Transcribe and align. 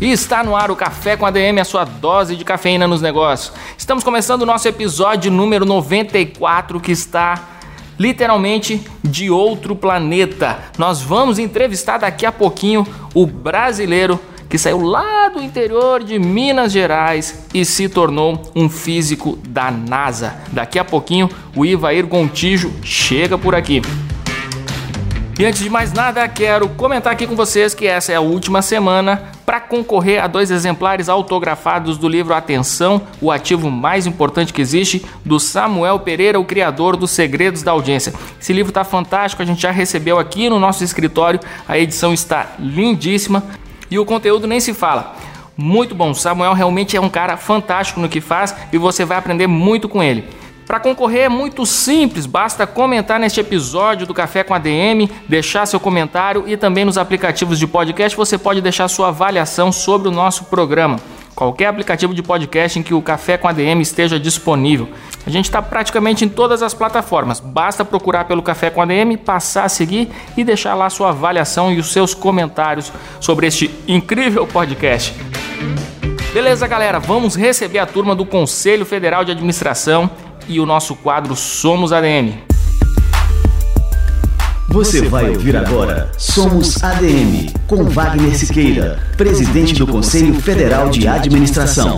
E 0.00 0.10
está 0.10 0.42
no 0.42 0.56
ar 0.56 0.70
o 0.70 0.76
Café 0.76 1.14
com 1.14 1.26
ADM, 1.26 1.58
a 1.60 1.64
sua 1.64 1.84
dose 1.84 2.34
de 2.34 2.42
cafeína 2.42 2.88
nos 2.88 3.02
negócios. 3.02 3.52
Estamos 3.76 4.02
começando 4.02 4.42
o 4.42 4.46
nosso 4.46 4.66
episódio 4.66 5.30
número 5.30 5.66
94, 5.66 6.80
que 6.80 6.90
está 6.90 7.48
literalmente 7.98 8.80
de 9.04 9.30
outro 9.30 9.76
planeta. 9.76 10.58
Nós 10.78 11.02
vamos 11.02 11.38
entrevistar 11.38 11.98
daqui 11.98 12.24
a 12.24 12.32
pouquinho 12.32 12.86
o 13.12 13.26
brasileiro 13.26 14.18
que 14.48 14.56
saiu 14.56 14.80
lá 14.80 15.28
do 15.28 15.42
interior 15.42 16.02
de 16.02 16.18
Minas 16.18 16.72
Gerais 16.72 17.44
e 17.52 17.62
se 17.62 17.86
tornou 17.86 18.50
um 18.56 18.70
físico 18.70 19.38
da 19.46 19.70
NASA. 19.70 20.34
Daqui 20.50 20.78
a 20.78 20.84
pouquinho 20.84 21.28
o 21.54 21.66
Ivair 21.66 22.06
Gontijo 22.06 22.72
chega 22.82 23.36
por 23.36 23.54
aqui. 23.54 23.82
E 25.40 25.46
antes 25.46 25.62
de 25.62 25.70
mais 25.70 25.90
nada, 25.90 26.28
quero 26.28 26.68
comentar 26.68 27.10
aqui 27.10 27.26
com 27.26 27.34
vocês 27.34 27.72
que 27.72 27.86
essa 27.86 28.12
é 28.12 28.16
a 28.16 28.20
última 28.20 28.60
semana 28.60 29.22
para 29.46 29.58
concorrer 29.58 30.22
a 30.22 30.26
dois 30.26 30.50
exemplares 30.50 31.08
autografados 31.08 31.96
do 31.96 32.06
livro 32.06 32.34
Atenção, 32.34 33.00
o 33.22 33.32
ativo 33.32 33.70
mais 33.70 34.06
importante 34.06 34.52
que 34.52 34.60
existe, 34.60 35.02
do 35.24 35.40
Samuel 35.40 35.98
Pereira, 36.00 36.38
o 36.38 36.44
criador 36.44 36.94
dos 36.94 37.12
Segredos 37.12 37.62
da 37.62 37.72
Audiência. 37.72 38.12
Esse 38.38 38.52
livro 38.52 38.68
está 38.68 38.84
fantástico, 38.84 39.40
a 39.40 39.46
gente 39.46 39.62
já 39.62 39.70
recebeu 39.70 40.18
aqui 40.18 40.50
no 40.50 40.60
nosso 40.60 40.84
escritório, 40.84 41.40
a 41.66 41.78
edição 41.78 42.12
está 42.12 42.56
lindíssima 42.58 43.42
e 43.90 43.98
o 43.98 44.04
conteúdo 44.04 44.46
nem 44.46 44.60
se 44.60 44.74
fala. 44.74 45.16
Muito 45.56 45.94
bom, 45.94 46.12
Samuel 46.12 46.52
realmente 46.52 46.98
é 46.98 47.00
um 47.00 47.08
cara 47.08 47.38
fantástico 47.38 47.98
no 47.98 48.10
que 48.10 48.20
faz 48.20 48.54
e 48.70 48.76
você 48.76 49.06
vai 49.06 49.16
aprender 49.16 49.46
muito 49.46 49.88
com 49.88 50.02
ele. 50.02 50.22
Para 50.70 50.78
concorrer 50.78 51.22
é 51.22 51.28
muito 51.28 51.66
simples, 51.66 52.26
basta 52.26 52.64
comentar 52.64 53.18
neste 53.18 53.40
episódio 53.40 54.06
do 54.06 54.14
Café 54.14 54.44
com 54.44 54.54
ADM, 54.54 55.10
deixar 55.28 55.66
seu 55.66 55.80
comentário 55.80 56.44
e 56.46 56.56
também 56.56 56.84
nos 56.84 56.96
aplicativos 56.96 57.58
de 57.58 57.66
podcast 57.66 58.16
você 58.16 58.38
pode 58.38 58.60
deixar 58.60 58.86
sua 58.86 59.08
avaliação 59.08 59.72
sobre 59.72 60.06
o 60.06 60.12
nosso 60.12 60.44
programa. 60.44 61.00
Qualquer 61.34 61.66
aplicativo 61.66 62.14
de 62.14 62.22
podcast 62.22 62.78
em 62.78 62.84
que 62.84 62.94
o 62.94 63.02
Café 63.02 63.36
com 63.36 63.48
ADM 63.48 63.80
esteja 63.80 64.16
disponível. 64.16 64.88
A 65.26 65.30
gente 65.30 65.46
está 65.46 65.60
praticamente 65.60 66.24
em 66.24 66.28
todas 66.28 66.62
as 66.62 66.72
plataformas. 66.72 67.40
Basta 67.40 67.84
procurar 67.84 68.26
pelo 68.26 68.40
Café 68.40 68.70
com 68.70 68.80
ADM, 68.80 69.16
passar 69.16 69.64
a 69.64 69.68
seguir 69.68 70.08
e 70.36 70.44
deixar 70.44 70.76
lá 70.76 70.88
sua 70.88 71.08
avaliação 71.08 71.72
e 71.72 71.80
os 71.80 71.90
seus 71.90 72.14
comentários 72.14 72.92
sobre 73.18 73.48
este 73.48 73.68
incrível 73.88 74.46
podcast. 74.46 75.16
Beleza, 76.32 76.64
galera? 76.68 77.00
Vamos 77.00 77.34
receber 77.34 77.80
a 77.80 77.86
turma 77.86 78.14
do 78.14 78.24
Conselho 78.24 78.86
Federal 78.86 79.24
de 79.24 79.32
Administração 79.32 80.08
e 80.50 80.58
o 80.58 80.66
nosso 80.66 80.96
quadro 80.96 81.36
Somos 81.36 81.92
ADM. 81.92 82.34
Você 84.68 85.02
vai 85.08 85.30
ouvir 85.30 85.56
agora 85.56 86.10
Somos 86.18 86.82
ADM, 86.82 87.52
com 87.68 87.84
Wagner 87.84 88.36
Siqueira, 88.36 88.98
presidente 89.16 89.74
do 89.74 89.86
Conselho 89.86 90.34
Federal 90.40 90.90
de 90.90 91.06
Administração. 91.06 91.94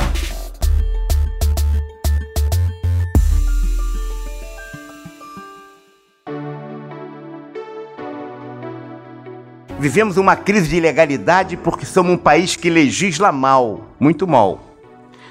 Vivemos 9.81 10.19
uma 10.19 10.37
crise 10.37 10.69
de 10.69 10.77
ilegalidade 10.77 11.57
porque 11.57 11.87
somos 11.87 12.13
um 12.13 12.19
país 12.19 12.55
que 12.55 12.69
legisla 12.69 13.33
mal, 13.33 13.97
muito 13.99 14.29
mal, 14.29 14.61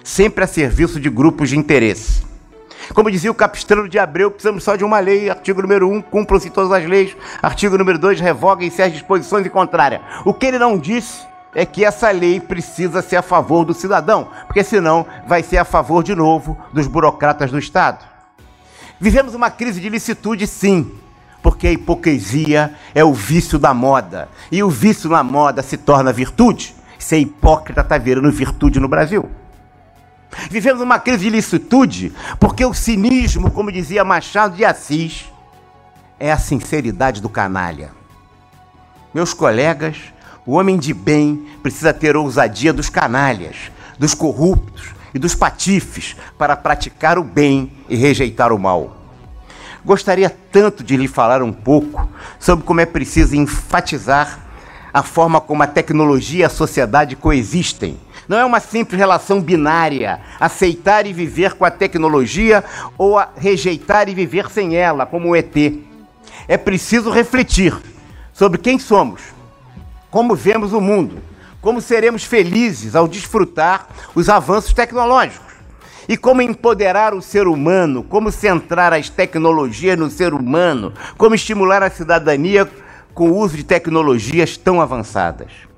sempre 0.04 0.44
a 0.44 0.48
serviço 0.48 1.00
de 1.00 1.10
grupos 1.10 1.50
de 1.50 1.58
interesse. 1.58 2.31
Como 2.94 3.10
dizia 3.10 3.32
o 3.32 3.36
Capistrano 3.36 3.88
de 3.88 3.98
Abreu, 3.98 4.30
precisamos 4.30 4.64
só 4.64 4.76
de 4.76 4.84
uma 4.84 5.00
lei. 5.00 5.30
Artigo 5.30 5.62
número 5.62 5.90
1, 5.90 6.02
cumpram-se 6.02 6.50
todas 6.50 6.72
as 6.72 6.86
leis. 6.86 7.16
Artigo 7.42 7.78
número 7.78 7.98
2, 7.98 8.20
revoguem-se 8.20 8.82
as 8.82 8.92
disposições 8.92 9.46
em 9.46 9.50
contrária. 9.50 10.02
O 10.26 10.34
que 10.34 10.46
ele 10.46 10.60
não 10.60 10.78
disse 10.78 11.26
é 11.56 11.66
que 11.66 11.86
essa 11.86 12.12
lei 12.12 12.40
precisa 12.40 13.02
ser 13.02 13.18
a 13.18 13.22
favor 13.22 13.66
do 13.66 13.74
cidadão, 13.74 14.28
porque 14.46 14.64
senão 14.64 15.06
vai 15.28 15.44
ser 15.44 15.58
a 15.58 15.66
favor 15.66 16.04
de 16.04 16.16
novo 16.16 16.58
dos 16.74 16.88
burocratas 16.88 17.52
do 17.52 17.60
Estado. 17.60 18.06
Vivemos 19.00 19.34
uma 19.34 19.50
crise 19.50 19.82
de 19.82 19.90
licitude, 19.90 20.46
sim, 20.46 20.92
porque 21.42 21.68
a 21.68 21.72
hipocrisia 21.72 22.76
é 22.94 23.04
o 23.04 23.14
vício 23.14 23.58
da 23.58 23.74
moda. 23.74 24.30
E 24.52 24.62
o 24.62 24.70
vício 24.70 25.10
na 25.10 25.24
moda 25.24 25.64
se 25.64 25.78
torna 25.78 26.14
virtude. 26.14 26.76
Ser 27.00 27.18
hipócrita 27.18 27.82
está 27.82 27.98
virando 27.98 28.32
virtude 28.32 28.80
no 28.80 28.88
Brasil. 28.88 29.30
Vivemos 30.50 30.82
uma 30.82 31.00
crise 31.00 31.26
de 31.26 31.30
licitude, 31.30 32.14
porque 32.40 32.66
o 32.66 32.74
cinismo, 32.74 33.52
como 33.52 33.72
dizia 33.72 34.04
Machado 34.04 34.56
de 34.56 34.64
Assis, 34.64 35.26
é 36.20 36.32
a 36.32 36.38
sinceridade 36.38 37.22
do 37.22 37.30
canalha. 37.30 37.92
Meus 39.14 39.34
colegas, 39.34 39.98
o 40.46 40.54
homem 40.54 40.78
de 40.78 40.94
bem 40.94 41.48
precisa 41.62 41.94
ter 41.94 42.16
ousadia 42.16 42.72
dos 42.72 42.90
canalhas, 42.90 43.72
dos 44.00 44.14
corruptos 44.14 44.94
e 45.14 45.20
dos 45.20 45.36
patifes 45.36 46.16
para 46.38 46.56
praticar 46.56 47.20
o 47.20 47.24
bem 47.24 47.72
e 47.90 47.96
rejeitar 47.96 48.54
o 48.54 48.60
mal. 48.60 48.98
Gostaria 49.84 50.30
tanto 50.30 50.84
de 50.84 50.96
lhe 50.96 51.08
falar 51.08 51.42
um 51.42 51.52
pouco 51.52 52.08
sobre 52.40 52.64
como 52.66 52.80
é 52.80 52.86
preciso 52.86 53.36
enfatizar 53.36 54.40
a 54.94 55.02
forma 55.02 55.42
como 55.42 55.64
a 55.64 55.68
tecnologia 55.68 56.42
e 56.42 56.44
a 56.44 56.50
sociedade 56.50 57.16
coexistem 57.16 57.98
não 58.32 58.40
é 58.40 58.46
uma 58.46 58.62
simples 58.62 58.98
relação 58.98 59.42
binária, 59.42 60.22
aceitar 60.40 61.06
e 61.06 61.12
viver 61.12 61.52
com 61.56 61.66
a 61.66 61.70
tecnologia 61.70 62.64
ou 62.98 63.22
rejeitar 63.36 64.08
e 64.08 64.16
viver 64.16 64.50
sem 64.50 64.74
ela, 64.74 65.06
como 65.06 65.28
o 65.28 65.36
ET. 65.36 65.54
É 66.48 66.56
preciso 66.56 67.12
refletir 67.12 67.76
sobre 68.32 68.58
quem 68.58 68.80
somos, 68.80 69.22
como 70.10 70.34
vemos 70.34 70.72
o 70.72 70.80
mundo, 70.80 71.18
como 71.60 71.82
seremos 71.82 72.24
felizes 72.24 72.96
ao 72.96 73.06
desfrutar 73.06 73.90
os 74.16 74.30
avanços 74.30 74.72
tecnológicos 74.72 75.54
e 76.08 76.16
como 76.16 76.42
empoderar 76.42 77.14
o 77.14 77.22
ser 77.22 77.50
humano, 77.50 78.02
como 78.02 78.32
centrar 78.32 78.94
as 78.94 79.10
tecnologias 79.10 80.00
no 80.00 80.10
ser 80.10 80.34
humano, 80.34 80.94
como 81.18 81.36
estimular 81.36 81.84
a 81.84 81.90
cidadania 81.90 82.66
com 83.14 83.30
o 83.30 83.38
uso 83.38 83.58
de 83.58 83.66
tecnologias 83.66 84.56
tão 84.56 84.80
avançadas. 84.80 85.70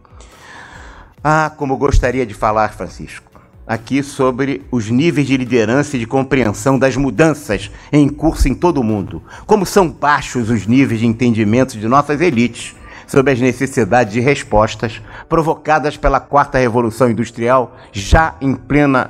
Ah, 1.25 1.49
como 1.55 1.77
gostaria 1.77 2.25
de 2.25 2.33
falar, 2.33 2.73
Francisco, 2.73 3.31
aqui 3.65 4.03
sobre 4.03 4.61
os 4.69 4.89
níveis 4.89 5.25
de 5.25 5.37
liderança 5.37 5.95
e 5.95 5.99
de 6.01 6.05
compreensão 6.05 6.77
das 6.77 6.97
mudanças 6.97 7.71
em 7.93 8.09
curso 8.09 8.49
em 8.49 8.53
todo 8.53 8.81
o 8.81 8.83
mundo. 8.83 9.23
Como 9.45 9.65
são 9.65 9.89
baixos 9.89 10.49
os 10.49 10.67
níveis 10.67 10.99
de 10.99 11.07
entendimento 11.07 11.79
de 11.79 11.87
nossas 11.87 12.19
elites 12.19 12.75
sobre 13.07 13.31
as 13.31 13.39
necessidades 13.39 14.11
de 14.11 14.19
respostas 14.19 15.01
provocadas 15.29 15.95
pela 15.95 16.19
quarta 16.19 16.57
revolução 16.57 17.09
industrial 17.09 17.77
já 17.93 18.35
em 18.41 18.53
plena 18.53 19.09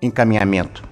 encaminhamento. 0.00 0.84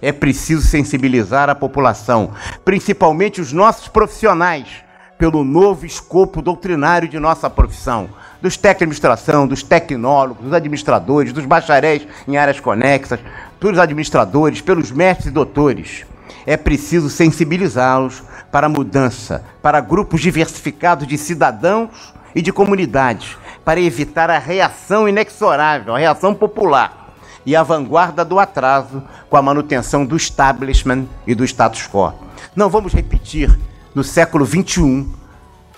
É 0.00 0.10
preciso 0.10 0.66
sensibilizar 0.66 1.50
a 1.50 1.54
população, 1.54 2.32
principalmente 2.64 3.42
os 3.42 3.52
nossos 3.52 3.88
profissionais, 3.88 4.68
pelo 5.18 5.42
novo 5.42 5.84
escopo 5.84 6.40
doutrinário 6.40 7.08
de 7.08 7.18
nossa 7.18 7.50
profissão, 7.50 8.08
dos 8.40 8.56
técnicos 8.56 9.00
de 9.00 9.06
administração, 9.06 9.48
dos 9.48 9.64
tecnólogos, 9.64 10.44
dos 10.44 10.52
administradores, 10.52 11.32
dos 11.32 11.44
bacharéis 11.44 12.06
em 12.26 12.36
áreas 12.36 12.60
conexas, 12.60 13.18
pelos 13.58 13.80
administradores, 13.80 14.60
pelos 14.60 14.92
mestres 14.92 15.26
e 15.26 15.30
doutores. 15.32 16.06
É 16.46 16.56
preciso 16.56 17.10
sensibilizá-los 17.10 18.22
para 18.52 18.68
a 18.68 18.70
mudança, 18.70 19.44
para 19.60 19.80
grupos 19.80 20.20
diversificados 20.20 21.06
de 21.06 21.18
cidadãos 21.18 22.14
e 22.34 22.40
de 22.40 22.52
comunidades, 22.52 23.36
para 23.64 23.80
evitar 23.80 24.30
a 24.30 24.38
reação 24.38 25.08
inexorável, 25.08 25.94
a 25.94 25.98
reação 25.98 26.32
popular 26.32 27.12
e 27.44 27.56
a 27.56 27.62
vanguarda 27.62 28.24
do 28.24 28.38
atraso 28.38 29.02
com 29.28 29.36
a 29.36 29.42
manutenção 29.42 30.06
do 30.06 30.16
establishment 30.16 31.06
e 31.26 31.34
do 31.34 31.44
status 31.44 31.88
quo. 31.88 32.12
Não 32.54 32.70
vamos 32.70 32.92
repetir 32.92 33.58
no 33.94 34.04
século 34.04 34.46
XXI 34.46 35.06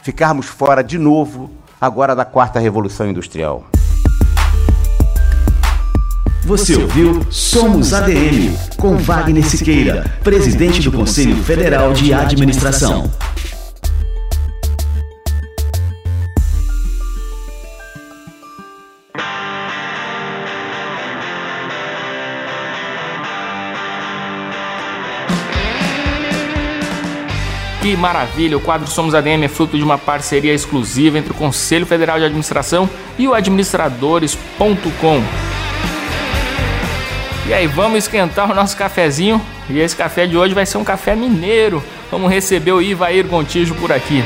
ficarmos 0.03 0.47
fora 0.47 0.83
de 0.83 0.99
novo 0.99 1.51
agora 1.81 2.15
da 2.15 2.25
quarta 2.25 2.59
revolução 2.59 3.09
industrial. 3.09 3.65
Você 6.45 6.75
ouviu 6.75 7.21
Somos 7.31 7.93
ADM, 7.93 8.57
com 8.77 8.97
Wagner 8.97 9.45
Siqueira, 9.45 10.11
presidente 10.25 10.83
do 10.83 10.91
Conselho 10.91 11.37
Federal 11.45 11.93
de 11.93 12.13
Administração. 12.15 13.11
Que 27.91 27.97
maravilha! 27.97 28.57
O 28.57 28.61
quadro 28.61 28.89
Somos 28.89 29.17
ADM 29.17 29.43
é 29.43 29.49
fruto 29.49 29.77
de 29.77 29.83
uma 29.83 29.99
parceria 29.99 30.55
exclusiva 30.55 31.19
entre 31.19 31.33
o 31.33 31.35
Conselho 31.35 31.85
Federal 31.85 32.21
de 32.21 32.25
Administração 32.25 32.89
e 33.19 33.27
o 33.27 33.35
administradores.com. 33.35 35.21
E 37.49 37.53
aí, 37.53 37.67
vamos 37.67 37.99
esquentar 37.99 38.49
o 38.49 38.55
nosso 38.55 38.77
cafezinho? 38.77 39.45
E 39.69 39.81
esse 39.81 39.97
café 39.97 40.25
de 40.25 40.37
hoje 40.37 40.55
vai 40.55 40.65
ser 40.67 40.79
um 40.79 40.85
café 40.85 41.17
mineiro. 41.17 41.83
Vamos 42.13 42.31
receber 42.31 42.71
o 42.71 42.81
Ivair 42.81 43.27
Gontijo 43.27 43.75
por 43.75 43.91
aqui. 43.91 44.23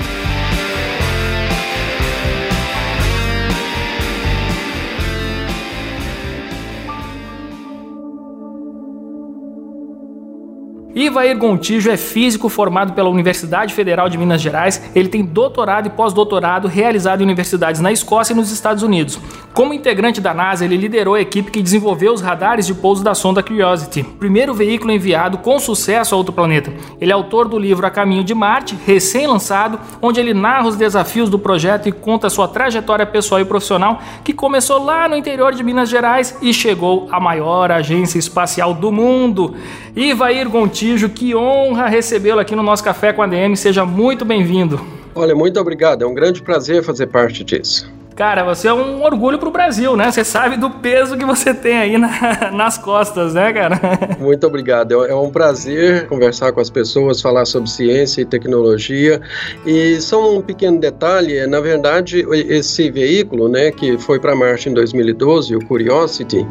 Ivair 10.94 11.36
Gontijo 11.36 11.90
é 11.90 11.96
físico 11.96 12.48
formado 12.48 12.92
pela 12.92 13.08
Universidade 13.08 13.74
Federal 13.74 14.08
de 14.08 14.16
Minas 14.16 14.40
Gerais. 14.40 14.80
Ele 14.94 15.08
tem 15.08 15.24
doutorado 15.24 15.88
e 15.88 15.90
pós-doutorado 15.90 16.68
realizado 16.68 17.20
em 17.20 17.24
universidades 17.24 17.80
na 17.80 17.90
Escócia 17.90 18.32
e 18.32 18.36
nos 18.36 18.52
Estados 18.52 18.84
Unidos. 18.84 19.18
Como 19.52 19.74
integrante 19.74 20.20
da 20.20 20.32
NASA, 20.32 20.64
ele 20.64 20.76
liderou 20.76 21.14
a 21.14 21.20
equipe 21.20 21.50
que 21.50 21.62
desenvolveu 21.62 22.12
os 22.12 22.20
radares 22.20 22.64
de 22.64 22.74
pouso 22.74 23.02
da 23.02 23.12
sonda 23.12 23.42
Curiosity, 23.42 24.04
primeiro 24.04 24.54
veículo 24.54 24.92
enviado 24.92 25.38
com 25.38 25.58
sucesso 25.58 26.14
a 26.14 26.18
outro 26.18 26.32
planeta. 26.32 26.72
Ele 27.00 27.10
é 27.10 27.14
autor 27.14 27.48
do 27.48 27.58
livro 27.58 27.84
A 27.84 27.90
Caminho 27.90 28.22
de 28.22 28.34
Marte, 28.34 28.78
recém-lançado, 28.86 29.80
onde 30.00 30.20
ele 30.20 30.32
narra 30.32 30.68
os 30.68 30.76
desafios 30.76 31.28
do 31.28 31.40
projeto 31.40 31.88
e 31.88 31.92
conta 31.92 32.30
sua 32.30 32.46
trajetória 32.46 33.04
pessoal 33.04 33.40
e 33.40 33.44
profissional, 33.44 34.00
que 34.22 34.32
começou 34.32 34.84
lá 34.84 35.08
no 35.08 35.16
interior 35.16 35.54
de 35.54 35.64
Minas 35.64 35.88
Gerais 35.88 36.36
e 36.40 36.54
chegou 36.54 37.08
à 37.10 37.18
maior 37.18 37.72
agência 37.72 38.18
espacial 38.18 38.74
do 38.74 38.92
mundo. 38.92 39.56
Ivair 39.96 40.48
Gontijo 40.48 40.83
Gontijo, 40.84 41.08
que 41.08 41.34
honra 41.34 41.86
recebê-lo 41.86 42.40
aqui 42.40 42.54
no 42.54 42.62
nosso 42.62 42.84
Café 42.84 43.10
com 43.10 43.22
a 43.22 43.26
DM. 43.26 43.56
Seja 43.56 43.86
muito 43.86 44.22
bem-vindo. 44.22 44.78
Olha, 45.14 45.34
muito 45.34 45.58
obrigado. 45.58 46.02
É 46.02 46.06
um 46.06 46.12
grande 46.12 46.42
prazer 46.42 46.84
fazer 46.84 47.06
parte 47.06 47.42
disso. 47.42 47.90
Cara, 48.16 48.44
você 48.44 48.68
é 48.68 48.72
um 48.72 49.02
orgulho 49.02 49.38
pro 49.40 49.50
Brasil, 49.50 49.96
né? 49.96 50.10
Você 50.10 50.22
sabe 50.22 50.56
do 50.56 50.70
peso 50.70 51.16
que 51.16 51.24
você 51.24 51.52
tem 51.52 51.76
aí 51.76 51.98
na, 51.98 52.50
nas 52.54 52.78
costas, 52.78 53.34
né, 53.34 53.52
cara? 53.52 53.80
Muito 54.20 54.46
obrigado. 54.46 55.04
É, 55.04 55.10
é 55.10 55.14
um 55.14 55.30
prazer 55.30 56.06
conversar 56.06 56.52
com 56.52 56.60
as 56.60 56.70
pessoas, 56.70 57.20
falar 57.20 57.44
sobre 57.44 57.68
ciência 57.68 58.22
e 58.22 58.24
tecnologia. 58.24 59.20
E 59.66 60.00
só 60.00 60.36
um 60.36 60.40
pequeno 60.40 60.78
detalhe, 60.78 61.38
é, 61.38 61.46
na 61.46 61.60
verdade, 61.60 62.24
esse 62.30 62.88
veículo, 62.88 63.48
né, 63.48 63.72
que 63.72 63.98
foi 63.98 64.20
para 64.20 64.36
Marte 64.36 64.68
em 64.68 64.74
2012, 64.74 65.56
o 65.56 65.66
Curiosity, 65.66 66.46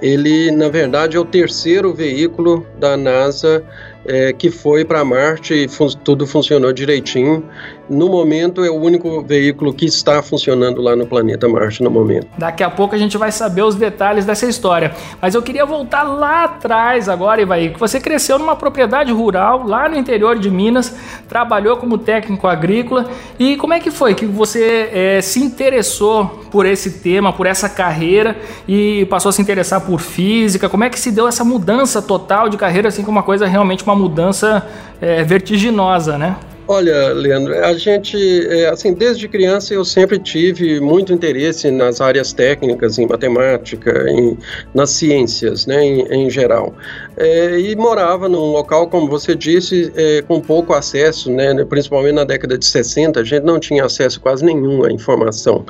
ele, 0.00 0.50
na 0.50 0.68
verdade, 0.68 1.16
é 1.16 1.20
o 1.20 1.24
terceiro 1.24 1.92
veículo 1.92 2.66
da 2.78 2.96
NASA 2.96 3.62
é, 4.06 4.32
que 4.32 4.50
foi 4.50 4.84
para 4.84 5.04
Marte 5.04 5.54
e 5.54 5.68
fun 5.68 5.88
tudo 6.04 6.26
funcionou 6.26 6.72
direitinho. 6.72 7.44
No 7.88 8.08
momento, 8.08 8.62
é 8.62 8.70
o 8.70 8.74
único 8.74 9.22
veículo 9.22 9.72
que 9.72 9.86
está 9.86 10.22
funcionando 10.22 10.82
lá 10.82 10.94
no 10.94 11.06
planeta 11.06 11.48
Marte 11.48 11.82
no 11.82 11.90
momento. 11.90 12.26
Daqui 12.36 12.62
a 12.62 12.68
pouco 12.68 12.94
a 12.94 12.98
gente 12.98 13.16
vai 13.16 13.32
saber 13.32 13.62
os 13.62 13.74
detalhes 13.74 14.26
dessa 14.26 14.46
história. 14.46 14.92
Mas 15.20 15.34
eu 15.34 15.42
queria 15.42 15.64
voltar 15.64 16.02
lá 16.02 16.44
atrás 16.44 17.08
agora, 17.08 17.40
Ivaí, 17.40 17.70
que 17.70 17.80
você 17.80 17.98
cresceu 17.98 18.38
numa 18.38 18.56
propriedade 18.56 19.10
rural 19.12 19.66
lá 19.66 19.88
no 19.88 19.96
interior 19.96 20.38
de 20.38 20.50
Minas, 20.50 20.94
trabalhou 21.26 21.78
como 21.78 21.96
técnico 21.96 22.46
agrícola. 22.46 23.06
E 23.38 23.56
como 23.56 23.72
é 23.72 23.80
que 23.80 23.90
foi 23.90 24.14
que 24.14 24.26
você 24.26 24.90
é, 24.92 25.20
se 25.22 25.42
interessou 25.42 26.44
por 26.50 26.66
esse 26.66 26.98
tema, 27.00 27.32
por 27.32 27.46
essa 27.46 27.68
carreira 27.68 28.36
e 28.68 29.06
passou 29.06 29.30
a 29.30 29.32
se 29.32 29.40
interessar 29.40 29.80
por 29.80 30.00
física? 30.00 30.68
Como 30.68 30.84
é 30.84 30.90
que 30.90 31.00
se 31.00 31.10
deu 31.10 31.26
essa 31.26 31.44
mudança 31.44 32.02
total 32.02 32.48
de 32.48 32.56
carreira, 32.58 32.88
assim, 32.88 33.02
com 33.02 33.10
uma 33.10 33.22
coisa 33.22 33.46
realmente 33.46 33.82
uma 33.82 33.94
uma 33.94 33.96
mudança 33.96 34.66
é, 35.00 35.22
vertiginosa, 35.22 36.18
né? 36.18 36.36
Olha, 36.66 37.12
Leandro, 37.12 37.54
a 37.62 37.74
gente, 37.74 38.16
é, 38.48 38.70
assim, 38.70 38.94
desde 38.94 39.28
criança 39.28 39.74
eu 39.74 39.84
sempre 39.84 40.18
tive 40.18 40.80
muito 40.80 41.12
interesse 41.12 41.70
nas 41.70 42.00
áreas 42.00 42.32
técnicas, 42.32 42.98
em 42.98 43.06
matemática, 43.06 44.06
em, 44.08 44.38
nas 44.72 44.88
ciências, 44.88 45.66
né, 45.66 45.84
em, 45.84 46.00
em 46.10 46.30
geral. 46.30 46.72
É, 47.18 47.60
e 47.60 47.76
morava 47.76 48.30
num 48.30 48.50
local, 48.50 48.88
como 48.88 49.06
você 49.06 49.34
disse, 49.34 49.92
é, 49.94 50.22
com 50.22 50.40
pouco 50.40 50.72
acesso, 50.72 51.30
né, 51.30 51.52
principalmente 51.66 52.14
na 52.14 52.24
década 52.24 52.56
de 52.56 52.64
60, 52.64 53.20
a 53.20 53.24
gente 53.24 53.42
não 53.44 53.60
tinha 53.60 53.84
acesso 53.84 54.18
quase 54.18 54.42
nenhum 54.42 54.84
à 54.84 54.90
informação. 54.90 55.66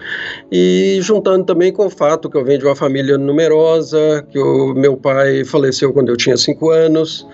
E 0.52 0.98
juntando 1.02 1.44
também 1.44 1.72
com 1.72 1.86
o 1.86 1.90
fato 1.90 2.30
que 2.30 2.36
eu 2.36 2.44
venho 2.44 2.60
de 2.60 2.66
uma 2.66 2.76
família 2.76 3.18
numerosa, 3.18 4.24
que 4.30 4.38
o 4.38 4.72
meu 4.74 4.96
pai 4.96 5.44
faleceu 5.44 5.92
quando 5.92 6.10
eu 6.10 6.16
tinha 6.16 6.36
cinco 6.36 6.70
anos, 6.70 7.26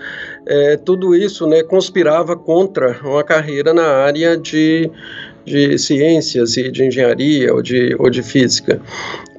é, 0.51 0.75
tudo 0.75 1.15
isso 1.15 1.47
né, 1.47 1.63
conspirava 1.63 2.35
contra 2.35 2.99
uma 3.05 3.23
carreira 3.23 3.73
na 3.73 3.87
área 3.87 4.35
de, 4.35 4.91
de 5.45 5.77
ciências 5.77 6.57
e 6.57 6.69
de 6.69 6.83
engenharia 6.83 7.53
ou 7.53 7.61
de, 7.61 7.95
ou 7.97 8.09
de 8.09 8.21
física. 8.21 8.81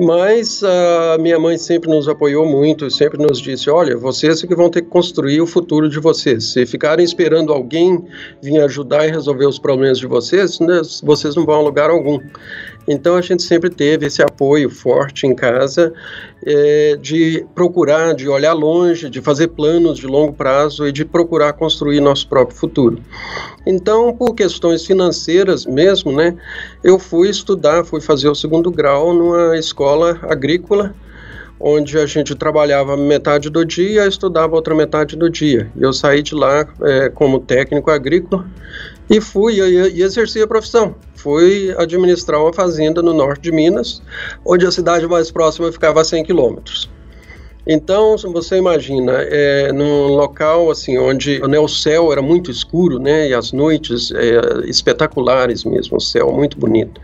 Mas 0.00 0.62
a 0.64 1.18
minha 1.20 1.38
mãe 1.38 1.58
sempre 1.58 1.90
nos 1.90 2.08
apoiou 2.08 2.46
muito, 2.46 2.90
sempre 2.90 3.18
nos 3.18 3.38
disse: 3.42 3.68
olha, 3.68 3.94
vocês 3.94 4.42
é 4.42 4.46
que 4.46 4.54
vão 4.54 4.70
ter 4.70 4.80
que 4.80 4.88
construir 4.88 5.42
o 5.42 5.46
futuro 5.46 5.86
de 5.86 6.00
vocês. 6.00 6.52
Se 6.52 6.64
ficarem 6.64 7.04
esperando 7.04 7.52
alguém 7.52 8.02
vir 8.42 8.62
ajudar 8.62 9.06
e 9.06 9.10
resolver 9.10 9.46
os 9.46 9.58
problemas 9.58 9.98
de 9.98 10.06
vocês, 10.06 10.60
né, 10.60 10.80
vocês 11.02 11.36
não 11.36 11.44
vão 11.44 11.56
a 11.56 11.62
lugar 11.62 11.90
algum. 11.90 12.18
Então 12.86 13.16
a 13.16 13.20
gente 13.20 13.42
sempre 13.42 13.70
teve 13.70 14.06
esse 14.06 14.22
apoio 14.22 14.68
forte 14.68 15.26
em 15.26 15.34
casa 15.34 15.92
é, 16.44 16.96
de 17.00 17.46
procurar, 17.54 18.14
de 18.14 18.28
olhar 18.28 18.52
longe, 18.52 19.08
de 19.08 19.20
fazer 19.20 19.48
planos 19.48 19.98
de 19.98 20.06
longo 20.06 20.32
prazo 20.32 20.86
e 20.86 20.92
de 20.92 21.04
procurar 21.04 21.52
construir 21.52 22.00
nosso 22.00 22.28
próprio 22.28 22.56
futuro. 22.56 22.98
Então, 23.66 24.12
por 24.14 24.34
questões 24.34 24.84
financeiras 24.84 25.64
mesmo, 25.64 26.12
né, 26.12 26.36
eu 26.82 26.98
fui 26.98 27.28
estudar, 27.28 27.84
fui 27.84 28.00
fazer 28.00 28.28
o 28.28 28.34
segundo 28.34 28.70
grau 28.70 29.14
numa 29.14 29.56
escola 29.56 30.18
agrícola 30.22 30.94
onde 31.64 31.96
a 31.96 32.06
gente 32.06 32.34
trabalhava 32.34 32.96
metade 32.96 33.48
do 33.48 33.64
dia 33.64 34.04
e 34.04 34.08
estudava 34.08 34.56
outra 34.56 34.74
metade 34.74 35.14
do 35.14 35.30
dia. 35.30 35.70
Eu 35.78 35.92
saí 35.92 36.20
de 36.20 36.34
lá 36.34 36.66
é, 36.82 37.08
como 37.08 37.38
técnico 37.38 37.88
agrícola 37.88 38.44
e 39.12 39.20
fui 39.20 39.60
e, 39.60 39.98
e 39.98 40.02
exerci 40.02 40.40
a 40.40 40.46
profissão. 40.46 40.94
Fui 41.14 41.74
administrar 41.76 42.40
uma 42.40 42.52
fazenda 42.52 43.02
no 43.02 43.12
norte 43.12 43.42
de 43.42 43.52
Minas, 43.52 44.02
onde 44.44 44.66
a 44.66 44.70
cidade 44.70 45.06
mais 45.06 45.30
próxima 45.30 45.70
ficava 45.70 46.00
a 46.00 46.04
100 46.04 46.24
quilômetros. 46.24 46.90
Então, 47.66 48.16
você 48.16 48.56
imagina, 48.56 49.12
é, 49.12 49.70
num 49.70 50.08
local 50.08 50.68
assim 50.70 50.98
onde 50.98 51.38
né, 51.46 51.60
o 51.60 51.68
céu 51.68 52.10
era 52.10 52.22
muito 52.22 52.50
escuro, 52.50 52.98
né, 52.98 53.28
e 53.28 53.34
as 53.34 53.52
noites 53.52 54.10
é, 54.10 54.68
espetaculares 54.68 55.62
mesmo, 55.62 55.98
o 55.98 56.00
céu 56.00 56.32
muito 56.32 56.58
bonito. 56.58 57.00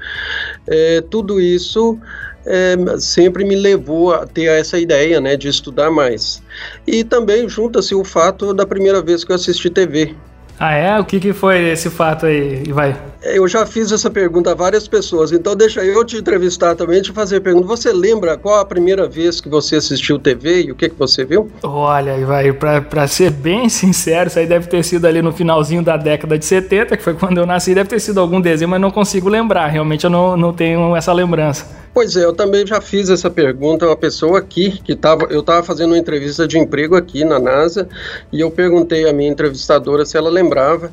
É, 0.67 1.01
tudo 1.03 1.41
isso 1.41 1.97
é, 2.45 2.75
sempre 2.99 3.45
me 3.45 3.55
levou 3.55 4.13
a 4.13 4.27
ter 4.27 4.47
essa 4.47 4.81
ideia, 4.81 5.21
né, 5.21 5.37
de 5.37 5.47
estudar 5.47 5.91
mais. 5.93 6.43
E 6.87 7.05
também 7.05 7.49
junta-se 7.49 7.95
o 7.95 8.03
fato 8.03 8.53
da 8.53 8.67
primeira 8.67 9.01
vez 9.01 9.23
que 9.23 9.31
eu 9.31 9.37
assisti 9.37 9.71
TV. 9.71 10.17
Ah, 10.59 10.73
é? 10.73 10.99
O 10.99 11.05
que, 11.05 11.21
que 11.21 11.33
foi 11.33 11.69
esse 11.71 11.89
fato 11.89 12.27
aí, 12.27 12.65
vai? 12.73 12.97
Eu 13.21 13.49
já 13.49 13.67
fiz 13.67 13.91
essa 13.91 14.09
pergunta 14.09 14.53
a 14.53 14.55
várias 14.55 14.87
pessoas, 14.87 15.33
então 15.33 15.57
deixa 15.57 15.85
eu 15.85 16.05
te 16.05 16.17
entrevistar 16.17 16.77
também, 16.77 17.03
te 17.03 17.13
fazer 17.13 17.37
a 17.37 17.41
pergunta. 17.41 17.67
Você 17.67 17.93
lembra 17.93 18.37
qual 18.37 18.61
a 18.61 18.65
primeira 18.65 19.09
vez 19.09 19.41
que 19.41 19.49
você 19.49 19.77
assistiu 19.77 20.21
TV 20.21 20.63
e 20.63 20.73
o 20.73 20.75
que, 20.75 20.89
que 20.89 20.97
você 20.97 21.25
viu? 21.25 21.51
Olha, 21.65 22.25
vai, 22.25 22.53
pra 22.53 23.09
ser 23.09 23.31
bem 23.31 23.69
sincero, 23.69 24.29
isso 24.29 24.39
aí 24.39 24.47
deve 24.47 24.69
ter 24.69 24.85
sido 24.85 25.05
ali 25.05 25.21
no 25.21 25.33
finalzinho 25.33 25.83
da 25.83 25.97
década 25.97 26.39
de 26.39 26.45
70, 26.45 26.97
que 26.97 27.03
foi 27.03 27.15
quando 27.15 27.39
eu 27.39 27.47
nasci, 27.47 27.75
deve 27.75 27.91
ter 27.91 28.01
sido 28.01 28.21
algum 28.21 28.41
desenho, 28.41 28.71
mas 28.71 28.81
não 28.81 28.91
consigo 28.91 29.29
lembrar, 29.29 29.67
realmente 29.67 30.05
eu 30.05 30.11
não, 30.11 30.37
não 30.37 30.53
tenho 30.53 30.95
essa 30.95 31.13
lembrança. 31.13 31.67
Pois 31.93 32.17
é, 32.17 32.25
eu 32.25 32.33
também 32.33 32.65
já 32.65 32.81
fiz 32.81 33.11
essa 33.11 33.29
pergunta 33.29 33.85
a 33.85 33.89
uma 33.89 33.97
pessoa 33.97 34.39
aqui, 34.39 34.79
que 34.85 34.95
tava, 34.95 35.25
eu 35.31 35.41
estava 35.41 35.65
fazendo 35.65 35.91
uma 35.91 35.99
entrevista 35.99 36.47
de 36.47 36.57
emprego 36.57 36.95
aqui 36.95 37.25
na 37.25 37.41
NASA, 37.41 37.89
e 38.33 38.41
eu 38.41 38.51
perguntei 38.53 39.09
à 39.09 39.13
minha 39.13 39.29
entrevistadora 39.29 40.05
se 40.05 40.17
ela 40.17 40.31
lembrava. 40.31 40.93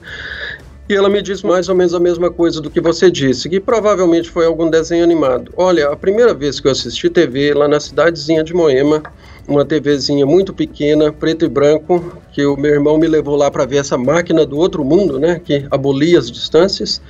E 0.87 0.93
ela 0.93 1.09
me 1.09 1.19
disse 1.19 1.43
mais 1.43 1.67
ou 1.67 1.73
menos 1.73 1.95
a 1.95 1.99
mesma 1.99 2.29
coisa 2.29 2.61
do 2.61 2.69
que 2.69 2.79
você 2.79 3.09
disse, 3.09 3.49
que 3.49 3.59
provavelmente 3.59 4.29
foi 4.29 4.45
algum 4.45 4.69
desenho 4.69 5.03
animado. 5.03 5.51
Olha, 5.57 5.89
a 5.89 5.95
primeira 5.95 6.31
vez 6.31 6.59
que 6.59 6.67
eu 6.67 6.71
assisti 6.71 7.09
TV 7.09 7.55
lá 7.55 7.67
na 7.67 7.79
cidadezinha 7.79 8.43
de 8.43 8.53
Moema, 8.53 9.01
uma 9.47 9.65
TVzinha 9.65 10.27
muito 10.27 10.53
pequena, 10.53 11.11
preto 11.11 11.43
e 11.43 11.49
branco, 11.49 12.21
que 12.31 12.45
o 12.45 12.55
meu 12.55 12.71
irmão 12.71 12.99
me 12.99 13.07
levou 13.07 13.35
lá 13.35 13.49
para 13.49 13.65
ver 13.65 13.77
essa 13.77 13.97
máquina 13.97 14.45
do 14.45 14.59
outro 14.59 14.85
mundo, 14.85 15.19
né, 15.19 15.41
que 15.43 15.65
abolia 15.71 16.19
as 16.19 16.29
distâncias. 16.29 17.01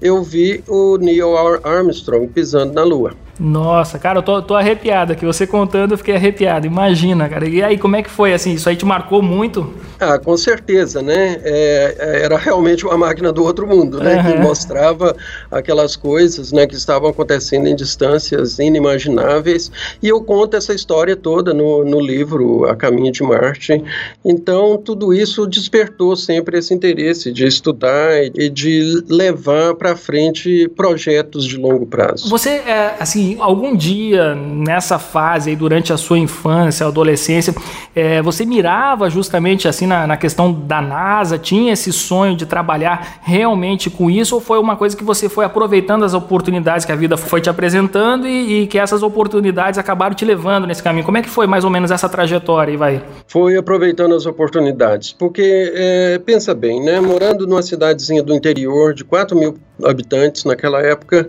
Eu 0.00 0.22
vi 0.22 0.64
o 0.66 0.96
Neil 0.96 1.36
Armstrong 1.62 2.26
pisando 2.26 2.72
na 2.72 2.84
Lua. 2.84 3.12
Nossa, 3.40 3.98
cara, 3.98 4.18
eu 4.18 4.22
tô, 4.22 4.42
tô 4.42 4.54
arrepiado 4.54 5.14
aqui. 5.14 5.24
Você 5.24 5.46
contando, 5.46 5.92
eu 5.92 5.98
fiquei 5.98 6.14
arrepiado. 6.14 6.66
Imagina, 6.66 7.26
cara. 7.26 7.48
E 7.48 7.62
aí, 7.62 7.78
como 7.78 7.96
é 7.96 8.02
que 8.02 8.10
foi? 8.10 8.34
Assim, 8.34 8.52
isso 8.52 8.68
aí 8.68 8.76
te 8.76 8.84
marcou 8.84 9.22
muito? 9.22 9.72
Ah, 9.98 10.18
com 10.18 10.36
certeza, 10.36 11.00
né? 11.00 11.40
É, 11.42 11.96
é 11.98 12.20
era 12.24 12.36
realmente 12.36 12.84
uma 12.84 12.98
máquina 12.98 13.32
do 13.32 13.42
outro 13.42 13.66
mundo, 13.66 13.98
né? 13.98 14.16
Uhum. 14.16 14.32
Que 14.32 14.38
mostrava 14.38 15.16
aquelas 15.50 15.96
coisas, 15.96 16.52
né? 16.52 16.66
Que 16.66 16.74
estavam 16.74 17.08
acontecendo 17.08 17.66
em 17.66 17.74
distâncias 17.74 18.58
inimagináveis. 18.58 19.72
E 20.02 20.08
eu 20.08 20.22
conto 20.22 20.56
essa 20.56 20.74
história 20.74 21.16
toda 21.16 21.54
no, 21.54 21.82
no 21.82 21.98
livro 21.98 22.66
A 22.66 22.76
Caminho 22.76 23.10
de 23.10 23.22
Marte. 23.22 23.82
Então, 24.22 24.76
tudo 24.76 25.14
isso 25.14 25.46
despertou 25.46 26.14
sempre 26.14 26.58
esse 26.58 26.74
interesse 26.74 27.32
de 27.32 27.46
estudar 27.46 28.22
e 28.34 28.50
de 28.50 29.02
levar 29.08 29.74
para 29.76 29.96
frente 29.96 30.68
projetos 30.76 31.46
de 31.46 31.56
longo 31.56 31.86
prazo. 31.86 32.28
Você, 32.28 32.50
é, 32.50 32.96
assim, 33.00 33.29
algum 33.38 33.76
dia 33.76 34.34
nessa 34.34 34.98
fase 34.98 35.50
aí, 35.50 35.56
durante 35.56 35.92
a 35.92 35.96
sua 35.96 36.18
infância, 36.18 36.86
adolescência, 36.86 37.54
é, 37.94 38.20
você 38.22 38.44
mirava 38.44 39.08
justamente 39.10 39.68
assim 39.68 39.86
na, 39.86 40.06
na, 40.06 40.16
questão 40.16 40.52
da 40.52 40.80
NASA, 40.80 41.38
tinha 41.38 41.72
esse 41.72 41.92
sonho 41.92 42.36
de 42.36 42.46
trabalhar 42.46 43.20
realmente 43.22 43.90
com 43.90 44.10
isso, 44.10 44.34
ou 44.34 44.40
foi 44.40 44.58
uma 44.58 44.76
coisa 44.76 44.96
que 44.96 45.04
você 45.04 45.28
foi 45.28 45.44
aproveitando 45.44 46.04
as 46.04 46.14
oportunidades 46.14 46.84
que 46.84 46.92
a 46.92 46.96
vida 46.96 47.16
foi 47.16 47.40
te 47.40 47.50
apresentando 47.50 48.26
e, 48.26 48.62
e 48.62 48.66
que 48.66 48.78
essas 48.78 49.02
oportunidades 49.02 49.78
acabaram 49.78 50.14
te 50.14 50.24
levando 50.24 50.66
nesse 50.66 50.82
caminho? 50.82 51.04
Como 51.04 51.18
é 51.18 51.22
que 51.22 51.28
foi 51.28 51.46
mais 51.46 51.64
ou 51.64 51.70
menos 51.70 51.90
essa 51.90 52.08
trajetória 52.08 52.76
vai? 52.76 53.02
Foi 53.26 53.56
aproveitando 53.56 54.14
as 54.14 54.26
oportunidades, 54.26 55.12
porque 55.12 55.72
é, 55.74 56.18
pensa 56.18 56.54
bem, 56.54 56.82
né? 56.82 57.00
Morando 57.00 57.46
numa 57.46 57.62
cidadezinha 57.62 58.22
do 58.22 58.34
interior 58.34 58.94
de 58.94 59.04
4 59.04 59.36
mil 59.36 59.58
habitantes 59.84 60.44
naquela 60.44 60.80
época, 60.80 61.28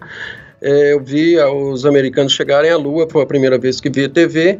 é, 0.61 0.93
eu 0.93 1.03
vi 1.03 1.37
os 1.37 1.85
americanos 1.85 2.33
chegarem 2.33 2.69
à 2.69 2.77
Lua, 2.77 3.07
foi 3.09 3.23
a 3.23 3.25
primeira 3.25 3.57
vez 3.57 3.81
que 3.81 3.89
vi 3.89 4.05
a 4.05 4.09
TV, 4.09 4.59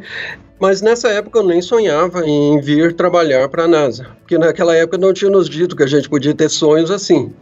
mas 0.60 0.82
nessa 0.82 1.08
época 1.08 1.38
eu 1.38 1.44
nem 1.44 1.62
sonhava 1.62 2.26
em 2.26 2.60
vir 2.60 2.92
trabalhar 2.92 3.48
para 3.48 3.64
a 3.64 3.68
NASA, 3.68 4.06
porque 4.20 4.36
naquela 4.36 4.74
época 4.74 4.98
não 4.98 5.12
tinha 5.12 5.30
nos 5.30 5.48
dito 5.48 5.76
que 5.76 5.82
a 5.82 5.86
gente 5.86 6.08
podia 6.08 6.34
ter 6.34 6.48
sonhos 6.48 6.90
assim. 6.90 7.32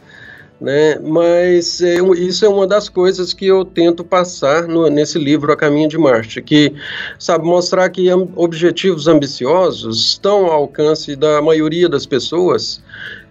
Né? 0.61 0.99
Mas 0.99 1.81
é, 1.81 1.97
isso 2.19 2.45
é 2.45 2.49
uma 2.49 2.67
das 2.67 2.87
coisas 2.89 3.33
que 3.33 3.47
eu 3.47 3.65
tento 3.65 4.05
passar 4.05 4.69
no, 4.69 4.91
nesse 4.91 5.19
livro 5.19 5.51
A 5.51 5.57
Caminho 5.57 5.89
de 5.89 5.97
Marte, 5.97 6.43
que 6.43 6.75
sabe 7.19 7.47
mostrar 7.47 7.89
que 7.89 8.13
objetivos 8.37 9.09
ambiciosos 9.09 10.11
estão 10.11 10.45
ao 10.45 10.53
alcance 10.53 11.17
da 11.17 11.41
maioria 11.41 11.89
das 11.89 12.05
pessoas, 12.05 12.83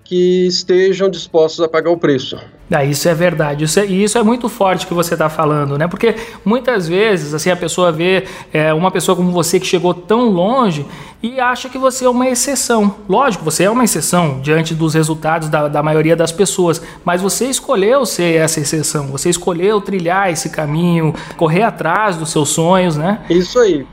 que 0.09 0.47
estejam 0.47 1.07
dispostos 1.07 1.63
a 1.63 1.67
pagar 1.67 1.91
o 1.91 1.97
preço. 1.97 2.35
Ah, 2.71 2.83
isso 2.83 3.07
é 3.07 3.13
verdade. 3.13 3.65
Isso 3.65 3.79
é, 3.79 3.85
e 3.85 4.03
isso 4.03 4.17
é 4.17 4.23
muito 4.23 4.49
forte 4.49 4.87
que 4.87 4.93
você 4.93 5.13
está 5.13 5.29
falando, 5.29 5.77
né? 5.77 5.87
Porque 5.87 6.15
muitas 6.43 6.87
vezes 6.87 7.31
assim 7.31 7.51
a 7.51 7.55
pessoa 7.55 7.91
vê 7.91 8.25
é, 8.51 8.73
uma 8.73 8.89
pessoa 8.89 9.15
como 9.15 9.31
você 9.31 9.59
que 9.59 9.67
chegou 9.67 9.93
tão 9.93 10.27
longe 10.27 10.83
e 11.21 11.39
acha 11.39 11.69
que 11.69 11.77
você 11.77 12.05
é 12.05 12.09
uma 12.09 12.27
exceção. 12.27 12.95
Lógico, 13.07 13.45
você 13.45 13.65
é 13.65 13.69
uma 13.69 13.83
exceção 13.83 14.39
diante 14.41 14.73
dos 14.73 14.95
resultados 14.95 15.47
da, 15.47 15.67
da 15.67 15.83
maioria 15.83 16.15
das 16.15 16.31
pessoas, 16.31 16.81
mas 17.05 17.21
você 17.21 17.45
escolheu 17.45 18.03
ser 18.03 18.35
essa 18.37 18.59
exceção. 18.59 19.09
Você 19.09 19.29
escolheu 19.29 19.79
trilhar 19.79 20.31
esse 20.31 20.49
caminho, 20.49 21.13
correr 21.37 21.61
atrás 21.61 22.17
dos 22.17 22.31
seus 22.31 22.49
sonhos, 22.49 22.97
né? 22.97 23.21
Isso 23.29 23.59
aí. 23.59 23.85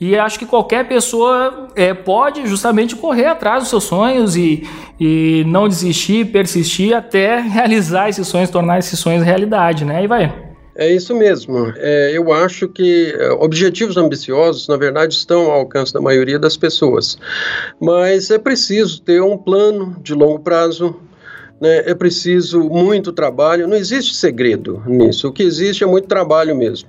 E 0.00 0.16
acho 0.16 0.38
que 0.38 0.46
qualquer 0.46 0.86
pessoa 0.86 1.68
é, 1.74 1.92
pode 1.92 2.46
justamente 2.46 2.94
correr 2.94 3.26
atrás 3.26 3.64
dos 3.64 3.70
seus 3.70 3.84
sonhos 3.84 4.36
e, 4.36 4.62
e 4.98 5.42
não 5.46 5.68
desistir, 5.68 6.26
persistir 6.26 6.94
até 6.94 7.40
realizar 7.42 8.08
esses 8.08 8.26
sonhos, 8.28 8.48
tornar 8.48 8.78
esses 8.78 8.98
sonhos 8.98 9.24
realidade, 9.24 9.84
né? 9.84 10.04
E 10.04 10.06
vai. 10.06 10.48
É 10.76 10.88
isso 10.94 11.12
mesmo. 11.12 11.72
É, 11.76 12.12
eu 12.16 12.32
acho 12.32 12.68
que 12.68 13.12
é, 13.18 13.32
objetivos 13.32 13.96
ambiciosos, 13.96 14.68
na 14.68 14.76
verdade, 14.76 15.12
estão 15.12 15.46
ao 15.46 15.58
alcance 15.58 15.92
da 15.92 16.00
maioria 16.00 16.38
das 16.38 16.56
pessoas. 16.56 17.18
Mas 17.80 18.30
é 18.30 18.38
preciso 18.38 19.02
ter 19.02 19.20
um 19.20 19.36
plano 19.36 19.96
de 20.00 20.14
longo 20.14 20.38
prazo, 20.38 20.94
né, 21.60 21.82
é 21.90 21.94
preciso 21.96 22.60
muito 22.60 23.12
trabalho, 23.12 23.66
não 23.66 23.76
existe 23.76 24.14
segredo 24.14 24.80
nisso, 24.86 25.26
o 25.26 25.32
que 25.32 25.42
existe 25.42 25.82
é 25.82 25.86
muito 25.88 26.06
trabalho 26.06 26.54
mesmo. 26.54 26.88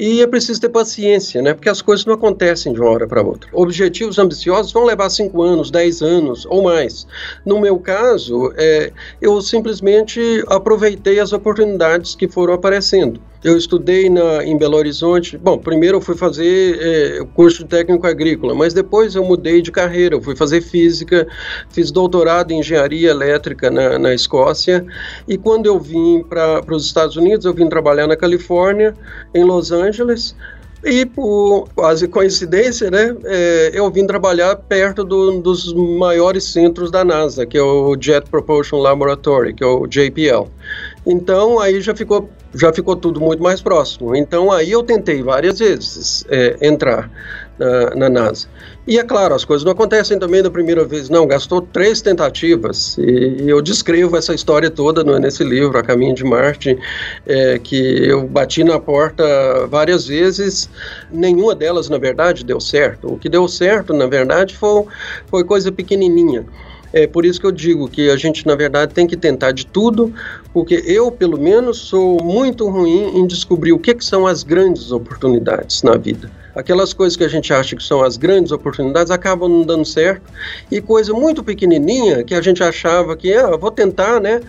E 0.00 0.22
é 0.22 0.26
preciso 0.26 0.58
ter 0.58 0.70
paciência, 0.70 1.42
né? 1.42 1.52
Porque 1.52 1.68
as 1.68 1.82
coisas 1.82 2.06
não 2.06 2.14
acontecem 2.14 2.72
de 2.72 2.80
uma 2.80 2.88
hora 2.88 3.06
para 3.06 3.20
outra. 3.20 3.50
Objetivos 3.52 4.18
ambiciosos 4.18 4.72
vão 4.72 4.86
levar 4.86 5.10
5 5.10 5.42
anos, 5.42 5.70
10 5.70 6.00
anos 6.00 6.46
ou 6.46 6.62
mais. 6.62 7.06
No 7.44 7.60
meu 7.60 7.78
caso, 7.78 8.50
é, 8.56 8.92
eu 9.20 9.38
simplesmente 9.42 10.42
aproveitei 10.46 11.20
as 11.20 11.34
oportunidades 11.34 12.14
que 12.14 12.26
foram 12.26 12.54
aparecendo. 12.54 13.20
Eu 13.42 13.56
estudei 13.56 14.10
na, 14.10 14.44
em 14.44 14.56
Belo 14.56 14.76
Horizonte. 14.76 15.38
Bom, 15.38 15.58
primeiro 15.58 15.96
eu 15.96 16.00
fui 16.00 16.14
fazer 16.14 16.78
é, 16.78 17.24
curso 17.34 17.64
de 17.64 17.70
técnico 17.70 18.06
agrícola, 18.06 18.54
mas 18.54 18.74
depois 18.74 19.14
eu 19.14 19.24
mudei 19.24 19.62
de 19.62 19.72
carreira. 19.72 20.14
Eu 20.14 20.22
fui 20.22 20.36
fazer 20.36 20.60
física, 20.60 21.26
fiz 21.70 21.90
doutorado 21.90 22.52
em 22.52 22.60
engenharia 22.60 23.10
elétrica 23.10 23.70
na, 23.70 23.98
na 23.98 24.14
Escócia. 24.14 24.84
E 25.26 25.38
quando 25.38 25.66
eu 25.66 25.78
vim 25.78 26.22
para 26.22 26.62
os 26.70 26.84
Estados 26.84 27.16
Unidos, 27.16 27.46
eu 27.46 27.54
vim 27.54 27.66
trabalhar 27.66 28.06
na 28.06 28.16
Califórnia, 28.16 28.94
em 29.34 29.42
Los 29.42 29.72
Angeles. 29.72 29.89
E 30.82 31.04
por 31.04 31.68
quase 31.74 32.08
coincidência, 32.08 32.90
né, 32.90 33.14
é, 33.24 33.70
eu 33.74 33.90
vim 33.90 34.06
trabalhar 34.06 34.56
perto 34.56 35.04
do, 35.04 35.38
dos 35.42 35.74
maiores 35.74 36.44
centros 36.44 36.90
da 36.90 37.04
NASA, 37.04 37.44
que 37.44 37.58
é 37.58 37.62
o 37.62 37.94
Jet 38.00 38.30
Propulsion 38.30 38.78
Laboratory, 38.78 39.52
que 39.52 39.62
é 39.62 39.66
o 39.66 39.86
JPL. 39.86 40.48
Então 41.06 41.58
aí 41.58 41.82
já 41.82 41.94
ficou, 41.94 42.30
já 42.54 42.72
ficou 42.72 42.96
tudo 42.96 43.20
muito 43.20 43.42
mais 43.42 43.60
próximo. 43.60 44.16
Então 44.16 44.50
aí 44.50 44.70
eu 44.70 44.82
tentei 44.82 45.22
várias 45.22 45.58
vezes 45.58 46.24
é, 46.30 46.56
entrar 46.66 47.10
na, 47.60 47.94
na, 47.94 48.08
NASA. 48.08 48.48
E 48.86 48.98
é 48.98 49.04
claro, 49.04 49.34
as 49.34 49.44
coisas 49.44 49.64
não 49.64 49.72
acontecem 49.72 50.18
também 50.18 50.42
da 50.42 50.50
primeira 50.50 50.84
vez, 50.84 51.10
não. 51.10 51.26
Gastou 51.26 51.60
três 51.60 52.00
tentativas 52.00 52.96
e 52.98 53.44
eu 53.46 53.60
descrevo 53.60 54.16
essa 54.16 54.34
história 54.34 54.70
toda 54.70 55.04
no, 55.04 55.18
nesse 55.18 55.44
livro, 55.44 55.76
A 55.78 55.82
Caminho 55.82 56.14
de 56.14 56.24
Marte, 56.24 56.78
é, 57.26 57.58
que 57.58 58.08
eu 58.08 58.26
bati 58.26 58.64
na 58.64 58.80
porta 58.80 59.22
várias 59.68 60.06
vezes. 60.06 60.70
Nenhuma 61.12 61.54
delas, 61.54 61.90
na 61.90 61.98
verdade, 61.98 62.44
deu 62.44 62.60
certo. 62.60 63.12
O 63.12 63.18
que 63.18 63.28
deu 63.28 63.46
certo, 63.46 63.92
na 63.92 64.06
verdade, 64.06 64.56
foi, 64.56 64.84
foi 65.28 65.44
coisa 65.44 65.70
pequenininha. 65.70 66.46
É 66.92 67.06
por 67.06 67.24
isso 67.24 67.40
que 67.40 67.46
eu 67.46 67.52
digo 67.52 67.88
que 67.88 68.10
a 68.10 68.16
gente, 68.16 68.44
na 68.46 68.56
verdade, 68.56 68.92
tem 68.92 69.06
que 69.06 69.16
tentar 69.16 69.52
de 69.52 69.64
tudo, 69.64 70.12
porque 70.52 70.82
eu, 70.86 71.12
pelo 71.12 71.38
menos, 71.38 71.78
sou 71.78 72.22
muito 72.22 72.68
ruim 72.68 73.16
em 73.16 73.26
descobrir 73.26 73.72
o 73.72 73.78
que, 73.78 73.94
que 73.94 74.04
são 74.04 74.26
as 74.26 74.42
grandes 74.42 74.90
oportunidades 74.90 75.82
na 75.82 75.96
vida. 75.96 76.28
Aquelas 76.54 76.92
coisas 76.92 77.16
que 77.16 77.24
a 77.24 77.28
gente 77.28 77.52
acha 77.52 77.76
que 77.76 77.82
são 77.82 78.02
as 78.02 78.16
grandes 78.16 78.52
oportunidades 78.52 79.10
acabam 79.10 79.48
não 79.48 79.62
dando 79.62 79.84
certo, 79.84 80.22
e 80.70 80.80
coisa 80.80 81.12
muito 81.12 81.44
pequenininha 81.44 82.24
que 82.24 82.34
a 82.34 82.42
gente 82.42 82.62
achava 82.62 83.16
que, 83.16 83.32
ah, 83.32 83.56
vou 83.56 83.70
tentar, 83.70 84.20
né? 84.20 84.40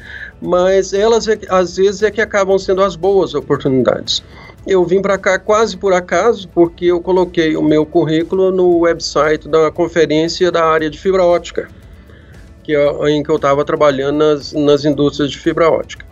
Mas 0.42 0.94
elas, 0.94 1.28
é, 1.28 1.40
às 1.50 1.78
vezes, 1.78 2.02
é 2.02 2.10
que 2.10 2.22
acabam 2.22 2.58
sendo 2.58 2.82
as 2.82 2.96
boas 2.96 3.36
oportunidades. 3.36 4.24
Eu 4.66 4.84
vim 4.86 5.02
para 5.02 5.18
cá 5.18 5.38
quase 5.40 5.78
por 5.78 5.94
acaso, 5.94 6.48
porque 6.50 6.86
eu 6.86 7.02
coloquei 7.02 7.56
o 7.56 7.64
meu 7.64 7.86
currículo 7.86 8.52
no 8.52 8.80
website 8.80 9.48
da 9.48 9.72
conferência 9.72 10.52
da 10.52 10.66
área 10.66 10.90
de 10.90 11.00
fibra 11.00 11.24
ótica 11.24 11.68
que 12.64 12.76
é 12.76 13.10
em 13.10 13.24
que 13.24 13.30
eu 13.30 13.36
estava 13.36 13.66
trabalhando 13.66 14.18
nas, 14.18 14.54
nas 14.54 14.86
indústrias 14.86 15.32
de 15.32 15.38
fibra 15.38 15.70
ótica. 15.70 16.06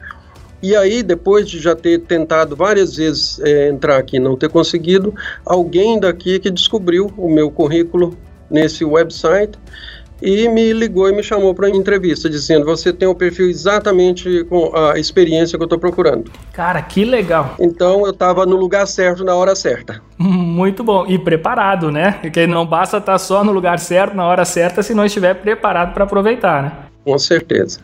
E 0.61 0.75
aí, 0.75 1.01
depois 1.01 1.49
de 1.49 1.59
já 1.59 1.75
ter 1.75 1.99
tentado 2.01 2.55
várias 2.55 2.97
vezes 2.97 3.39
é, 3.39 3.69
entrar 3.69 3.97
aqui 3.97 4.17
e 4.17 4.19
não 4.19 4.35
ter 4.35 4.49
conseguido, 4.49 5.13
alguém 5.45 5.99
daqui 5.99 6.39
que 6.39 6.51
descobriu 6.51 7.11
o 7.17 7.29
meu 7.29 7.49
currículo 7.49 8.17
nesse 8.49 8.83
website 8.83 9.57
e 10.21 10.49
me 10.49 10.73
ligou 10.73 11.09
e 11.09 11.15
me 11.15 11.23
chamou 11.23 11.53
para 11.53 11.69
entrevista, 11.69 12.29
dizendo: 12.29 12.65
Você 12.65 12.91
tem 12.91 13.07
o 13.07 13.15
perfil 13.15 13.49
exatamente 13.49 14.43
com 14.45 14.75
a 14.75 14.99
experiência 14.99 15.57
que 15.57 15.63
eu 15.63 15.65
estou 15.65 15.79
procurando. 15.79 16.31
Cara, 16.51 16.81
que 16.81 17.05
legal. 17.05 17.55
Então 17.59 18.05
eu 18.05 18.11
estava 18.11 18.45
no 18.45 18.55
lugar 18.55 18.85
certo 18.85 19.23
na 19.23 19.35
hora 19.35 19.55
certa. 19.55 20.01
Muito 20.17 20.83
bom. 20.83 21.05
E 21.07 21.17
preparado, 21.17 21.91
né? 21.91 22.17
Porque 22.21 22.45
não 22.45 22.65
basta 22.65 22.97
estar 22.97 23.13
tá 23.13 23.17
só 23.17 23.43
no 23.43 23.51
lugar 23.51 23.79
certo 23.79 24.15
na 24.15 24.25
hora 24.25 24.43
certa 24.45 24.83
se 24.83 24.93
não 24.93 25.05
estiver 25.05 25.35
preparado 25.35 25.93
para 25.93 26.03
aproveitar, 26.03 26.63
né? 26.63 26.71
Com 27.05 27.17
certeza. 27.17 27.79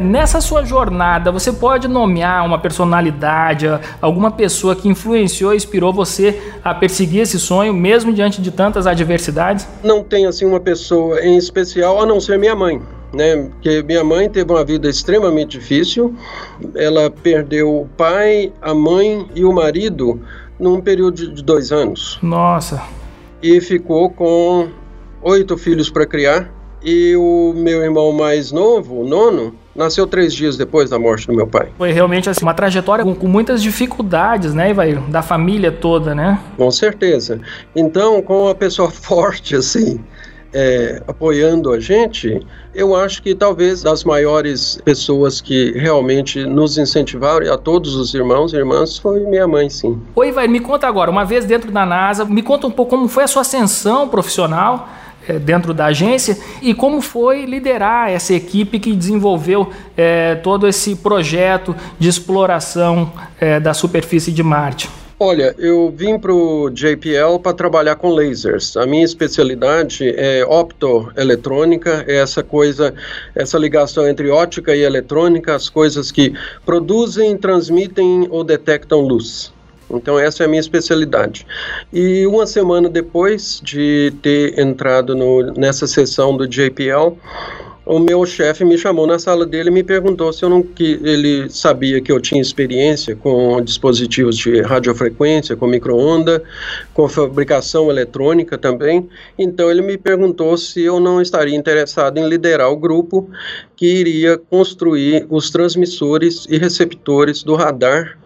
Nessa 0.00 0.40
sua 0.40 0.64
jornada, 0.64 1.30
você 1.30 1.52
pode 1.52 1.86
nomear 1.86 2.44
uma 2.46 2.58
personalidade, 2.58 3.66
alguma 4.00 4.30
pessoa 4.30 4.74
que 4.74 4.88
influenciou 4.88 5.52
e 5.52 5.56
inspirou 5.56 5.92
você 5.92 6.40
a 6.64 6.74
perseguir 6.74 7.20
esse 7.20 7.38
sonho, 7.38 7.74
mesmo 7.74 8.10
diante 8.10 8.40
de 8.40 8.50
tantas 8.50 8.86
adversidades? 8.86 9.68
Não 9.84 10.02
tem 10.02 10.24
assim 10.24 10.46
uma 10.46 10.58
pessoa 10.58 11.20
em 11.20 11.36
especial, 11.36 12.00
a 12.00 12.06
não 12.06 12.18
ser 12.18 12.38
minha 12.38 12.56
mãe. 12.56 12.80
Né, 13.12 13.48
porque 13.50 13.82
minha 13.82 14.04
mãe 14.04 14.30
teve 14.30 14.52
uma 14.52 14.64
vida 14.64 14.88
extremamente 14.88 15.58
difícil. 15.58 16.14
Ela 16.76 17.10
perdeu 17.10 17.80
o 17.80 17.88
pai, 17.96 18.52
a 18.62 18.72
mãe 18.72 19.26
e 19.34 19.44
o 19.44 19.52
marido 19.52 20.20
num 20.58 20.80
período 20.80 21.34
de 21.34 21.42
dois 21.42 21.72
anos. 21.72 22.18
Nossa. 22.22 22.80
E 23.42 23.60
ficou 23.60 24.10
com 24.10 24.68
oito 25.22 25.58
filhos 25.58 25.90
para 25.90 26.06
criar 26.06 26.50
e 26.82 27.14
o 27.16 27.52
meu 27.54 27.82
irmão 27.82 28.12
mais 28.12 28.52
novo, 28.52 29.00
o 29.00 29.06
nono, 29.06 29.54
nasceu 29.74 30.06
três 30.06 30.34
dias 30.34 30.56
depois 30.56 30.90
da 30.90 30.98
morte 30.98 31.26
do 31.26 31.34
meu 31.34 31.46
pai. 31.46 31.68
Foi 31.78 31.92
realmente 31.92 32.28
assim, 32.28 32.44
uma 32.44 32.54
trajetória 32.54 33.04
com, 33.04 33.14
com 33.14 33.28
muitas 33.28 33.62
dificuldades, 33.62 34.54
né, 34.54 34.72
vai 34.72 34.94
da 34.94 35.22
família 35.22 35.70
toda, 35.72 36.14
né? 36.14 36.40
Com 36.56 36.70
certeza. 36.70 37.40
Então, 37.74 38.20
com 38.22 38.44
uma 38.44 38.54
pessoa 38.54 38.90
forte 38.90 39.54
assim, 39.54 40.00
é, 40.52 41.00
apoiando 41.06 41.72
a 41.72 41.78
gente, 41.78 42.40
eu 42.74 42.94
acho 42.94 43.22
que 43.22 43.34
talvez 43.34 43.82
das 43.82 44.04
maiores 44.04 44.80
pessoas 44.84 45.40
que 45.40 45.72
realmente 45.72 46.44
nos 46.44 46.76
incentivaram, 46.76 47.52
a 47.52 47.56
todos 47.56 47.94
os 47.94 48.14
irmãos 48.14 48.52
e 48.52 48.56
irmãs, 48.56 48.98
foi 48.98 49.20
minha 49.20 49.46
mãe, 49.46 49.70
sim. 49.70 50.00
Oi, 50.14 50.32
vai, 50.32 50.48
me 50.48 50.60
conta 50.60 50.86
agora, 50.86 51.10
uma 51.10 51.24
vez 51.24 51.44
dentro 51.44 51.70
da 51.70 51.86
NASA, 51.86 52.24
me 52.24 52.42
conta 52.42 52.66
um 52.66 52.70
pouco 52.70 52.90
como 52.90 53.08
foi 53.08 53.24
a 53.24 53.28
sua 53.28 53.42
ascensão 53.42 54.08
profissional 54.08 54.88
é, 55.28 55.38
dentro 55.38 55.74
da 55.74 55.86
agência 55.86 56.36
e 56.62 56.74
como 56.74 57.00
foi 57.00 57.44
liderar 57.44 58.10
essa 58.10 58.34
equipe 58.34 58.78
que 58.78 58.94
desenvolveu 58.94 59.70
é, 59.96 60.34
todo 60.36 60.66
esse 60.66 60.96
projeto 60.96 61.74
de 61.98 62.08
exploração 62.08 63.12
é, 63.40 63.60
da 63.60 63.74
superfície 63.74 64.32
de 64.32 64.42
Marte. 64.42 64.88
Olha, 65.22 65.54
eu 65.58 65.92
vim 65.94 66.18
para 66.18 66.32
o 66.32 66.70
JPL 66.70 67.38
para 67.42 67.52
trabalhar 67.52 67.96
com 67.96 68.08
lasers. 68.08 68.74
A 68.74 68.86
minha 68.86 69.04
especialidade 69.04 70.08
é 70.16 70.42
optoeletrônica, 70.46 72.06
é 72.08 72.16
essa 72.16 72.42
coisa, 72.42 72.94
essa 73.34 73.58
ligação 73.58 74.08
entre 74.08 74.30
ótica 74.30 74.74
e 74.74 74.80
eletrônica, 74.80 75.54
as 75.54 75.68
coisas 75.68 76.10
que 76.10 76.32
produzem, 76.64 77.36
transmitem 77.36 78.28
ou 78.30 78.42
detectam 78.42 79.00
luz. 79.00 79.52
Então 79.90 80.18
essa 80.18 80.42
é 80.42 80.46
a 80.46 80.48
minha 80.48 80.60
especialidade. 80.60 81.46
E 81.92 82.26
uma 82.26 82.46
semana 82.46 82.88
depois 82.88 83.60
de 83.62 84.12
ter 84.22 84.58
entrado 84.58 85.14
no, 85.14 85.52
nessa 85.52 85.86
sessão 85.86 86.36
do 86.36 86.46
JPL, 86.46 87.16
o 87.90 87.98
meu 87.98 88.24
chefe 88.24 88.64
me 88.64 88.78
chamou 88.78 89.04
na 89.04 89.18
sala 89.18 89.44
dele 89.44 89.68
e 89.68 89.72
me 89.72 89.82
perguntou 89.82 90.32
se 90.32 90.44
eu 90.44 90.48
não 90.48 90.62
que 90.62 91.00
ele 91.02 91.50
sabia 91.50 92.00
que 92.00 92.12
eu 92.12 92.20
tinha 92.20 92.40
experiência 92.40 93.16
com 93.16 93.60
dispositivos 93.60 94.36
de 94.36 94.60
radiofrequência, 94.60 95.56
com 95.56 95.66
microonda, 95.66 96.40
com 96.94 97.08
fabricação 97.08 97.90
eletrônica 97.90 98.56
também. 98.56 99.08
Então 99.36 99.68
ele 99.70 99.82
me 99.82 99.98
perguntou 99.98 100.56
se 100.56 100.82
eu 100.82 101.00
não 101.00 101.20
estaria 101.20 101.56
interessado 101.56 102.18
em 102.18 102.28
liderar 102.28 102.70
o 102.70 102.76
grupo 102.76 103.28
que 103.74 103.86
iria 103.86 104.38
construir 104.38 105.26
os 105.28 105.50
transmissores 105.50 106.46
e 106.48 106.58
receptores 106.58 107.42
do 107.42 107.56
radar 107.56 108.20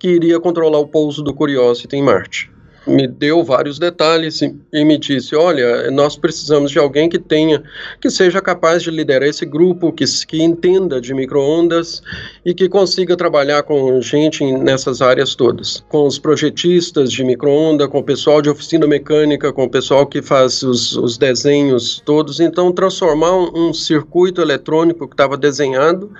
que 0.00 0.08
iria 0.08 0.40
controlar 0.40 0.78
o 0.78 0.88
pouso 0.88 1.22
do 1.22 1.32
Curiosity 1.32 1.94
em 1.94 2.02
Marte 2.02 2.50
me 2.86 3.06
deu 3.06 3.44
vários 3.44 3.78
detalhes 3.78 4.40
e, 4.42 4.84
me 4.84 4.98
disse: 4.98 5.36
olha, 5.36 5.90
nós 5.90 6.16
precisamos 6.16 6.70
de 6.70 6.78
alguém 6.78 7.08
que 7.08 7.18
tenha, 7.18 7.62
que 8.00 8.10
seja 8.10 8.40
capaz 8.40 8.82
de 8.82 8.90
liderar 8.90 9.28
esse 9.28 9.44
grupo, 9.44 9.92
que, 9.92 10.04
que 10.26 10.42
entenda 10.42 11.00
de 11.00 11.12
microondas 11.12 12.02
e 12.44 12.54
que 12.54 12.68
consiga 12.68 13.16
trabalhar 13.16 13.62
com 13.62 14.00
gente 14.00 14.44
nessas 14.52 15.02
áreas 15.02 15.34
todas, 15.34 15.84
com 15.88 16.06
os 16.06 16.18
projetistas 16.18 17.12
de 17.12 17.22
microonda, 17.22 17.88
com 17.88 17.98
o 17.98 18.04
pessoal 18.04 18.40
de 18.40 18.48
oficina 18.48 18.86
mecânica, 18.86 19.52
com 19.52 19.64
o 19.64 19.70
pessoal 19.70 20.06
que 20.06 20.22
faz 20.22 20.62
os, 20.62 20.96
os 20.96 21.18
desenhos 21.18 22.02
todos. 22.04 22.40
Então, 22.40 22.72
transformar 22.72 23.36
um, 23.36 23.68
um 23.68 23.74
circuito 23.74 24.40
eletrônico 24.40 25.06
que 25.06 25.14
estava 25.14 25.36
desenhado 25.36 26.10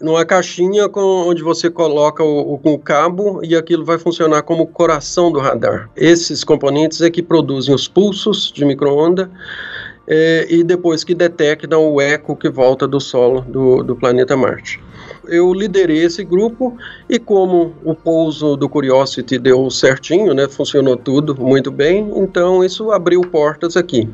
numa 0.00 0.24
caixinha 0.24 0.88
com, 0.88 1.00
onde 1.00 1.42
você 1.42 1.70
coloca 1.70 2.22
o, 2.22 2.54
o, 2.54 2.72
o, 2.72 2.78
cabo 2.78 3.40
e 3.42 3.56
aquilo 3.56 3.84
vai 3.84 3.98
funcionar 3.98 4.42
como 4.42 4.66
coração 4.66 5.32
do 5.32 5.38
radar. 5.38 5.90
Esses 5.96 6.44
componentes 6.44 7.00
é 7.00 7.10
que 7.10 7.22
produzem 7.22 7.74
os 7.74 7.88
pulsos 7.88 8.52
de 8.52 8.64
microonda 8.64 9.30
é, 10.06 10.46
e 10.48 10.62
depois 10.62 11.02
que 11.02 11.14
detectam 11.14 11.92
o 11.92 12.00
eco 12.00 12.36
que 12.36 12.48
volta 12.48 12.86
do 12.86 13.00
solo 13.00 13.40
do, 13.40 13.82
do 13.82 13.96
planeta 13.96 14.36
Marte 14.36 14.80
eu 15.28 15.52
liderei 15.52 16.04
esse 16.04 16.24
grupo 16.24 16.76
e 17.08 17.18
como 17.18 17.74
o 17.84 17.94
pouso 17.94 18.56
do 18.56 18.68
Curiosity 18.68 19.38
deu 19.38 19.70
certinho, 19.70 20.34
né, 20.34 20.48
funcionou 20.48 20.96
tudo 20.96 21.34
muito 21.38 21.70
bem, 21.70 22.12
então 22.16 22.64
isso 22.64 22.90
abriu 22.90 23.20
portas 23.20 23.76
aqui. 23.76 24.08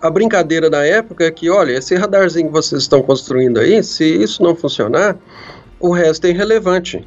A 0.00 0.10
brincadeira 0.10 0.70
da 0.70 0.84
época 0.84 1.24
é 1.24 1.30
que, 1.30 1.50
olha, 1.50 1.72
esse 1.72 1.94
radarzinho 1.94 2.46
que 2.46 2.52
vocês 2.52 2.82
estão 2.82 3.02
construindo 3.02 3.58
aí, 3.58 3.82
se 3.82 4.04
isso 4.04 4.42
não 4.42 4.54
funcionar, 4.54 5.16
o 5.78 5.92
resto 5.92 6.26
é 6.26 6.30
irrelevante 6.30 7.06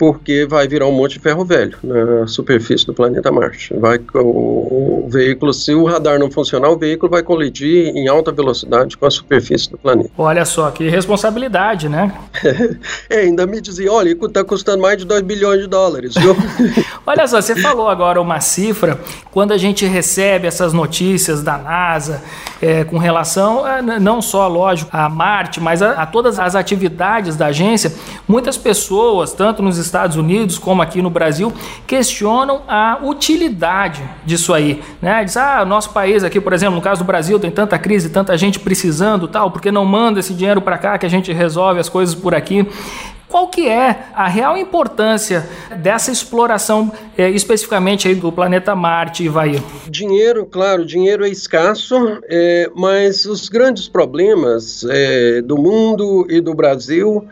porque 0.00 0.46
vai 0.46 0.66
virar 0.66 0.86
um 0.86 0.92
monte 0.92 1.12
de 1.12 1.18
ferro 1.18 1.44
velho 1.44 1.76
na 1.82 2.26
superfície 2.26 2.86
do 2.86 2.94
planeta 2.94 3.30
Marte. 3.30 3.74
Vai, 3.74 4.00
o, 4.14 5.04
o, 5.04 5.08
veículo, 5.10 5.52
se 5.52 5.74
o 5.74 5.84
radar 5.84 6.18
não 6.18 6.30
funcionar, 6.30 6.70
o 6.70 6.78
veículo 6.78 7.10
vai 7.10 7.22
colidir 7.22 7.88
em 7.94 8.08
alta 8.08 8.32
velocidade 8.32 8.96
com 8.96 9.04
a 9.04 9.10
superfície 9.10 9.70
do 9.70 9.76
planeta. 9.76 10.08
Olha 10.16 10.46
só, 10.46 10.70
que 10.70 10.88
responsabilidade, 10.88 11.86
né? 11.86 12.14
é, 13.10 13.18
ainda 13.18 13.46
me 13.46 13.60
dizia, 13.60 13.92
olha, 13.92 14.12
está 14.12 14.42
custando 14.42 14.80
mais 14.80 14.96
de 14.96 15.04
2 15.04 15.20
bilhões 15.20 15.60
de 15.60 15.66
dólares. 15.66 16.14
olha 17.06 17.28
só, 17.28 17.38
você 17.38 17.54
falou 17.54 17.86
agora 17.86 18.18
uma 18.22 18.40
cifra, 18.40 18.98
quando 19.30 19.52
a 19.52 19.58
gente 19.58 19.84
recebe 19.84 20.46
essas 20.46 20.72
notícias 20.72 21.42
da 21.42 21.58
NASA 21.58 22.22
é, 22.62 22.84
com 22.84 22.96
relação, 22.96 23.66
a, 23.66 23.82
não 23.82 24.22
só, 24.22 24.48
lógico, 24.48 24.88
a 24.96 25.10
Marte, 25.10 25.60
mas 25.60 25.82
a, 25.82 25.92
a 25.92 26.06
todas 26.06 26.38
as 26.38 26.54
atividades 26.54 27.36
da 27.36 27.48
agência, 27.48 27.92
muitas 28.26 28.56
pessoas, 28.56 29.34
tanto 29.34 29.62
nos 29.62 29.76
Estados 29.90 30.16
Unidos 30.16 30.56
como 30.56 30.80
aqui 30.80 31.02
no 31.02 31.10
Brasil 31.10 31.52
questionam 31.86 32.62
a 32.68 32.98
utilidade 33.02 34.02
disso 34.24 34.54
aí, 34.54 34.80
né? 35.02 35.24
Diz, 35.24 35.36
ah, 35.36 35.64
nosso 35.64 35.90
país 35.90 36.22
aqui, 36.22 36.40
por 36.40 36.52
exemplo, 36.52 36.76
no 36.76 36.80
caso 36.80 37.02
do 37.02 37.06
Brasil, 37.06 37.38
tem 37.40 37.50
tanta 37.50 37.78
crise, 37.78 38.08
tanta 38.08 38.38
gente 38.38 38.60
precisando, 38.60 39.26
tal, 39.26 39.50
porque 39.50 39.72
não 39.72 39.84
manda 39.84 40.20
esse 40.20 40.32
dinheiro 40.32 40.62
para 40.62 40.78
cá 40.78 40.96
que 40.96 41.04
a 41.04 41.10
gente 41.10 41.32
resolve 41.32 41.80
as 41.80 41.88
coisas 41.88 42.14
por 42.14 42.34
aqui. 42.34 42.66
Qual 43.30 43.46
que 43.46 43.68
é 43.68 44.06
a 44.12 44.26
real 44.26 44.56
importância 44.56 45.48
dessa 45.76 46.10
exploração 46.10 46.90
é, 47.16 47.30
especificamente 47.30 48.08
aí 48.08 48.14
do 48.16 48.32
planeta 48.32 48.74
Marte, 48.74 49.22
Ivaí? 49.22 49.62
Dinheiro, 49.88 50.44
claro, 50.44 50.84
dinheiro 50.84 51.24
é 51.24 51.28
escasso, 51.28 51.94
é, 52.24 52.68
mas 52.74 53.26
os 53.26 53.48
grandes 53.48 53.86
problemas 53.88 54.84
é, 54.90 55.40
do 55.42 55.56
mundo 55.56 56.26
e 56.28 56.40
do 56.40 56.54
Brasil 56.54 57.24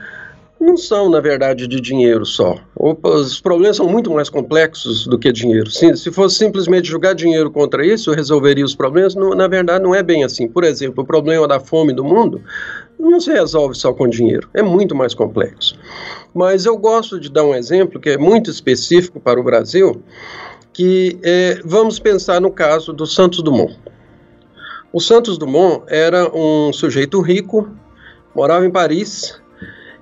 não 0.61 0.77
são, 0.77 1.09
na 1.09 1.21
verdade, 1.21 1.69
de 1.69 1.81
dinheiro 1.81 2.27
só. 2.27 2.57
Os 2.77 3.41
problemas 3.41 3.77
são 3.77 3.89
muito 3.89 4.11
mais 4.11 4.29
complexos 4.29 5.07
do 5.07 5.19
que 5.19 5.31
dinheiro. 5.31 5.71
Se, 5.71 5.97
se 5.97 6.11
fosse 6.11 6.37
simplesmente 6.37 6.89
jogar 6.89 7.15
dinheiro 7.15 7.51
contra 7.51 7.87
isso, 7.87 8.13
resolveria 8.13 8.65
os 8.65 8.75
problemas. 8.75 9.15
Não, 9.15 9.31
na 9.31 9.47
verdade, 9.47 9.85
não 9.85 9.95
é 9.95 10.03
bem 10.03 10.25
assim. 10.25 10.49
Por 10.49 10.65
exemplo, 10.65 11.05
o 11.05 11.07
problema 11.07 11.47
da 11.47 11.61
fome 11.61 11.93
do 11.93 12.05
mundo 12.05 12.43
não 12.99 13.21
se 13.21 13.31
resolve 13.33 13.77
só 13.77 13.93
com 13.93 14.09
dinheiro. 14.09 14.49
É 14.53 14.63
muito 14.63 14.95
mais 14.95 15.15
complexo. 15.15 15.79
Mas 16.35 16.67
eu 16.67 16.77
gosto 16.77 17.21
de 17.21 17.31
dar 17.31 17.45
um 17.45 17.55
exemplo 17.55 18.01
que 18.01 18.11
é 18.11 18.19
muito 18.19 18.51
específico 18.51 19.21
para 19.21 19.39
o 19.39 19.45
Brasil, 19.45 20.03
que 20.73 21.19
é, 21.23 21.61
vamos 21.65 21.99
pensar 21.99 22.41
no 22.41 22.51
caso 22.51 22.93
do 22.93 23.07
Santos 23.07 23.43
Dumont. 23.43 23.79
O 24.93 25.01
Santos 25.01 25.39
Dumont 25.39 25.85
era 25.87 26.29
um 26.35 26.73
sujeito 26.73 27.21
rico, 27.21 27.69
morava 28.35 28.67
em 28.67 28.71
Paris, 28.71 29.41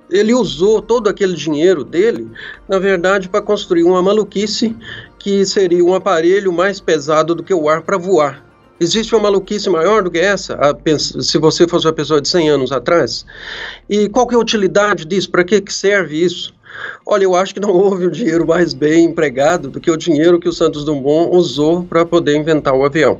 ele 0.09 0.33
usou 0.33 0.81
todo 0.81 1.09
aquele 1.09 1.33
dinheiro 1.33 1.83
dele, 1.83 2.29
na 2.67 2.79
verdade, 2.79 3.29
para 3.29 3.41
construir 3.41 3.83
uma 3.83 4.01
maluquice 4.01 4.75
que 5.19 5.45
seria 5.45 5.83
um 5.83 5.93
aparelho 5.93 6.51
mais 6.51 6.79
pesado 6.79 7.35
do 7.35 7.43
que 7.43 7.53
o 7.53 7.67
ar 7.67 7.81
para 7.81 7.97
voar. 7.97 8.45
Existe 8.79 9.13
uma 9.15 9.23
maluquice 9.23 9.69
maior 9.69 10.03
do 10.03 10.11
que 10.11 10.19
essa, 10.19 10.57
se 10.97 11.37
você 11.39 11.67
fosse 11.67 11.87
uma 11.87 11.93
pessoa 11.93 12.21
de 12.21 12.29
100 12.29 12.49
anos 12.49 12.71
atrás? 12.71 13.25
E 13.89 14.07
qual 14.07 14.27
que 14.27 14.35
é 14.35 14.37
a 14.37 14.41
utilidade 14.41 15.03
disso? 15.03 15.31
Para 15.31 15.43
que, 15.43 15.59
que 15.59 15.73
serve 15.73 16.23
isso? 16.23 16.53
Olha, 17.05 17.23
eu 17.23 17.35
acho 17.35 17.55
que 17.55 17.59
não 17.59 17.71
houve 17.73 18.05
o 18.05 18.11
dinheiro 18.11 18.45
mais 18.45 18.73
bem 18.73 19.05
empregado 19.05 19.69
do 19.69 19.79
que 19.79 19.89
o 19.89 19.97
dinheiro 19.97 20.39
que 20.39 20.47
o 20.47 20.53
Santos 20.53 20.85
Dumont 20.85 21.35
usou 21.35 21.83
para 21.83 22.05
poder 22.05 22.35
inventar 22.35 22.75
o 22.75 22.85
avião. 22.85 23.19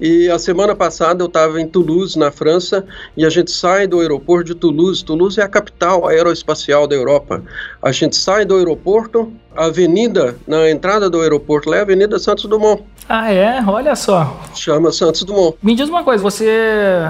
E 0.00 0.28
a 0.28 0.38
semana 0.38 0.74
passada 0.74 1.22
eu 1.22 1.26
estava 1.26 1.60
em 1.60 1.66
Toulouse, 1.66 2.18
na 2.18 2.30
França, 2.30 2.84
e 3.16 3.24
a 3.24 3.30
gente 3.30 3.50
sai 3.50 3.86
do 3.86 4.00
aeroporto 4.00 4.44
de 4.46 4.54
Toulouse. 4.54 5.04
Toulouse 5.04 5.40
é 5.40 5.44
a 5.44 5.48
capital 5.48 6.06
aeroespacial 6.06 6.86
da 6.86 6.94
Europa. 6.94 7.42
A 7.82 7.92
gente 7.92 8.16
sai 8.16 8.44
do 8.44 8.56
aeroporto, 8.56 9.32
avenida 9.56 10.36
na 10.46 10.70
entrada 10.70 11.10
do 11.10 11.20
aeroporto 11.20 11.72
é 11.74 11.78
a 11.78 11.82
Avenida 11.82 12.18
Santos 12.18 12.44
Dumont. 12.44 12.82
Ah, 13.12 13.32
é? 13.32 13.60
Olha 13.66 13.96
só. 13.96 14.40
Chama 14.54 14.92
Santos 14.92 15.24
Dumont. 15.24 15.56
Me 15.60 15.74
diz 15.74 15.88
uma 15.88 16.04
coisa, 16.04 16.22
você 16.22 16.46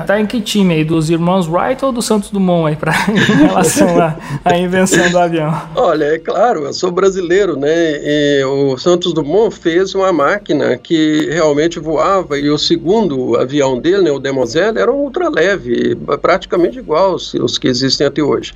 tá 0.06 0.18
em 0.18 0.24
que 0.24 0.40
time 0.40 0.72
aí? 0.72 0.82
Dos 0.82 1.10
irmãos 1.10 1.46
Wright 1.46 1.84
ou 1.84 1.92
do 1.92 2.00
Santos 2.00 2.30
Dumont 2.30 2.68
aí, 2.68 2.76
pra, 2.76 2.94
em 3.12 3.46
relação 3.46 4.00
à, 4.00 4.16
à 4.42 4.56
invenção 4.56 5.10
do 5.10 5.18
avião? 5.18 5.54
Olha, 5.76 6.06
é 6.06 6.18
claro, 6.18 6.64
eu 6.64 6.72
sou 6.72 6.90
brasileiro, 6.90 7.54
né? 7.54 7.68
E 8.02 8.42
o 8.44 8.78
Santos 8.78 9.12
Dumont 9.12 9.54
fez 9.54 9.94
uma 9.94 10.10
máquina 10.10 10.78
que 10.78 11.28
realmente 11.30 11.78
voava 11.78 12.38
e 12.38 12.48
o 12.48 12.56
segundo 12.56 13.36
avião 13.36 13.78
dele, 13.78 14.04
né, 14.04 14.10
o 14.10 14.18
Demoiselle, 14.18 14.78
era 14.78 14.90
um 14.90 15.00
ultraleve, 15.00 15.94
praticamente 16.22 16.78
igual 16.78 17.12
aos, 17.12 17.34
aos 17.34 17.58
que 17.58 17.68
existem 17.68 18.06
até 18.06 18.22
hoje. 18.22 18.54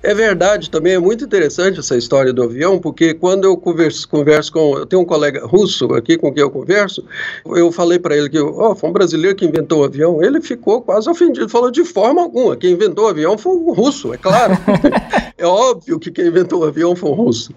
É 0.00 0.14
verdade, 0.14 0.70
também 0.70 0.94
é 0.94 0.98
muito 1.00 1.24
interessante 1.24 1.80
essa 1.80 1.96
história 1.96 2.32
do 2.32 2.44
avião, 2.44 2.78
porque 2.78 3.14
quando 3.24 3.44
eu 3.44 3.56
converso, 3.56 4.06
converso 4.06 4.52
com. 4.52 4.76
Eu 4.76 4.84
tenho 4.84 5.00
um 5.00 5.04
colega 5.06 5.46
russo 5.46 5.94
aqui 5.94 6.18
com 6.18 6.30
quem 6.30 6.42
eu 6.42 6.50
converso, 6.50 7.02
eu 7.46 7.72
falei 7.72 7.98
para 7.98 8.14
ele 8.14 8.28
que 8.28 8.38
oh, 8.38 8.74
foi 8.74 8.90
um 8.90 8.92
brasileiro 8.92 9.34
que 9.34 9.46
inventou 9.46 9.80
o 9.80 9.84
avião. 9.84 10.22
Ele 10.22 10.42
ficou 10.42 10.82
quase 10.82 11.08
ofendido, 11.08 11.48
falou 11.48 11.70
de 11.70 11.86
forma 11.86 12.20
alguma. 12.20 12.54
Quem 12.54 12.72
inventou 12.72 13.06
o 13.06 13.08
avião 13.08 13.38
foi 13.38 13.56
um 13.56 13.72
russo, 13.72 14.12
é 14.12 14.18
claro. 14.18 14.52
é 15.38 15.46
óbvio 15.46 15.98
que 15.98 16.10
quem 16.10 16.26
inventou 16.26 16.60
o 16.60 16.64
avião 16.64 16.94
foi 16.94 17.08
um 17.08 17.14
russo. 17.14 17.54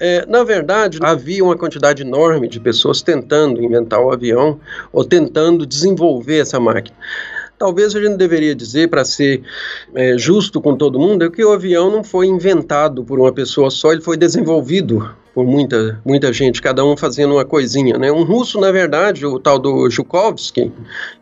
É, 0.00 0.26
na 0.26 0.42
verdade, 0.42 0.98
havia 1.00 1.44
uma 1.44 1.56
quantidade 1.56 2.02
enorme 2.02 2.48
de 2.48 2.58
pessoas 2.58 3.00
tentando 3.00 3.62
inventar 3.62 4.00
o 4.00 4.10
avião 4.10 4.58
ou 4.92 5.04
tentando 5.04 5.64
desenvolver 5.64 6.40
essa 6.40 6.58
máquina. 6.58 6.96
Talvez 7.60 7.94
a 7.94 8.00
gente 8.00 8.16
deveria 8.16 8.54
dizer, 8.54 8.88
para 8.88 9.04
ser 9.04 9.42
é, 9.94 10.16
justo 10.16 10.62
com 10.62 10.74
todo 10.74 10.98
mundo, 10.98 11.26
é 11.26 11.30
que 11.30 11.44
o 11.44 11.52
avião 11.52 11.90
não 11.90 12.02
foi 12.02 12.26
inventado 12.26 13.04
por 13.04 13.20
uma 13.20 13.30
pessoa 13.30 13.70
só, 13.70 13.92
ele 13.92 14.00
foi 14.00 14.16
desenvolvido 14.16 15.14
por 15.34 15.44
muita, 15.44 16.00
muita 16.02 16.32
gente, 16.32 16.62
cada 16.62 16.82
um 16.82 16.96
fazendo 16.96 17.34
uma 17.34 17.44
coisinha. 17.44 17.98
Né? 17.98 18.10
Um 18.10 18.24
russo, 18.24 18.58
na 18.58 18.72
verdade, 18.72 19.26
o 19.26 19.38
tal 19.38 19.58
do 19.58 19.90
Zhukovsky, 19.90 20.72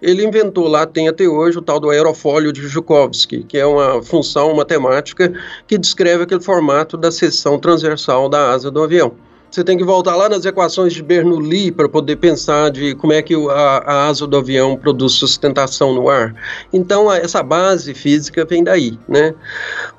ele 0.00 0.24
inventou 0.24 0.68
lá, 0.68 0.86
tem 0.86 1.08
até 1.08 1.26
hoje, 1.26 1.58
o 1.58 1.62
tal 1.62 1.80
do 1.80 1.90
aerofólio 1.90 2.52
de 2.52 2.64
Zhukovsky, 2.68 3.42
que 3.42 3.58
é 3.58 3.66
uma 3.66 4.00
função 4.00 4.54
matemática 4.54 5.32
que 5.66 5.76
descreve 5.76 6.22
aquele 6.22 6.40
formato 6.40 6.96
da 6.96 7.10
seção 7.10 7.58
transversal 7.58 8.28
da 8.28 8.52
asa 8.52 8.70
do 8.70 8.80
avião. 8.80 9.12
Você 9.50 9.64
tem 9.64 9.78
que 9.78 9.84
voltar 9.84 10.14
lá 10.14 10.28
nas 10.28 10.44
equações 10.44 10.92
de 10.92 11.02
Bernoulli 11.02 11.72
para 11.72 11.88
poder 11.88 12.16
pensar 12.16 12.70
de 12.70 12.94
como 12.94 13.14
é 13.14 13.22
que 13.22 13.34
a, 13.34 13.78
a, 13.78 14.08
asa 14.08 14.26
do 14.26 14.36
avião 14.36 14.76
produz 14.76 15.14
sustentação 15.14 15.94
no 15.94 16.10
ar. 16.10 16.34
Então, 16.70 17.10
essa 17.10 17.42
base 17.42 17.94
física 17.94 18.44
vem 18.44 18.62
daí, 18.62 18.98
né? 19.08 19.34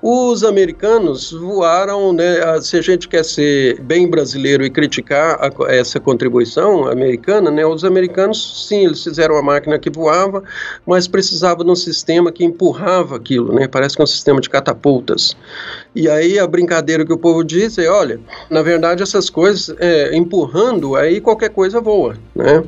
Os 0.04 0.44
americanos 0.44 1.32
voaram, 1.32 2.14
né? 2.14 2.62
Se 2.62 2.78
a 2.78 2.82
gente 2.82 3.08
quer 3.08 3.26
ser 3.26 3.82
bem 3.82 4.08
brasileiro 4.08 4.64
e 4.64 4.70
criticar 4.70 5.40
a, 5.42 5.74
essa 5.74 6.00
contribuição 6.00 6.88
americana, 6.88 7.50
né? 7.50 7.66
Os 7.66 7.84
americanos, 7.84 8.68
sim, 8.68 8.86
eles 8.86 9.04
fizeram 9.04 9.34
uma 9.34 9.42
máquina 9.42 9.80
que 9.80 9.90
voava, 9.90 10.44
mas 10.86 11.08
precisava 11.08 11.64
de 11.64 11.72
um 11.72 11.76
sistema 11.76 12.32
que 12.32 12.46
empurrava 12.46 13.16
aquilo, 13.16 13.52
né? 13.54 13.68
Parece 13.68 13.96
que 13.96 14.02
é 14.02 14.04
um 14.04 14.08
sistema 14.08 14.40
de 14.40 14.50
catapultas. 14.50 15.36
E 15.96 16.08
aí 16.08 16.38
a 16.38 16.46
brincadeira 16.46 17.04
que 17.04 17.12
o 17.12 17.18
povo 17.18 17.44
diz 17.44 17.80
é, 17.80 17.90
olha, 17.90 18.20
na 18.50 18.62
verdade 18.62 19.02
essas 19.02 19.28
coisas, 19.28 19.39
é, 19.80 20.16
empurrando, 20.16 20.96
aí 20.96 21.20
qualquer 21.22 21.50
coisa 21.50 21.82
voa, 21.82 22.16
né? 22.36 22.64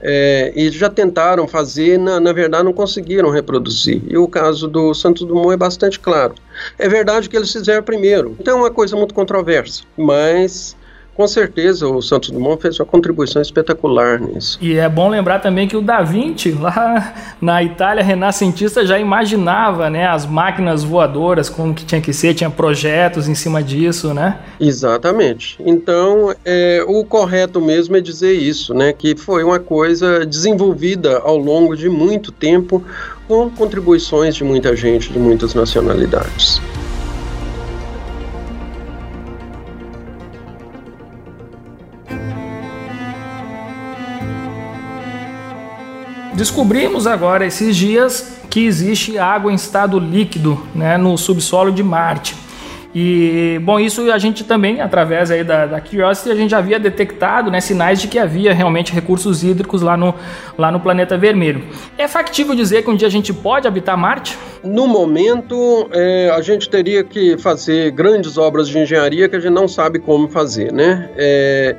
É, 0.00 0.52
e 0.54 0.70
já 0.70 0.90
tentaram 0.90 1.48
fazer, 1.48 1.98
na, 1.98 2.20
na 2.20 2.32
verdade 2.32 2.64
não 2.64 2.72
conseguiram 2.72 3.30
reproduzir. 3.30 4.02
E 4.06 4.16
o 4.16 4.28
caso 4.28 4.68
do 4.68 4.92
Santos 4.92 5.26
Dumont 5.26 5.52
é 5.52 5.56
bastante 5.56 5.98
claro. 5.98 6.34
É 6.78 6.88
verdade 6.88 7.28
que 7.28 7.36
eles 7.36 7.50
fizeram 7.50 7.82
primeiro, 7.82 8.36
então 8.38 8.58
é 8.58 8.60
uma 8.62 8.70
coisa 8.70 8.94
muito 8.94 9.14
controversa, 9.14 9.82
mas 9.96 10.76
com 11.16 11.26
certeza 11.26 11.88
o 11.88 12.02
Santos 12.02 12.30
Dumont 12.30 12.60
fez 12.60 12.78
uma 12.78 12.84
contribuição 12.84 13.40
espetacular 13.40 14.20
nisso. 14.20 14.58
E 14.60 14.76
é 14.76 14.88
bom 14.88 15.08
lembrar 15.08 15.38
também 15.38 15.66
que 15.66 15.76
o 15.76 15.80
Da 15.80 16.02
Vinci, 16.02 16.52
lá 16.52 17.14
na 17.40 17.62
Itália 17.62 18.04
renascentista, 18.04 18.84
já 18.84 18.98
imaginava 18.98 19.88
né, 19.88 20.06
as 20.06 20.26
máquinas 20.26 20.84
voadoras, 20.84 21.48
como 21.48 21.74
que 21.74 21.84
tinha 21.84 22.00
que 22.00 22.12
ser, 22.12 22.34
tinha 22.34 22.50
projetos 22.50 23.28
em 23.28 23.34
cima 23.34 23.62
disso, 23.62 24.12
né? 24.12 24.38
Exatamente. 24.60 25.56
Então, 25.64 26.34
é, 26.44 26.84
o 26.86 27.04
correto 27.04 27.60
mesmo 27.60 27.96
é 27.96 28.00
dizer 28.00 28.34
isso, 28.34 28.74
né? 28.74 28.92
Que 28.92 29.16
foi 29.16 29.42
uma 29.42 29.58
coisa 29.58 30.26
desenvolvida 30.26 31.18
ao 31.18 31.38
longo 31.38 31.76
de 31.76 31.88
muito 31.88 32.30
tempo 32.30 32.84
com 33.26 33.50
contribuições 33.50 34.34
de 34.34 34.44
muita 34.44 34.76
gente, 34.76 35.12
de 35.12 35.18
muitas 35.18 35.54
nacionalidades. 35.54 36.55
Descobrimos 46.36 47.06
agora 47.06 47.46
esses 47.46 47.74
dias 47.74 48.36
que 48.50 48.66
existe 48.66 49.18
água 49.18 49.50
em 49.50 49.54
estado 49.54 49.98
líquido 49.98 50.62
né, 50.74 50.98
no 50.98 51.16
subsolo 51.16 51.72
de 51.72 51.82
Marte. 51.82 52.36
E, 52.94 53.58
bom, 53.62 53.80
isso 53.80 54.10
a 54.10 54.18
gente 54.18 54.44
também, 54.44 54.80
através 54.80 55.30
aí 55.30 55.42
da, 55.42 55.66
da 55.66 55.80
Curiosity, 55.80 56.30
a 56.30 56.34
gente 56.34 56.50
já 56.50 56.58
havia 56.58 56.78
detectado 56.78 57.50
né, 57.50 57.60
sinais 57.60 58.00
de 58.00 58.08
que 58.08 58.18
havia 58.18 58.54
realmente 58.54 58.92
recursos 58.92 59.42
hídricos 59.42 59.80
lá 59.80 59.96
no, 59.96 60.14
lá 60.56 60.70
no 60.70 60.80
planeta 60.80 61.16
vermelho. 61.16 61.62
É 61.96 62.06
factível 62.06 62.54
dizer 62.54 62.82
que 62.82 62.90
um 62.90 62.96
dia 62.96 63.08
a 63.08 63.10
gente 63.10 63.32
pode 63.32 63.66
habitar 63.66 63.96
Marte? 63.96 64.38
No 64.62 64.86
momento, 64.86 65.88
é, 65.92 66.32
a 66.34 66.40
gente 66.40 66.68
teria 66.68 67.02
que 67.04 67.36
fazer 67.38 67.90
grandes 67.92 68.38
obras 68.38 68.68
de 68.68 68.78
engenharia 68.78 69.28
que 69.28 69.36
a 69.36 69.40
gente 69.40 69.52
não 69.52 69.68
sabe 69.68 69.98
como 69.98 70.28
fazer, 70.28 70.72
né? 70.72 71.10
É, 71.16 71.76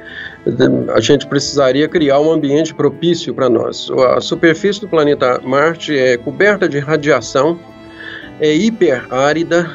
a 0.93 0.99
gente 0.99 1.27
precisaria 1.27 1.87
criar 1.87 2.19
um 2.19 2.31
ambiente 2.31 2.73
propício 2.73 3.33
para 3.33 3.49
nós. 3.49 3.89
A 4.15 4.21
superfície 4.21 4.81
do 4.81 4.87
planeta 4.87 5.41
Marte 5.43 5.97
é 5.97 6.17
coberta 6.17 6.67
de 6.67 6.79
radiação, 6.79 7.59
é 8.39 8.53
hiperárida, 8.53 9.71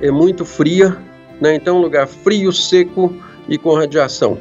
é 0.00 0.10
muito 0.10 0.44
fria, 0.44 0.96
né? 1.40 1.54
então 1.54 1.78
um 1.78 1.80
lugar 1.80 2.06
frio, 2.06 2.52
seco 2.52 3.14
e 3.48 3.58
com 3.58 3.74
radiação. 3.74 4.38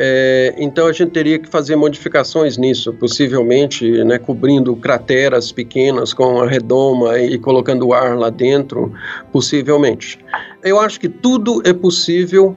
É, 0.00 0.54
então 0.56 0.86
a 0.86 0.92
gente 0.92 1.10
teria 1.10 1.40
que 1.40 1.48
fazer 1.48 1.74
modificações 1.74 2.56
nisso, 2.56 2.92
possivelmente 2.92 4.04
né, 4.04 4.16
cobrindo 4.16 4.76
crateras 4.76 5.50
pequenas 5.50 6.14
com 6.14 6.40
a 6.40 6.46
redoma 6.46 7.18
e 7.18 7.36
colocando 7.36 7.92
ar 7.92 8.16
lá 8.16 8.30
dentro, 8.30 8.92
possivelmente. 9.32 10.18
Eu 10.62 10.78
acho 10.78 11.00
que 11.00 11.08
tudo 11.08 11.60
é 11.64 11.72
possível 11.72 12.56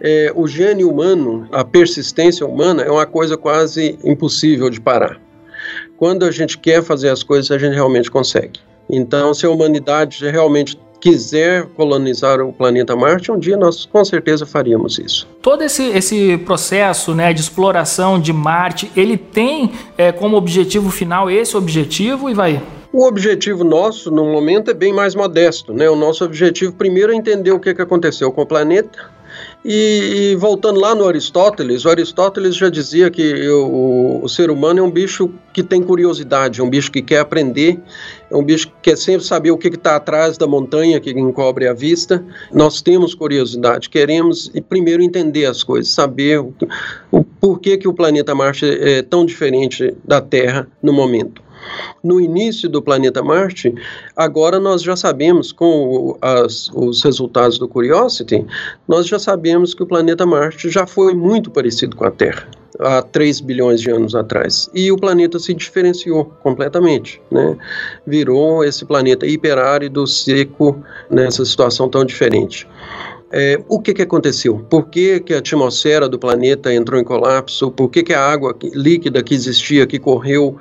é, 0.00 0.32
o 0.34 0.46
gênio 0.46 0.90
humano, 0.90 1.48
a 1.52 1.64
persistência 1.64 2.46
humana 2.46 2.82
é 2.82 2.90
uma 2.90 3.06
coisa 3.06 3.36
quase 3.36 3.98
impossível 4.04 4.68
de 4.70 4.80
parar. 4.80 5.20
Quando 5.96 6.24
a 6.24 6.30
gente 6.30 6.58
quer 6.58 6.82
fazer 6.82 7.08
as 7.08 7.22
coisas, 7.22 7.50
a 7.50 7.58
gente 7.58 7.74
realmente 7.74 8.10
consegue. 8.10 8.60
Então, 8.90 9.32
se 9.32 9.46
a 9.46 9.50
humanidade 9.50 10.28
realmente 10.28 10.78
quiser 11.00 11.66
colonizar 11.76 12.40
o 12.40 12.52
planeta 12.52 12.96
Marte, 12.96 13.30
um 13.30 13.38
dia 13.38 13.56
nós 13.56 13.84
com 13.84 14.02
certeza 14.04 14.46
faríamos 14.46 14.98
isso. 14.98 15.28
Todo 15.42 15.62
esse, 15.62 15.82
esse 15.88 16.38
processo 16.38 17.14
né, 17.14 17.32
de 17.32 17.40
exploração 17.40 18.18
de 18.18 18.32
Marte, 18.32 18.90
ele 18.96 19.18
tem 19.18 19.70
é, 19.98 20.12
como 20.12 20.36
objetivo 20.36 20.90
final 20.90 21.30
esse 21.30 21.56
objetivo 21.56 22.30
e 22.30 22.34
vai 22.34 22.62
o 22.94 23.08
objetivo 23.08 23.64
nosso, 23.64 24.08
no 24.08 24.24
momento, 24.24 24.70
é 24.70 24.74
bem 24.74 24.92
mais 24.92 25.16
modesto. 25.16 25.72
Né? 25.72 25.90
O 25.90 25.96
nosso 25.96 26.24
objetivo, 26.24 26.72
primeiro, 26.72 27.12
é 27.12 27.16
entender 27.16 27.50
o 27.50 27.58
que, 27.58 27.74
que 27.74 27.82
aconteceu 27.82 28.30
com 28.30 28.42
o 28.42 28.46
planeta, 28.46 29.10
e, 29.64 30.32
e, 30.32 30.36
voltando 30.36 30.78
lá 30.78 30.94
no 30.94 31.08
Aristóteles, 31.08 31.86
o 31.86 31.88
Aristóteles 31.88 32.54
já 32.54 32.68
dizia 32.68 33.10
que 33.10 33.48
o, 33.48 34.20
o, 34.22 34.28
ser 34.28 34.50
humano 34.50 34.80
é 34.80 34.82
um 34.82 34.90
bicho 34.90 35.30
que 35.54 35.62
tem 35.62 35.82
curiosidade, 35.82 36.60
é 36.60 36.62
um 36.62 36.68
bicho 36.68 36.92
que 36.92 37.00
quer 37.00 37.20
aprender, 37.20 37.80
é 38.30 38.36
um 38.36 38.44
bicho 38.44 38.68
que 38.68 38.74
quer 38.90 38.98
sempre 38.98 39.24
saber 39.24 39.52
o 39.52 39.56
que 39.56 39.68
está 39.68 39.96
atrás 39.96 40.36
da 40.36 40.46
montanha 40.46 41.00
que 41.00 41.10
encobre 41.12 41.66
a 41.66 41.72
vista. 41.72 42.22
Nós 42.52 42.82
temos 42.82 43.14
curiosidade, 43.14 43.88
queremos 43.88 44.52
primeiro 44.68 45.02
entender 45.02 45.46
as 45.46 45.62
coisas, 45.62 45.90
saber 45.92 46.40
o, 46.40 46.52
o 47.10 47.24
porquê 47.24 47.78
que 47.78 47.88
o 47.88 47.94
planeta 47.94 48.34
Marte 48.34 48.66
é 48.66 49.00
tão 49.00 49.24
diferente 49.24 49.96
da 50.04 50.20
Terra 50.20 50.68
no 50.82 50.92
momento 50.92 51.42
no 52.02 52.20
início 52.20 52.68
do 52.68 52.82
planeta 52.82 53.22
Marte, 53.22 53.74
agora 54.16 54.60
nós 54.60 54.82
já 54.82 54.96
sabemos, 54.96 55.52
com 55.52 56.16
as, 56.20 56.70
os 56.74 57.02
resultados 57.02 57.58
do 57.58 57.68
Curiosity, 57.68 58.46
nós 58.86 59.06
já 59.06 59.18
sabemos 59.18 59.74
que 59.74 59.82
o 59.82 59.86
planeta 59.86 60.26
Marte 60.26 60.68
já 60.70 60.86
foi 60.86 61.14
muito 61.14 61.50
parecido 61.50 61.96
com 61.96 62.04
a 62.04 62.10
Terra 62.10 62.46
há 62.78 63.02
3 63.02 63.40
bilhões 63.40 63.80
de 63.80 63.90
anos 63.90 64.14
atrás. 64.14 64.68
E 64.74 64.90
o 64.90 64.96
planeta 64.96 65.38
se 65.38 65.54
diferenciou 65.54 66.24
completamente, 66.42 67.20
né? 67.30 67.56
Virou 68.06 68.64
esse 68.64 68.84
planeta 68.84 69.26
hiperárido, 69.26 70.06
seco, 70.06 70.82
nessa 71.10 71.44
situação 71.44 71.88
tão 71.88 72.04
diferente. 72.04 72.66
É, 73.36 73.60
o 73.68 73.80
que, 73.80 73.92
que 73.92 74.02
aconteceu? 74.02 74.64
Por 74.70 74.88
que, 74.88 75.18
que 75.18 75.34
a 75.34 75.38
atmosfera 75.38 76.08
do 76.08 76.16
planeta 76.16 76.72
entrou 76.72 77.00
em 77.00 77.02
colapso? 77.02 77.68
Por 77.68 77.88
que, 77.88 78.04
que 78.04 78.14
a 78.14 78.24
água 78.24 78.56
líquida 78.72 79.24
que 79.24 79.34
existia, 79.34 79.84
que 79.88 79.98
correu 79.98 80.56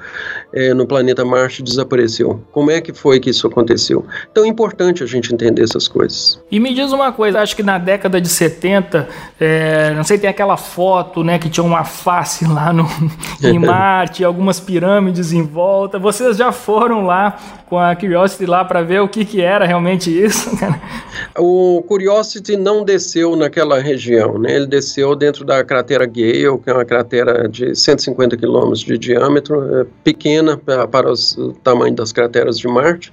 é, 0.51 0.73
no 0.73 0.87
planeta 0.87 1.23
Marte, 1.23 1.61
desapareceu? 1.61 2.41
Como 2.51 2.71
é 2.71 2.81
que 2.81 2.91
foi 2.91 3.19
que 3.19 3.29
isso 3.29 3.45
aconteceu? 3.45 4.03
Então 4.31 4.43
é 4.43 4.47
importante 4.47 5.03
a 5.03 5.05
gente 5.05 5.31
entender 5.31 5.61
essas 5.61 5.87
coisas. 5.87 6.41
E 6.49 6.59
me 6.59 6.73
diz 6.73 6.91
uma 6.91 7.11
coisa, 7.11 7.41
acho 7.41 7.55
que 7.55 7.61
na 7.61 7.77
década 7.77 8.19
de 8.19 8.27
70, 8.27 9.07
é, 9.39 9.93
não 9.93 10.03
sei, 10.03 10.17
tem 10.17 10.27
aquela 10.27 10.57
foto 10.57 11.23
né, 11.23 11.37
que 11.37 11.51
tinha 11.51 11.63
uma 11.63 11.83
face 11.83 12.43
lá 12.47 12.73
no, 12.73 12.87
em 13.43 13.59
Marte, 13.59 14.23
algumas 14.23 14.59
pirâmides 14.59 15.31
em 15.31 15.43
volta. 15.43 15.99
Vocês 15.99 16.37
já 16.37 16.51
foram 16.51 17.05
lá 17.05 17.37
com 17.69 17.77
a 17.77 17.95
Curiosity 17.95 18.47
lá 18.47 18.65
para 18.65 18.81
ver 18.81 19.01
o 19.01 19.07
que, 19.07 19.25
que 19.25 19.41
era 19.41 19.65
realmente 19.65 20.09
isso? 20.09 20.49
o 21.37 21.83
Curiosity 21.87 22.62
não 22.63 22.83
desceu 22.83 23.35
naquela 23.35 23.79
região, 23.79 24.39
né? 24.39 24.55
Ele 24.55 24.65
desceu 24.65 25.15
dentro 25.15 25.43
da 25.43 25.63
cratera 25.63 26.05
Gale, 26.05 26.57
que 26.63 26.69
é 26.69 26.73
uma 26.73 26.85
cratera 26.85 27.47
de 27.47 27.75
150 27.75 28.37
quilômetros 28.37 28.79
de 28.79 28.97
diâmetro, 28.97 29.81
é 29.81 29.85
pequena 30.03 30.57
para, 30.57 31.11
os, 31.11 31.37
o 31.37 31.53
tamanho 31.63 31.93
das 31.93 32.11
crateras 32.11 32.57
de 32.57 32.67
Marte, 32.67 33.11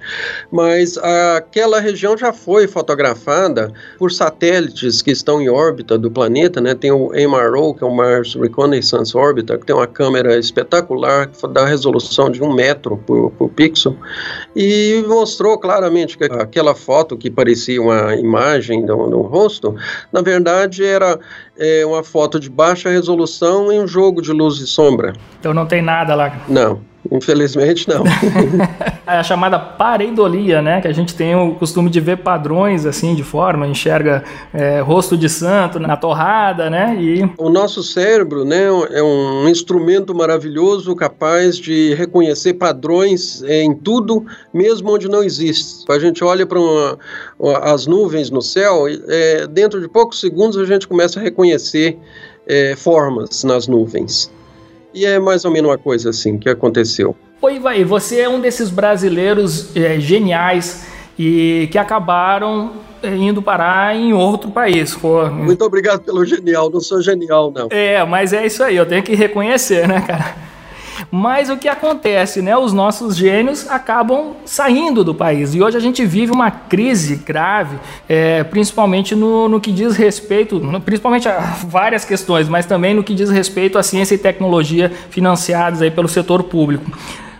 mas 0.51 0.97
aquela 0.97 1.79
região 1.79 2.17
já 2.17 2.31
foi 2.31 2.67
fotografada 2.67 3.71
por 3.97 4.11
satélites 4.11 5.01
que 5.01 5.11
estão 5.11 5.41
em 5.41 5.49
órbita 5.49 5.97
do 5.97 6.09
planeta, 6.09 6.61
né? 6.61 6.73
Tem 6.73 6.91
o 6.91 7.09
MRO, 7.09 7.73
que 7.73 7.83
é 7.83 7.87
o 7.87 7.93
Mars 7.93 8.35
Reconnaissance 8.35 9.15
Orbiter, 9.15 9.59
que 9.59 9.65
tem 9.65 9.75
uma 9.75 9.87
câmera 9.87 10.37
espetacular 10.37 11.27
que 11.27 11.47
dá 11.47 11.65
resolução 11.65 12.29
de 12.29 12.41
um 12.41 12.53
metro 12.53 12.97
por, 13.05 13.31
por 13.31 13.49
pixel 13.49 13.95
e 14.55 15.03
mostrou 15.07 15.57
claramente 15.57 16.17
que 16.17 16.23
aquela 16.25 16.73
foto 16.73 17.17
que 17.17 17.29
parecia 17.29 17.81
uma 17.81 18.15
imagem 18.15 18.85
do 18.85 19.21
na 20.11 20.21
verdade 20.21 20.83
era 20.83 21.19
é, 21.57 21.85
uma 21.85 22.03
foto 22.03 22.39
de 22.39 22.49
baixa 22.49 22.89
resolução 22.89 23.71
em 23.71 23.79
um 23.79 23.87
jogo 23.87 24.21
de 24.21 24.31
luz 24.31 24.59
e 24.59 24.67
sombra. 24.67 25.13
Então 25.39 25.53
não 25.53 25.65
tem 25.65 25.81
nada 25.81 26.15
lá. 26.15 26.35
Não. 26.47 26.90
Infelizmente 27.09 27.87
não. 27.89 28.03
é 29.07 29.17
a 29.17 29.23
chamada 29.23 29.57
pareidolia, 29.57 30.61
né? 30.61 30.81
Que 30.81 30.87
a 30.87 30.93
gente 30.93 31.15
tem 31.15 31.35
o 31.35 31.55
costume 31.55 31.89
de 31.89 31.99
ver 31.99 32.17
padrões 32.17 32.85
assim 32.85 33.15
de 33.15 33.23
forma, 33.23 33.65
enxerga 33.65 34.23
é, 34.53 34.81
rosto 34.81 35.17
de 35.17 35.27
santo 35.27 35.79
na 35.79 35.97
torrada, 35.97 36.69
né? 36.69 36.95
E 36.99 37.27
o 37.37 37.49
nosso 37.49 37.81
cérebro, 37.81 38.45
né, 38.45 38.65
é 38.91 39.01
um 39.01 39.47
instrumento 39.49 40.13
maravilhoso 40.13 40.95
capaz 40.95 41.57
de 41.57 41.95
reconhecer 41.95 42.53
padrões 42.53 43.41
em 43.43 43.73
tudo, 43.73 44.25
mesmo 44.53 44.93
onde 44.93 45.09
não 45.09 45.23
existe. 45.23 45.91
A 45.91 45.97
gente 45.97 46.23
olha 46.23 46.45
para 46.45 46.59
as 47.63 47.87
nuvens 47.87 48.29
no 48.29 48.41
céu, 48.41 48.85
é, 49.07 49.47
dentro 49.47 49.81
de 49.81 49.87
poucos 49.87 50.19
segundos 50.19 50.57
a 50.57 50.65
gente 50.65 50.87
começa 50.87 51.19
a 51.19 51.23
reconhecer 51.23 51.97
é, 52.47 52.75
formas 52.75 53.43
nas 53.43 53.67
nuvens. 53.67 54.31
E 54.93 55.05
é 55.05 55.19
mais 55.19 55.45
ou 55.45 55.51
menos 55.51 55.69
uma 55.69 55.77
coisa 55.77 56.09
assim 56.09 56.37
que 56.37 56.49
aconteceu. 56.49 57.15
Oi, 57.41 57.59
vai, 57.59 57.83
você 57.83 58.19
é 58.19 58.29
um 58.29 58.39
desses 58.39 58.69
brasileiros 58.69 59.75
é, 59.75 59.99
geniais 59.99 60.85
e 61.17 61.67
que 61.71 61.77
acabaram 61.77 62.73
é, 63.01 63.15
indo 63.15 63.41
parar 63.41 63.95
em 63.95 64.13
outro 64.13 64.51
país. 64.51 64.95
Pô. 64.95 65.25
Muito 65.27 65.63
obrigado 65.65 66.01
pelo 66.01 66.23
genial, 66.23 66.69
não 66.69 66.79
sou 66.79 67.01
genial, 67.01 67.51
não. 67.51 67.67
É, 67.71 68.03
mas 68.05 68.33
é 68.33 68.45
isso 68.45 68.63
aí, 68.63 68.75
eu 68.75 68.85
tenho 68.85 69.01
que 69.01 69.15
reconhecer, 69.15 69.87
né, 69.87 70.01
cara? 70.01 70.35
Mas 71.09 71.49
o 71.49 71.57
que 71.57 71.67
acontece, 71.67 72.41
né? 72.41 72.55
Os 72.57 72.73
nossos 72.73 73.15
gênios 73.15 73.69
acabam 73.69 74.35
saindo 74.45 75.03
do 75.03 75.15
país. 75.15 75.55
E 75.55 75.61
hoje 75.61 75.77
a 75.77 75.79
gente 75.79 76.05
vive 76.05 76.31
uma 76.31 76.51
crise 76.51 77.15
grave, 77.15 77.77
é, 78.07 78.43
principalmente 78.43 79.15
no, 79.15 79.47
no 79.47 79.59
que 79.59 79.71
diz 79.71 79.95
respeito, 79.95 80.61
principalmente 80.83 81.27
a 81.27 81.39
várias 81.65 82.05
questões, 82.05 82.47
mas 82.47 82.65
também 82.65 82.93
no 82.93 83.03
que 83.03 83.13
diz 83.13 83.29
respeito 83.29 83.77
à 83.77 83.83
ciência 83.83 84.15
e 84.15 84.17
tecnologia 84.17 84.91
financiadas 85.09 85.81
aí 85.81 85.89
pelo 85.89 86.07
setor 86.07 86.43
público. 86.43 86.91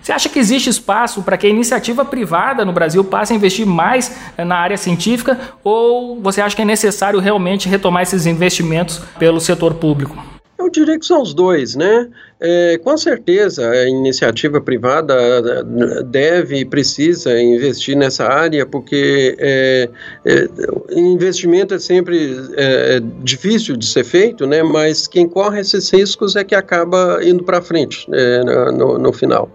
Você 0.02 0.12
acha 0.12 0.30
que 0.30 0.40
existe 0.40 0.70
espaço 0.70 1.22
para 1.22 1.38
que 1.38 1.46
a 1.46 1.50
iniciativa 1.50 2.04
privada 2.04 2.66
no 2.66 2.74
Brasil 2.74 3.04
passe 3.04 3.34
a 3.34 3.36
investir 3.36 3.68
mais 3.68 4.18
é, 4.36 4.44
na 4.44 4.56
área 4.56 4.78
científica 4.78 5.40
ou 5.64 6.20
você 6.20 6.42
acha 6.42 6.56
que 6.56 6.62
é 6.62 6.66
necessário 6.66 7.20
realmente 7.20 7.70
retomar 7.70 8.02
esses 8.02 8.26
investimentos 8.26 9.00
pelo 9.20 9.40
setor 9.40 9.76
público? 9.76 10.18
Eu 10.58 10.70
diria 10.70 10.98
que 10.98 11.06
são 11.06 11.22
os 11.22 11.34
dois, 11.34 11.76
né? 11.76 12.08
É, 12.44 12.80
com 12.80 12.98
certeza, 12.98 13.70
a 13.70 13.88
iniciativa 13.88 14.60
privada 14.60 15.14
eh, 15.14 16.04
deve 16.04 16.58
e 16.58 16.66
precisa 16.66 17.40
investir 17.40 17.96
nessa 17.96 18.26
área, 18.26 18.66
porque 18.66 19.36
é, 19.38 19.88
é, 20.26 20.48
investimento 20.90 21.76
é 21.76 21.80
sempre 21.80 22.36
é, 22.56 23.00
difícil 23.22 23.78
de 23.78 23.86
ser 23.86 24.04
feito, 24.04 24.48
né? 24.48 24.64
mas 24.64 25.06
quem 25.06 25.30
corre 25.30 25.60
esses 25.60 25.88
riscos 25.92 26.36
é 26.36 26.44
que 26.44 26.56
acaba 26.56 27.20
indo 27.24 27.44
para 27.44 27.62
frente 27.62 28.08
é, 28.12 28.44
no, 28.72 28.98
no 28.98 29.14
final. 29.14 29.48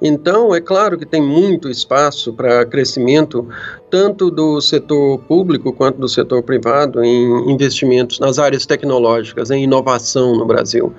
Então, 0.00 0.54
é 0.54 0.60
claro 0.60 0.98
que 0.98 1.04
tem 1.04 1.20
muito 1.20 1.68
espaço 1.68 2.32
para 2.32 2.64
crescimento, 2.64 3.46
tanto 3.92 4.30
do 4.30 4.58
setor 4.60 5.18
público 5.28 5.72
quanto 5.72 6.00
do 6.00 6.08
setor 6.08 6.42
privado, 6.42 7.04
em 7.04 7.52
investimentos 7.52 8.18
nas 8.18 8.38
áreas 8.38 8.66
tecnológicas, 8.66 9.52
em 9.52 9.62
inovação 9.62 10.34
no 10.34 10.46
Brasil. 10.46 10.92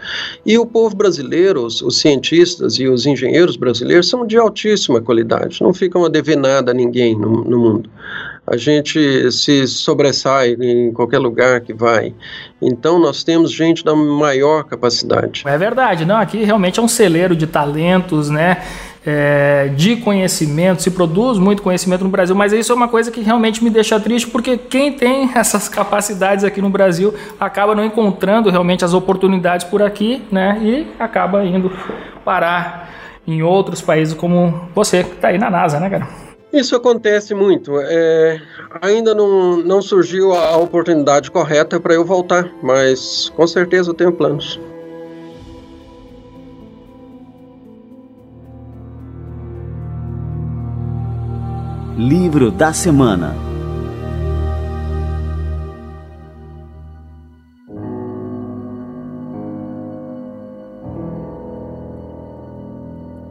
E 0.45 0.57
o 0.59 0.65
povo 0.65 0.95
brasileiro 0.95 1.33
brasileiros, 1.33 1.81
os 1.81 1.99
cientistas 1.99 2.79
e 2.79 2.87
os 2.87 3.05
engenheiros 3.05 3.57
brasileiros 3.57 4.07
são 4.07 4.25
de 4.25 4.37
altíssima 4.37 5.01
qualidade, 5.01 5.61
não 5.61 5.73
ficam 5.73 6.05
a 6.05 6.09
dever 6.09 6.37
nada 6.37 6.71
a 6.71 6.73
ninguém 6.73 7.17
no, 7.17 7.43
no 7.43 7.59
mundo. 7.59 7.89
A 8.45 8.57
gente 8.57 9.31
se 9.31 9.65
sobressai 9.67 10.57
em 10.59 10.91
qualquer 10.91 11.17
lugar 11.17 11.61
que 11.61 11.73
vai. 11.73 12.13
Então 12.61 12.99
nós 12.99 13.23
temos 13.23 13.53
gente 13.53 13.85
da 13.85 13.95
maior 13.95 14.65
capacidade. 14.65 15.43
É 15.45 15.57
verdade, 15.57 16.03
não, 16.03 16.17
aqui 16.17 16.43
realmente 16.43 16.79
é 16.79 16.83
um 16.83 16.87
celeiro 16.87 17.35
de 17.35 17.47
talentos, 17.47 18.29
né? 18.29 18.61
É, 19.05 19.69
de 19.75 19.97
conhecimento, 19.97 20.81
se 20.81 20.91
produz 20.91 21.37
muito 21.37 21.61
conhecimento 21.61 22.03
no 22.03 22.09
Brasil, 22.09 22.35
mas 22.35 22.53
isso 22.53 22.71
é 22.71 22.75
uma 22.75 22.87
coisa 22.87 23.11
que 23.11 23.21
realmente 23.21 23.63
me 23.63 23.69
deixa 23.69 23.99
triste, 23.99 24.27
porque 24.27 24.57
quem 24.57 24.93
tem 24.93 25.29
essas 25.35 25.67
capacidades 25.67 26.43
aqui 26.43 26.61
no 26.61 26.69
Brasil 26.69 27.13
acaba 27.39 27.75
não 27.75 27.85
encontrando 27.85 28.49
realmente 28.49 28.85
as 28.85 28.93
oportunidades 28.93 29.65
por 29.65 29.81
aqui, 29.81 30.23
né? 30.31 30.59
E 30.61 30.87
acaba 30.99 31.43
indo 31.45 31.71
parar 32.23 32.89
em 33.27 33.41
outros 33.41 33.81
países 33.81 34.13
como 34.13 34.69
você, 34.73 35.03
que 35.03 35.15
está 35.15 35.29
aí 35.29 35.37
na 35.37 35.49
NASA, 35.49 35.79
né, 35.79 35.89
cara? 35.89 36.07
Isso 36.51 36.75
acontece 36.75 37.33
muito. 37.33 37.73
É, 37.79 38.39
ainda 38.79 39.15
não, 39.15 39.57
não 39.57 39.81
surgiu 39.81 40.33
a 40.33 40.55
oportunidade 40.57 41.31
correta 41.31 41.79
para 41.79 41.95
eu 41.95 42.05
voltar, 42.05 42.47
mas 42.61 43.29
com 43.35 43.47
certeza 43.47 43.89
eu 43.89 43.93
tenho 43.93 44.11
planos. 44.11 44.59
Livro 52.03 52.51
da 52.51 52.73
Semana 52.73 53.52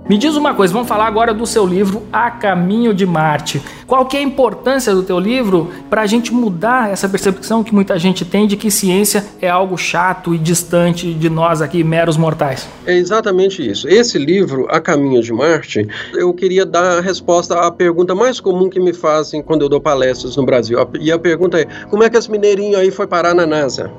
Me 0.09 0.19
diz 0.19 0.35
uma 0.35 0.53
coisa, 0.53 0.73
vamos 0.73 0.89
falar 0.89 1.07
agora 1.07 1.33
do 1.33 1.47
seu 1.47 1.65
livro 1.65 2.03
A 2.13 2.29
Caminho 2.29 2.93
de 2.93 3.07
Marte. 3.07 3.63
Qual 3.87 4.05
que 4.05 4.17
é 4.17 4.21
a 4.21 4.23
importância 4.23 4.93
do 4.93 5.05
teu 5.05 5.17
livro 5.17 5.71
para 5.89 6.03
a 6.03 6.07
gente 6.07 6.35
mudar 6.35 6.91
essa 6.91 7.09
percepção 7.09 7.63
que 7.63 7.73
muita 7.73 7.97
gente 8.01 8.25
tem 8.25 8.49
de 8.49 8.57
que 8.57 8.69
ciência 8.69 9.25
é 9.41 9.49
algo 9.49 9.79
chato 9.79 10.35
e 10.35 10.39
distante 10.39 11.15
de 11.15 11.31
nós 11.31 11.63
aqui, 11.63 11.85
meros 11.85 12.17
mortais? 12.17 12.69
É 12.85 12.97
exatamente 12.97 13.67
isso. 13.67 13.89
Esse 13.89 14.19
livro, 14.19 14.67
A 14.71 14.81
Caminho 14.81 15.23
de 15.23 15.33
Marte, 15.33 15.87
eu 16.15 16.35
queria 16.35 16.67
dar 16.67 16.99
a 16.99 17.01
resposta 17.01 17.61
à 17.61 17.71
pergunta 17.71 18.13
mais 18.13 18.41
comum 18.41 18.69
que 18.69 18.81
me 18.81 18.93
fazem 18.93 19.41
quando 19.41 19.63
eu 19.63 19.69
dou 19.69 19.81
palestras 19.81 20.37
no 20.37 20.45
Brasil. 20.45 20.79
E 21.01 21.13
a 21.13 21.19
pergunta 21.19 21.61
é, 21.61 21.67
como 21.89 22.03
é 22.03 22.11
que 22.11 22.17
esse 22.17 22.31
mineirinho 22.31 22.77
aí 22.77 22.91
foi 22.91 23.07
parar 23.07 23.35
na 23.35 23.47
NASA? 23.47 23.91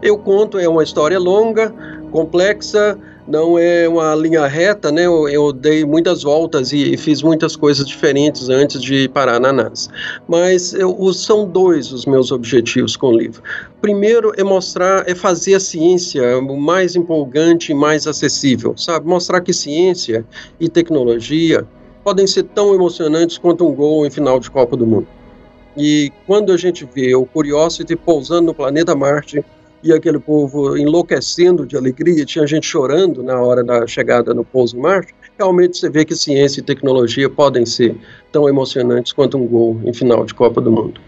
Eu 0.00 0.16
conto, 0.16 0.58
é 0.60 0.68
uma 0.68 0.84
história 0.84 1.18
longa, 1.18 1.74
complexa, 2.12 2.96
não 3.26 3.58
é 3.58 3.88
uma 3.88 4.14
linha 4.14 4.46
reta, 4.46 4.92
né? 4.92 5.06
Eu, 5.06 5.28
eu 5.28 5.52
dei 5.52 5.84
muitas 5.84 6.22
voltas 6.22 6.72
e, 6.72 6.94
e, 6.94 6.96
fiz 6.96 7.22
muitas 7.22 7.56
coisas 7.56 7.86
diferentes 7.86 8.48
antes 8.48 8.82
de 8.82 9.08
parar 9.08 9.40
na 9.40 9.52
NASA. 9.52 9.88
Mas 10.28 10.74
eu, 10.74 11.12
são 11.12 11.46
dois 11.46 11.90
os 11.92 12.04
meus 12.04 12.30
objetivos 12.30 12.96
com 12.96 13.08
o 13.08 13.18
livro. 13.18 13.42
Primeiro 13.80 14.32
é 14.36 14.44
mostrar, 14.44 15.08
é 15.08 15.14
fazer 15.14 15.54
a 15.54 15.60
ciência 15.60 16.40
mais 16.42 16.94
empolgante 16.94 17.72
e 17.72 17.74
mais 17.74 18.06
acessível, 18.06 18.76
sabe? 18.76 19.06
Mostrar 19.06 19.40
que 19.40 19.52
ciência 19.52 20.24
e 20.60 20.68
tecnologia 20.68 21.66
podem 22.02 22.26
ser 22.26 22.42
tão 22.42 22.74
emocionantes 22.74 23.38
quanto 23.38 23.66
um 23.66 23.74
gol 23.74 24.06
em 24.06 24.10
final 24.10 24.38
de 24.38 24.50
Copa 24.50 24.76
do 24.76 24.86
Mundo. 24.86 25.06
E 25.76 26.12
quando 26.26 26.52
a 26.52 26.56
gente 26.56 26.86
vê 26.94 27.14
o 27.16 27.24
Curiosity 27.24 27.96
pousando 27.96 28.46
no 28.46 28.54
planeta 28.54 28.94
Marte, 28.94 29.44
e 29.84 29.92
aquele 29.92 30.18
povo 30.18 30.78
enlouquecendo 30.78 31.66
de 31.66 31.76
alegria, 31.76 32.24
tinha 32.24 32.46
gente 32.46 32.66
chorando 32.66 33.22
na 33.22 33.38
hora 33.38 33.62
da 33.62 33.86
chegada 33.86 34.32
no 34.32 34.42
pouso 34.42 34.76
em 34.78 34.80
Marte, 34.80 35.14
realmente 35.38 35.76
você 35.76 35.90
vê 35.90 36.06
que 36.06 36.16
ciência 36.16 36.60
e 36.60 36.64
tecnologia 36.64 37.28
podem 37.28 37.66
ser 37.66 37.94
tão 38.32 38.48
emocionantes 38.48 39.12
quanto 39.12 39.36
um 39.36 39.46
gol 39.46 39.78
em 39.84 39.92
final 39.92 40.24
de 40.24 40.32
Copa 40.32 40.58
do 40.58 40.72
Mundo. 40.72 40.98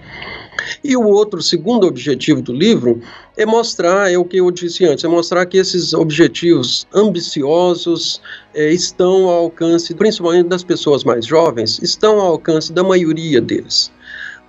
E 0.85 0.95
o 0.97 1.05
outro, 1.05 1.43
segundo 1.43 1.87
objetivo 1.87 2.43
do 2.43 2.53
livro, 2.53 3.01
é 3.37 3.47
mostrar, 3.47 4.13
é 4.13 4.19
o 4.19 4.25
que 4.25 4.39
eu 4.39 4.51
disse 4.51 4.85
antes, 4.85 5.05
é 5.05 5.09
mostrar 5.09 5.47
que 5.47 5.57
esses 5.57 5.95
objetivos 5.95 6.87
ambiciosos 6.95 8.21
é, 8.55 8.71
estão 8.71 9.29
ao 9.29 9.45
alcance, 9.45 9.95
principalmente 9.95 10.49
das 10.49 10.63
pessoas 10.63 11.03
mais 11.03 11.25
jovens, 11.25 11.79
estão 11.83 12.21
ao 12.21 12.33
alcance 12.33 12.73
da 12.73 12.83
maioria 12.83 13.41
deles. 13.41 13.91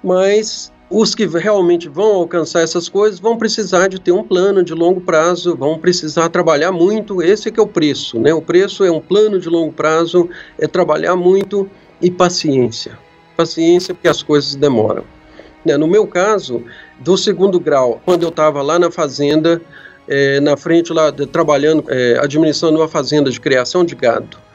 Mas 0.03 0.71
os 0.89 1.13
que 1.13 1.25
realmente 1.25 1.89
vão 1.89 2.15
alcançar 2.15 2.61
essas 2.61 2.87
coisas 2.87 3.19
vão 3.19 3.37
precisar 3.37 3.87
de 3.87 3.99
ter 3.99 4.13
um 4.13 4.23
plano 4.23 4.63
de 4.63 4.73
longo 4.73 5.01
prazo, 5.01 5.55
vão 5.55 5.77
precisar 5.77 6.29
trabalhar 6.29 6.71
muito. 6.71 7.21
Esse 7.21 7.49
é 7.49 7.51
que 7.51 7.59
é 7.59 7.63
o 7.63 7.67
preço, 7.67 8.19
né? 8.19 8.33
O 8.33 8.41
preço 8.41 8.85
é 8.85 8.91
um 8.91 9.01
plano 9.01 9.39
de 9.39 9.49
longo 9.49 9.73
prazo, 9.73 10.29
é 10.57 10.65
trabalhar 10.65 11.15
muito 11.15 11.69
e 12.01 12.09
paciência. 12.09 12.97
Paciência 13.35 13.93
porque 13.93 14.07
as 14.07 14.23
coisas 14.23 14.55
demoram. 14.55 15.03
Né? 15.65 15.75
No 15.75 15.87
meu 15.87 16.07
caso, 16.07 16.63
do 16.99 17.17
segundo 17.17 17.59
grau, 17.59 18.01
quando 18.05 18.23
eu 18.23 18.29
estava 18.29 18.61
lá 18.61 18.79
na 18.79 18.89
fazenda, 18.89 19.61
é, 20.07 20.39
na 20.39 20.55
frente 20.55 20.93
lá, 20.93 21.11
de, 21.11 21.25
trabalhando, 21.25 21.83
é, 21.89 22.17
administrando 22.19 22.79
uma 22.79 22.87
fazenda 22.87 23.29
de 23.29 23.41
criação 23.41 23.83
de 23.83 23.93
gado 23.93 24.46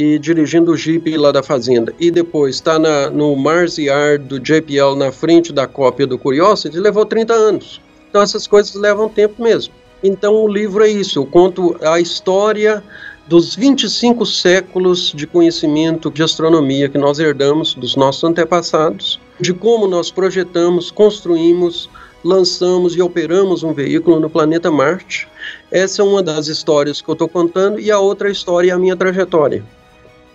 e 0.00 0.16
dirigindo 0.16 0.70
o 0.70 0.76
Jeep 0.76 1.16
lá 1.16 1.32
da 1.32 1.42
fazenda, 1.42 1.92
e 1.98 2.08
depois 2.08 2.54
está 2.54 2.78
no 3.10 3.34
Mars 3.34 3.78
Yard 3.78 4.24
do 4.26 4.38
JPL 4.38 4.94
na 4.96 5.10
frente 5.10 5.52
da 5.52 5.66
cópia 5.66 6.06
do 6.06 6.16
Curiosity, 6.16 6.78
levou 6.78 7.04
30 7.04 7.34
anos. 7.34 7.80
Então 8.08 8.22
essas 8.22 8.46
coisas 8.46 8.76
levam 8.76 9.08
tempo 9.08 9.42
mesmo. 9.42 9.74
Então 10.00 10.36
o 10.36 10.46
livro 10.46 10.84
é 10.84 10.88
isso, 10.88 11.18
eu 11.18 11.26
conto 11.26 11.76
a 11.82 11.98
história 11.98 12.80
dos 13.26 13.56
25 13.56 14.24
séculos 14.24 15.12
de 15.12 15.26
conhecimento 15.26 16.12
de 16.12 16.22
astronomia 16.22 16.88
que 16.88 16.96
nós 16.96 17.18
herdamos 17.18 17.74
dos 17.74 17.96
nossos 17.96 18.22
antepassados, 18.22 19.18
de 19.40 19.52
como 19.52 19.88
nós 19.88 20.12
projetamos, 20.12 20.92
construímos, 20.92 21.90
lançamos 22.22 22.94
e 22.94 23.02
operamos 23.02 23.64
um 23.64 23.72
veículo 23.72 24.20
no 24.20 24.30
planeta 24.30 24.70
Marte. 24.70 25.26
Essa 25.72 26.02
é 26.02 26.04
uma 26.04 26.22
das 26.22 26.46
histórias 26.46 27.00
que 27.00 27.08
eu 27.08 27.14
estou 27.14 27.28
contando, 27.28 27.80
e 27.80 27.90
a 27.90 27.98
outra 27.98 28.30
história 28.30 28.70
é 28.70 28.74
a 28.74 28.78
minha 28.78 28.96
trajetória, 28.96 29.64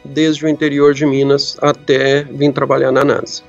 desde 0.03 0.45
o 0.45 0.49
interior 0.49 0.93
de 0.93 1.05
Minas 1.05 1.57
até 1.61 2.23
vir 2.23 2.51
trabalhar 2.51 2.91
na 2.91 3.03
NASA. 3.03 3.41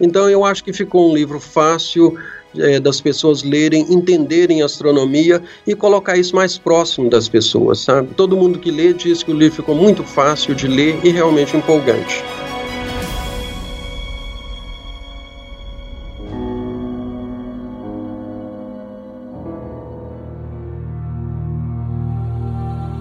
Então 0.00 0.28
eu 0.28 0.44
acho 0.44 0.62
que 0.62 0.72
ficou 0.72 1.10
um 1.10 1.14
livro 1.14 1.40
fácil, 1.40 2.16
é, 2.56 2.80
das 2.80 3.00
pessoas 3.00 3.42
lerem, 3.42 3.86
entenderem 3.92 4.62
astronomia 4.62 5.42
e 5.66 5.74
colocar 5.74 6.16
isso 6.16 6.34
mais 6.34 6.56
próximo 6.56 7.10
das 7.10 7.28
pessoas, 7.28 7.80
sabe? 7.80 8.14
Todo 8.14 8.36
mundo 8.36 8.58
que 8.58 8.70
lê 8.70 8.92
diz 8.92 9.22
que 9.22 9.30
o 9.30 9.34
livro 9.34 9.56
ficou 9.56 9.74
muito 9.74 10.02
fácil 10.04 10.54
de 10.54 10.66
ler 10.66 10.98
e 11.04 11.10
realmente 11.10 11.56
empolgante. 11.56 12.24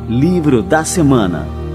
Livro 0.09 0.63
da 0.63 0.85
Semana 0.85 1.66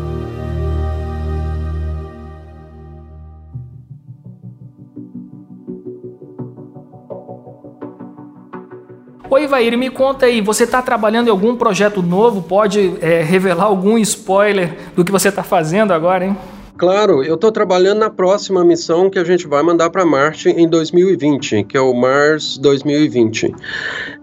Oi, 9.42 9.46
Ivair, 9.46 9.76
me 9.76 9.90
conta 9.90 10.26
aí, 10.26 10.40
você 10.40 10.62
está 10.62 10.80
trabalhando 10.80 11.26
em 11.26 11.30
algum 11.32 11.56
projeto 11.56 12.00
novo? 12.00 12.42
Pode 12.42 12.94
é, 13.00 13.24
revelar 13.24 13.64
algum 13.64 13.98
spoiler 13.98 14.72
do 14.94 15.04
que 15.04 15.10
você 15.10 15.30
está 15.30 15.42
fazendo 15.42 15.92
agora, 15.92 16.26
hein? 16.26 16.36
Claro, 16.78 17.24
eu 17.24 17.34
estou 17.34 17.50
trabalhando 17.50 17.98
na 17.98 18.08
próxima 18.08 18.64
missão 18.64 19.10
que 19.10 19.18
a 19.18 19.24
gente 19.24 19.48
vai 19.48 19.60
mandar 19.64 19.90
para 19.90 20.06
Marte 20.06 20.48
em 20.48 20.68
2020, 20.68 21.64
que 21.64 21.76
é 21.76 21.80
o 21.80 21.92
Mars 21.92 22.56
2020. 22.56 23.52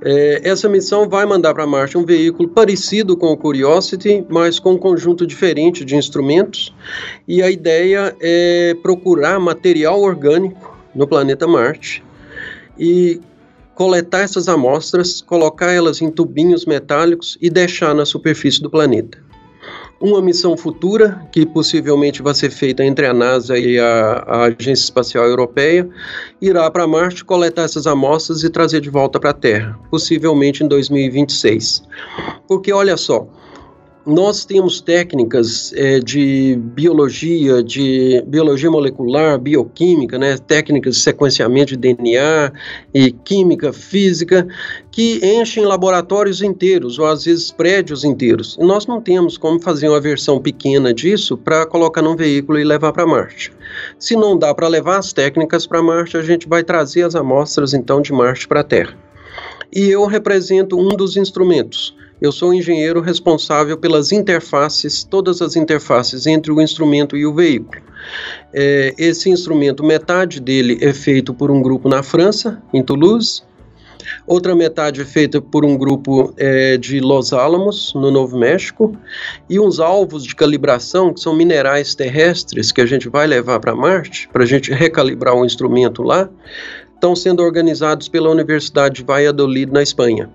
É, 0.02 0.42
essa 0.42 0.70
missão 0.70 1.10
vai 1.10 1.26
mandar 1.26 1.54
para 1.54 1.68
Marte 1.68 1.98
um 1.98 2.06
veículo 2.06 2.48
parecido 2.48 3.18
com 3.18 3.28
o 3.28 3.36
Curiosity, 3.36 4.26
mas 4.30 4.58
com 4.58 4.76
um 4.76 4.78
conjunto 4.78 5.28
diferente 5.28 5.84
de 5.84 5.98
instrumentos. 5.98 6.74
E 7.28 7.44
a 7.44 7.52
ideia 7.52 8.16
é 8.22 8.74
procurar 8.82 9.38
material 9.38 10.00
orgânico 10.00 10.78
no 10.96 11.06
planeta 11.06 11.46
Marte 11.46 12.02
e 12.80 13.20
coletar 13.80 14.24
essas 14.24 14.50
amostras, 14.50 15.22
colocar 15.22 15.72
elas 15.72 16.02
em 16.02 16.12
tubinhos 16.12 16.66
metálicos 16.66 17.38
e 17.42 17.50
deixar 17.50 17.96
na 17.96 18.06
superfície 18.06 18.62
do 18.62 18.70
planeta. 18.70 19.18
Uma 20.02 20.22
missão 20.22 20.58
futura, 20.58 21.26
que 21.32 21.46
possivelmente 21.46 22.22
vai 22.22 22.34
ser 22.34 22.50
feita 22.50 22.84
entre 22.84 23.06
a 23.06 23.14
NASA 23.14 23.58
e 23.58 23.80
a, 23.80 24.26
a 24.28 24.44
Agência 24.48 24.84
Espacial 24.84 25.26
Europeia, 25.26 25.88
irá 26.42 26.70
para 26.70 26.86
Marte 26.86 27.24
coletar 27.24 27.64
essas 27.64 27.88
amostras 27.88 28.44
e 28.44 28.50
trazer 28.50 28.82
de 28.82 28.90
volta 28.90 29.18
para 29.18 29.30
a 29.30 29.34
Terra, 29.34 29.80
possivelmente 29.90 30.62
em 30.62 30.68
2026. 30.68 31.82
Porque 32.50 32.74
olha 32.74 32.98
só, 32.98 33.30
nós 34.06 34.46
temos 34.46 34.80
técnicas 34.80 35.74
é, 35.74 36.00
de 36.00 36.58
biologia, 36.74 37.62
de 37.62 38.24
biologia 38.28 38.72
molecular, 38.72 39.38
bioquímica, 39.38 40.18
né, 40.18 40.38
técnicas 40.38 40.96
de 40.96 41.02
sequenciamento 41.02 41.72
de 41.72 41.78
DNA 41.78 42.52
e 42.94 43.12
química, 43.12 43.74
física, 43.74 44.48
que 44.90 45.20
enchem 45.24 45.66
laboratórios 45.66 46.42
inteiros, 46.42 46.98
ou 46.98 47.06
às 47.06 47.26
vezes 47.26 47.52
prédios 47.52 48.04
inteiros. 48.04 48.58
E 48.60 48.64
nós 48.64 48.88
não 48.88 49.02
temos 49.02 49.38
como 49.38 49.60
fazer 49.60 49.90
uma 49.90 50.00
versão 50.00 50.40
pequena 50.40 50.94
disso 50.94 51.38
para 51.38 51.66
colocar 51.66 52.02
num 52.02 52.16
veículo 52.16 52.58
e 52.58 52.64
levar 52.64 52.94
para 52.94 53.06
Marte. 53.06 53.52
Se 54.00 54.16
não 54.16 54.38
dá 54.38 54.56
para 54.56 54.68
levar 54.68 54.98
as 54.98 55.12
técnicas 55.12 55.68
para 55.68 55.84
Marte, 55.84 56.16
a 56.18 56.24
gente 56.24 56.48
vai 56.48 56.64
trazer 56.64 57.04
as 57.04 57.16
amostras 57.16 57.74
então 57.74 58.02
de 58.02 58.14
Marte 58.14 58.48
para 58.48 58.62
a 58.62 58.64
Terra. 58.64 58.98
E 59.72 59.90
eu 59.90 60.06
represento 60.06 60.80
um 60.80 60.90
dos 60.90 61.16
instrumentos 61.16 61.94
eu 62.22 62.32
sou 62.32 62.50
o 62.50 62.54
engenheiro 62.54 63.02
responsável 63.02 63.78
pelas 63.78 64.12
interfaces, 64.12 65.04
todas 65.04 65.42
as 65.42 65.56
interfaces 65.56 66.28
entre 66.28 66.52
o 66.52 66.62
instrumento 66.62 67.16
e 67.16 67.26
o 67.26 67.34
veículo. 67.34 67.82
É, 68.54 68.94
esse 68.98 69.30
instrumento, 69.30 69.84
metade 69.84 70.40
dele 70.40 70.78
é 70.82 70.94
feito 70.94 71.34
por 71.34 71.50
um 71.50 71.62
grupo 71.62 71.88
na 71.88 72.04
França, 72.04 72.62
em 72.74 72.84
Toulouse, 72.84 73.44
outra 74.28 74.56
metade 74.56 75.02
é 75.02 75.06
feita 75.06 75.42
por 75.42 75.64
um 75.64 75.78
grupo 75.78 76.34
é, 76.38 76.78
de 76.78 77.00
Los 77.00 77.32
Alamos, 77.32 77.94
no 77.94 78.12
Novo 78.12 78.38
México, 78.38 78.98
e 79.50 79.60
uns 79.60 79.80
alvos 79.80 80.24
de 80.24 80.36
calibração, 80.36 81.14
que 81.14 81.20
são 81.20 81.36
minerais 81.36 81.96
terrestres 81.96 82.72
que 82.72 82.82
a 82.82 82.86
gente 82.86 83.08
vai 83.08 83.28
levar 83.28 83.60
para 83.60 83.76
Marte, 83.76 84.28
para 84.32 84.44
a 84.44 84.48
gente 84.48 84.72
recalibrar 84.72 85.36
o 85.36 85.46
instrumento 85.46 86.04
lá, 86.04 86.30
estão 86.94 87.16
sendo 87.16 87.42
organizados 87.42 88.10
pela 88.10 88.30
Universidade 88.30 88.96
de 88.96 89.04
Valladolid, 89.04 89.72
na 89.72 89.82
Espanha. 89.82 90.30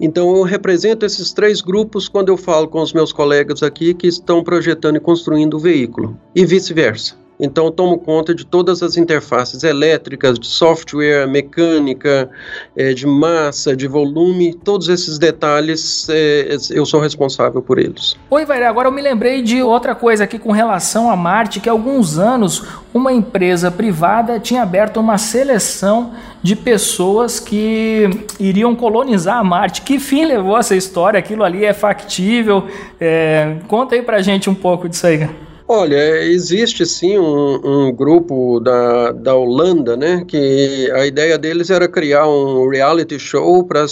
Então, 0.00 0.36
eu 0.36 0.42
represento 0.42 1.06
esses 1.06 1.32
três 1.32 1.60
grupos 1.60 2.08
quando 2.08 2.28
eu 2.28 2.36
falo 2.36 2.68
com 2.68 2.80
os 2.80 2.92
meus 2.92 3.12
colegas 3.12 3.62
aqui 3.62 3.94
que 3.94 4.06
estão 4.06 4.42
projetando 4.42 4.96
e 4.96 5.00
construindo 5.00 5.54
o 5.54 5.60
veículo, 5.60 6.16
e 6.34 6.44
vice-versa. 6.44 7.14
Então, 7.40 7.66
eu 7.66 7.70
tomo 7.70 7.98
conta 7.98 8.34
de 8.34 8.44
todas 8.44 8.82
as 8.82 8.96
interfaces 8.96 9.62
elétricas, 9.62 10.38
de 10.38 10.46
software, 10.46 11.26
mecânica, 11.26 12.30
é, 12.76 12.92
de 12.92 13.06
massa, 13.06 13.76
de 13.76 13.86
volume, 13.86 14.54
todos 14.54 14.88
esses 14.88 15.18
detalhes 15.18 16.08
é, 16.08 16.56
eu 16.70 16.84
sou 16.84 17.00
responsável 17.00 17.62
por 17.62 17.78
eles. 17.78 18.14
Oi, 18.30 18.44
Vaira, 18.44 18.68
agora 18.68 18.88
eu 18.88 18.92
me 18.92 19.02
lembrei 19.02 19.42
de 19.42 19.62
outra 19.62 19.94
coisa 19.94 20.24
aqui 20.24 20.38
com 20.38 20.52
relação 20.52 21.10
a 21.10 21.16
Marte, 21.16 21.60
que 21.60 21.68
há 21.68 21.72
alguns 21.72 22.18
anos 22.18 22.64
uma 22.92 23.12
empresa 23.12 23.70
privada 23.70 24.40
tinha 24.40 24.62
aberto 24.62 24.98
uma 24.98 25.16
seleção 25.18 26.12
de 26.42 26.56
pessoas 26.56 27.38
que 27.38 28.08
iriam 28.38 28.74
colonizar 28.74 29.36
a 29.38 29.44
Marte. 29.44 29.82
Que 29.82 29.98
fim 29.98 30.24
levou 30.24 30.56
essa 30.56 30.74
história? 30.74 31.18
Aquilo 31.18 31.44
ali 31.44 31.64
é 31.64 31.72
factível? 31.72 32.66
É, 33.00 33.56
conta 33.68 33.94
aí 33.94 34.02
pra 34.02 34.20
gente 34.22 34.48
um 34.48 34.54
pouco 34.54 34.88
disso 34.88 35.06
aí. 35.06 35.28
Olha, 35.72 36.24
existe 36.24 36.84
sim 36.84 37.16
um, 37.16 37.60
um, 37.64 37.92
grupo 37.92 38.58
da, 38.58 39.12
da 39.12 39.36
Holanda, 39.36 39.96
né, 39.96 40.24
que 40.26 40.90
a 40.90 41.06
ideia 41.06 41.38
deles 41.38 41.70
era 41.70 41.86
criar 41.86 42.26
um 42.26 42.68
reality 42.68 43.20
show 43.20 43.62
para 43.62 43.86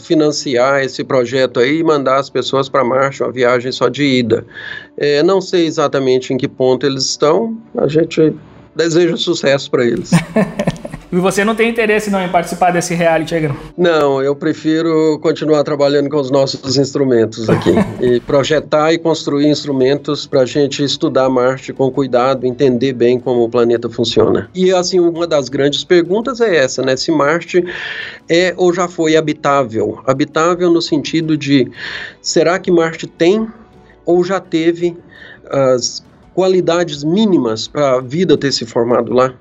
financiar 0.00 0.82
esse 0.82 1.04
projeto 1.04 1.60
aí 1.60 1.78
e 1.78 1.84
mandar 1.84 2.16
as 2.18 2.28
pessoas 2.28 2.68
para 2.68 2.82
Marte, 2.82 3.22
uma 3.22 3.30
viagem 3.30 3.70
só 3.70 3.88
de 3.88 4.02
ida. 4.02 4.44
É, 4.96 5.22
não 5.22 5.40
sei 5.40 5.64
exatamente 5.64 6.34
em 6.34 6.36
que 6.36 6.48
ponto 6.48 6.84
eles 6.84 7.04
estão, 7.04 7.56
a 7.76 7.86
gente 7.86 8.34
deseja 8.74 9.16
sucesso 9.16 9.70
para 9.70 9.84
eles. 9.84 10.10
E 11.12 11.16
você 11.16 11.44
não 11.44 11.56
tem 11.56 11.68
interesse 11.68 12.08
não 12.08 12.22
em 12.22 12.28
participar 12.28 12.70
desse 12.70 12.94
reality 12.94 13.34
aí, 13.34 13.50
Não, 13.76 14.22
eu 14.22 14.36
prefiro 14.36 15.18
continuar 15.20 15.64
trabalhando 15.64 16.08
com 16.08 16.18
os 16.18 16.30
nossos 16.30 16.76
instrumentos 16.76 17.50
aqui. 17.50 17.70
e 18.00 18.20
projetar 18.20 18.92
e 18.92 18.98
construir 18.98 19.48
instrumentos 19.48 20.24
para 20.24 20.42
a 20.42 20.46
gente 20.46 20.84
estudar 20.84 21.28
Marte 21.28 21.72
com 21.72 21.90
cuidado, 21.90 22.46
entender 22.46 22.92
bem 22.92 23.18
como 23.18 23.42
o 23.42 23.48
planeta 23.48 23.88
funciona. 23.88 24.48
E 24.54 24.72
assim, 24.72 25.00
uma 25.00 25.26
das 25.26 25.48
grandes 25.48 25.82
perguntas 25.82 26.40
é 26.40 26.56
essa, 26.56 26.80
né? 26.82 26.96
Se 26.96 27.10
Marte 27.10 27.64
é 28.28 28.54
ou 28.56 28.72
já 28.72 28.86
foi 28.86 29.16
habitável? 29.16 30.00
Habitável 30.06 30.70
no 30.70 30.80
sentido 30.80 31.36
de, 31.36 31.70
será 32.22 32.58
que 32.58 32.70
Marte 32.70 33.08
tem 33.08 33.48
ou 34.06 34.22
já 34.22 34.38
teve 34.38 34.96
as 35.50 36.04
qualidades 36.34 37.02
mínimas 37.02 37.66
para 37.66 37.96
a 37.96 38.00
vida 38.00 38.36
ter 38.36 38.52
se 38.52 38.64
formado 38.64 39.12
lá? 39.12 39.34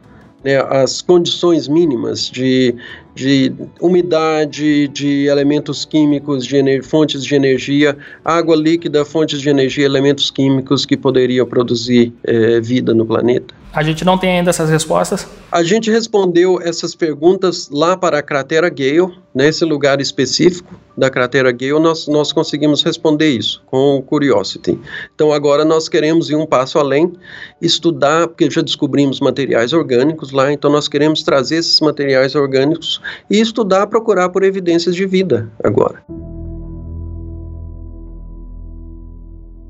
Né, 0.43 0.57
as 0.69 1.01
condições 1.01 1.67
mínimas 1.67 2.29
de, 2.29 2.75
de 3.13 3.51
umidade, 3.81 4.87
de 4.87 5.25
elementos 5.25 5.85
químicos, 5.85 6.45
de 6.45 6.81
fontes 6.81 7.23
de 7.23 7.35
energia, 7.35 7.97
água 8.23 8.55
líquida, 8.55 9.03
fontes 9.03 9.41
de 9.41 9.49
energia, 9.49 9.85
elementos 9.85 10.31
químicos 10.31 10.85
que 10.85 10.95
poderiam 10.95 11.45
produzir 11.45 12.13
é, 12.23 12.59
vida 12.61 12.93
no 12.93 13.05
planeta. 13.05 13.58
A 13.71 13.83
gente 13.83 14.03
não 14.03 14.17
tem 14.17 14.39
ainda 14.39 14.49
essas 14.49 14.69
respostas? 14.69 15.27
A 15.51 15.61
gente 15.61 15.91
respondeu 15.91 16.59
essas 16.59 16.95
perguntas 16.95 17.69
lá 17.71 17.95
para 17.95 18.17
a 18.17 18.23
cratera 18.23 18.67
Gale, 18.67 19.13
nesse 19.33 19.63
lugar 19.63 20.01
específico 20.01 20.73
da 20.97 21.09
cratera 21.09 21.51
Gale, 21.51 21.79
nós, 21.79 22.07
nós 22.07 22.31
conseguimos 22.31 22.83
responder 22.83 23.29
isso 23.29 23.61
com 23.67 23.97
o 23.97 24.01
Curiosity. 24.01 24.79
Então 25.13 25.31
agora 25.31 25.63
nós 25.63 25.87
queremos 25.87 26.31
ir 26.31 26.35
um 26.35 26.47
passo 26.47 26.79
além, 26.79 27.13
estudar, 27.61 28.27
porque 28.27 28.49
já 28.49 28.61
descobrimos 28.61 29.19
materiais 29.19 29.71
orgânicos 29.71 30.31
lá, 30.31 30.51
então 30.51 30.71
nós 30.71 30.87
queremos 30.87 31.21
trazer 31.21 31.57
esses 31.57 31.79
materiais 31.79 32.33
orgânicos 32.33 32.99
e 33.29 33.39
estudar, 33.39 33.85
procurar 33.87 34.29
por 34.29 34.43
evidências 34.43 34.95
de 34.95 35.05
vida 35.05 35.47
agora. 35.63 36.03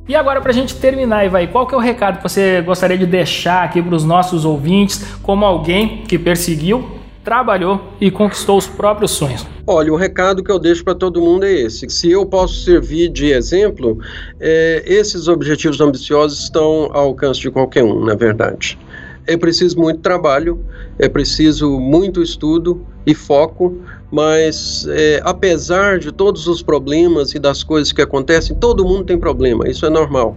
E 0.10 0.16
agora, 0.16 0.42
para 0.42 0.50
a 0.50 0.54
gente 0.56 0.76
terminar, 0.76 1.24
Ivaí, 1.24 1.46
qual 1.46 1.68
que 1.68 1.76
é 1.76 1.78
o 1.78 1.80
recado 1.80 2.18
que 2.18 2.24
você 2.24 2.64
gostaria 2.64 2.98
de 2.98 3.06
deixar 3.06 3.64
aqui 3.64 3.80
para 3.80 3.96
os 3.96 4.04
nossos 4.04 4.44
ouvintes, 4.44 5.06
como 5.22 5.46
alguém 5.46 6.04
que 6.08 6.18
perseguiu, 6.18 6.84
trabalhou 7.24 7.94
e 8.02 8.10
conquistou 8.10 8.58
os 8.58 8.66
próprios 8.66 9.12
sonhos? 9.12 9.46
Olha, 9.68 9.94
o 9.94 9.96
recado 9.96 10.44
que 10.44 10.52
eu 10.52 10.58
deixo 10.58 10.84
para 10.84 10.96
todo 10.96 11.22
mundo 11.22 11.46
é 11.46 11.52
esse: 11.52 11.88
se 11.92 12.10
eu 12.10 12.26
posso 12.26 12.56
servir 12.64 13.10
de 13.10 13.28
exemplo, 13.28 14.00
é, 14.40 14.82
esses 14.84 15.28
objetivos 15.28 15.80
ambiciosos 15.80 16.40
estão 16.40 16.90
ao 16.92 17.10
alcance 17.10 17.40
de 17.42 17.52
qualquer 17.52 17.84
um, 17.84 18.04
na 18.04 18.16
verdade. 18.16 18.80
É 19.28 19.38
preciso 19.38 19.78
muito 19.78 20.00
trabalho, 20.00 20.60
é 20.98 21.08
preciso 21.08 21.80
muito 21.80 22.20
estudo 22.20 22.84
e 23.06 23.14
foco, 23.14 23.78
mas 24.12 24.86
é, 24.90 25.22
apesar 25.24 26.00
de 26.00 26.12
todos 26.12 26.48
os 26.48 26.62
problemas 26.62 27.34
e 27.34 27.40
das 27.40 27.64
coisas 27.64 27.92
que 27.92 28.02
acontecem, 28.02 28.56
todo 28.56 28.86
mundo 28.86 29.06
tem 29.06 29.18
problema, 29.18 29.68
isso 29.68 29.86
é 29.86 29.90
normal. 29.90 30.36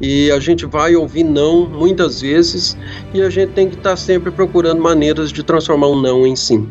E 0.00 0.30
a 0.30 0.40
gente 0.40 0.66
vai 0.66 0.96
ouvir 0.96 1.24
não 1.24 1.66
muitas 1.66 2.20
vezes 2.20 2.76
e 3.12 3.22
a 3.22 3.30
gente 3.30 3.52
tem 3.52 3.68
que 3.68 3.76
estar 3.76 3.90
tá 3.90 3.96
sempre 3.96 4.30
procurando 4.30 4.82
maneiras 4.82 5.32
de 5.32 5.42
transformar 5.42 5.88
um 5.88 6.00
não 6.00 6.26
em 6.26 6.36
sim. 6.36 6.68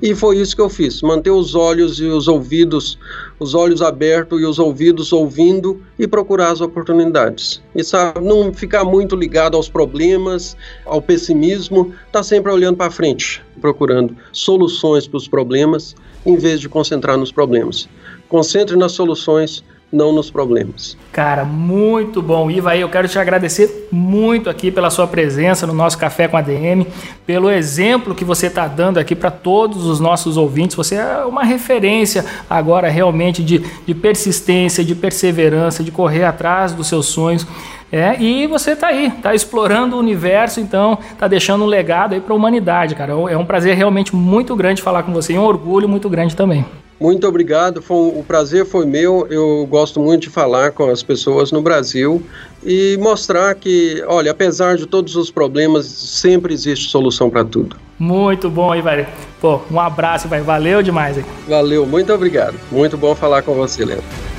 E 0.00 0.14
foi 0.14 0.38
isso 0.38 0.54
que 0.54 0.62
eu 0.62 0.68
fiz, 0.68 1.02
manter 1.02 1.30
os 1.30 1.56
olhos 1.56 1.98
e 1.98 2.04
os 2.04 2.28
ouvidos, 2.28 2.96
os 3.40 3.52
olhos 3.52 3.82
abertos 3.82 4.40
e 4.40 4.44
os 4.44 4.58
ouvidos 4.60 5.12
ouvindo 5.12 5.82
e 5.98 6.06
procurar 6.06 6.52
as 6.52 6.60
oportunidades. 6.60 7.60
E 7.74 7.82
sabe, 7.82 8.20
não 8.20 8.54
ficar 8.54 8.84
muito 8.84 9.16
ligado 9.16 9.56
aos 9.56 9.68
problemas, 9.68 10.56
ao 10.86 11.02
pessimismo, 11.02 11.92
tá 12.12 12.22
sempre 12.22 12.52
olhando 12.52 12.76
para 12.76 12.92
frente, 12.92 13.42
procurando 13.60 14.16
soluções 14.30 15.08
para 15.08 15.16
os 15.16 15.26
problemas, 15.26 15.96
em 16.24 16.36
vez 16.36 16.60
de 16.60 16.68
concentrar 16.68 17.16
nos 17.16 17.32
problemas. 17.32 17.88
Concentre 18.28 18.76
nas 18.76 18.92
soluções, 18.92 19.64
não 19.90 20.12
nos 20.12 20.30
problemas. 20.30 20.96
Cara, 21.10 21.44
muito 21.44 22.20
bom. 22.20 22.50
Iva, 22.50 22.76
eu 22.76 22.88
quero 22.88 23.08
te 23.08 23.18
agradecer 23.18 23.88
muito 23.90 24.50
aqui 24.50 24.70
pela 24.70 24.90
sua 24.90 25.06
presença 25.06 25.66
no 25.66 25.72
nosso 25.72 25.96
Café 25.96 26.28
com 26.28 26.36
a 26.36 26.42
DM, 26.42 26.86
pelo 27.26 27.50
exemplo 27.50 28.14
que 28.14 28.24
você 28.24 28.48
está 28.48 28.66
dando 28.68 28.98
aqui 28.98 29.14
para 29.14 29.30
todos 29.30 29.86
os 29.86 29.98
nossos 29.98 30.36
ouvintes. 30.36 30.76
Você 30.76 30.96
é 30.96 31.24
uma 31.24 31.42
referência 31.42 32.24
agora 32.48 32.88
realmente 32.88 33.42
de, 33.42 33.64
de 33.86 33.94
persistência, 33.94 34.84
de 34.84 34.94
perseverança, 34.94 35.82
de 35.82 35.90
correr 35.90 36.24
atrás 36.24 36.72
dos 36.72 36.86
seus 36.86 37.06
sonhos. 37.06 37.46
É, 37.90 38.20
e 38.20 38.46
você 38.46 38.72
está 38.72 38.88
aí, 38.88 39.06
está 39.06 39.34
explorando 39.34 39.96
o 39.96 39.98
universo, 39.98 40.60
então 40.60 40.98
está 41.10 41.26
deixando 41.26 41.64
um 41.64 41.66
legado 41.66 42.12
aí 42.12 42.20
para 42.20 42.34
a 42.34 42.36
humanidade, 42.36 42.94
cara. 42.94 43.12
É 43.12 43.36
um 43.36 43.46
prazer 43.46 43.74
realmente 43.74 44.14
muito 44.14 44.54
grande 44.54 44.82
falar 44.82 45.02
com 45.02 45.12
você 45.12 45.32
e 45.32 45.38
um 45.38 45.44
orgulho 45.44 45.88
muito 45.88 46.10
grande 46.10 46.36
também. 46.36 46.66
Muito 47.00 47.26
obrigado, 47.28 47.80
foi, 47.80 48.08
o 48.08 48.24
prazer 48.26 48.66
foi 48.66 48.84
meu. 48.84 49.26
Eu 49.30 49.66
gosto 49.70 50.00
muito 50.00 50.22
de 50.22 50.30
falar 50.30 50.72
com 50.72 50.90
as 50.90 51.02
pessoas 51.02 51.52
no 51.52 51.62
Brasil 51.62 52.22
e 52.64 52.96
mostrar 53.00 53.54
que, 53.54 54.02
olha, 54.06 54.32
apesar 54.32 54.76
de 54.76 54.86
todos 54.86 55.14
os 55.14 55.30
problemas, 55.30 55.86
sempre 55.86 56.52
existe 56.52 56.90
solução 56.90 57.30
para 57.30 57.44
tudo. 57.44 57.76
Muito 57.98 58.50
bom, 58.50 58.72
aí, 58.72 58.82
vai. 58.82 59.08
Pô, 59.40 59.60
um 59.70 59.78
abraço, 59.78 60.28
vai. 60.28 60.40
Valeu 60.40 60.82
demais. 60.82 61.18
Aí. 61.18 61.24
Valeu, 61.48 61.86
muito 61.86 62.12
obrigado. 62.12 62.54
Muito 62.70 62.96
bom 62.96 63.14
falar 63.14 63.42
com 63.42 63.54
você, 63.54 63.84
Leandro. 63.84 64.37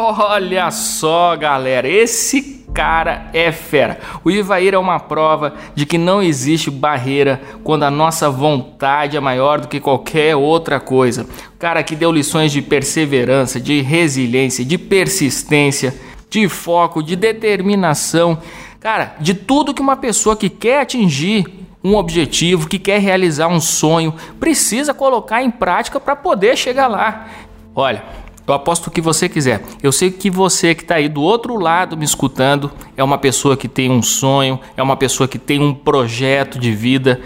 Olha 0.00 0.70
só, 0.70 1.36
galera, 1.36 1.88
esse 1.88 2.64
cara 2.72 3.28
é 3.32 3.50
fera. 3.50 3.98
O 4.22 4.30
Ivair 4.30 4.72
é 4.72 4.78
uma 4.78 5.00
prova 5.00 5.54
de 5.74 5.84
que 5.84 5.98
não 5.98 6.22
existe 6.22 6.70
barreira 6.70 7.40
quando 7.64 7.82
a 7.82 7.90
nossa 7.90 8.30
vontade 8.30 9.16
é 9.16 9.20
maior 9.20 9.58
do 9.58 9.66
que 9.66 9.80
qualquer 9.80 10.36
outra 10.36 10.78
coisa. 10.78 11.26
O 11.52 11.58
cara 11.58 11.82
que 11.82 11.96
deu 11.96 12.12
lições 12.12 12.52
de 12.52 12.62
perseverança, 12.62 13.58
de 13.58 13.80
resiliência, 13.80 14.64
de 14.64 14.78
persistência, 14.78 15.92
de 16.30 16.48
foco, 16.48 17.02
de 17.02 17.16
determinação. 17.16 18.38
Cara, 18.78 19.16
de 19.18 19.34
tudo 19.34 19.74
que 19.74 19.82
uma 19.82 19.96
pessoa 19.96 20.36
que 20.36 20.48
quer 20.48 20.82
atingir 20.82 21.44
um 21.82 21.96
objetivo, 21.96 22.68
que 22.68 22.78
quer 22.78 23.00
realizar 23.00 23.48
um 23.48 23.60
sonho, 23.60 24.14
precisa 24.38 24.94
colocar 24.94 25.42
em 25.42 25.50
prática 25.50 25.98
para 25.98 26.14
poder 26.14 26.56
chegar 26.56 26.86
lá. 26.86 27.26
Olha, 27.74 28.04
eu 28.48 28.54
aposto 28.54 28.86
o 28.86 28.90
que 28.90 29.00
você 29.00 29.28
quiser. 29.28 29.62
Eu 29.82 29.92
sei 29.92 30.10
que 30.10 30.30
você 30.30 30.74
que 30.74 30.82
está 30.82 30.94
aí 30.94 31.08
do 31.08 31.20
outro 31.20 31.58
lado 31.58 31.96
me 31.96 32.04
escutando 32.04 32.70
é 32.96 33.04
uma 33.04 33.18
pessoa 33.18 33.56
que 33.56 33.68
tem 33.68 33.90
um 33.90 34.02
sonho, 34.02 34.58
é 34.76 34.82
uma 34.82 34.96
pessoa 34.96 35.28
que 35.28 35.38
tem 35.38 35.60
um 35.60 35.74
projeto 35.74 36.58
de 36.58 36.72
vida. 36.72 37.20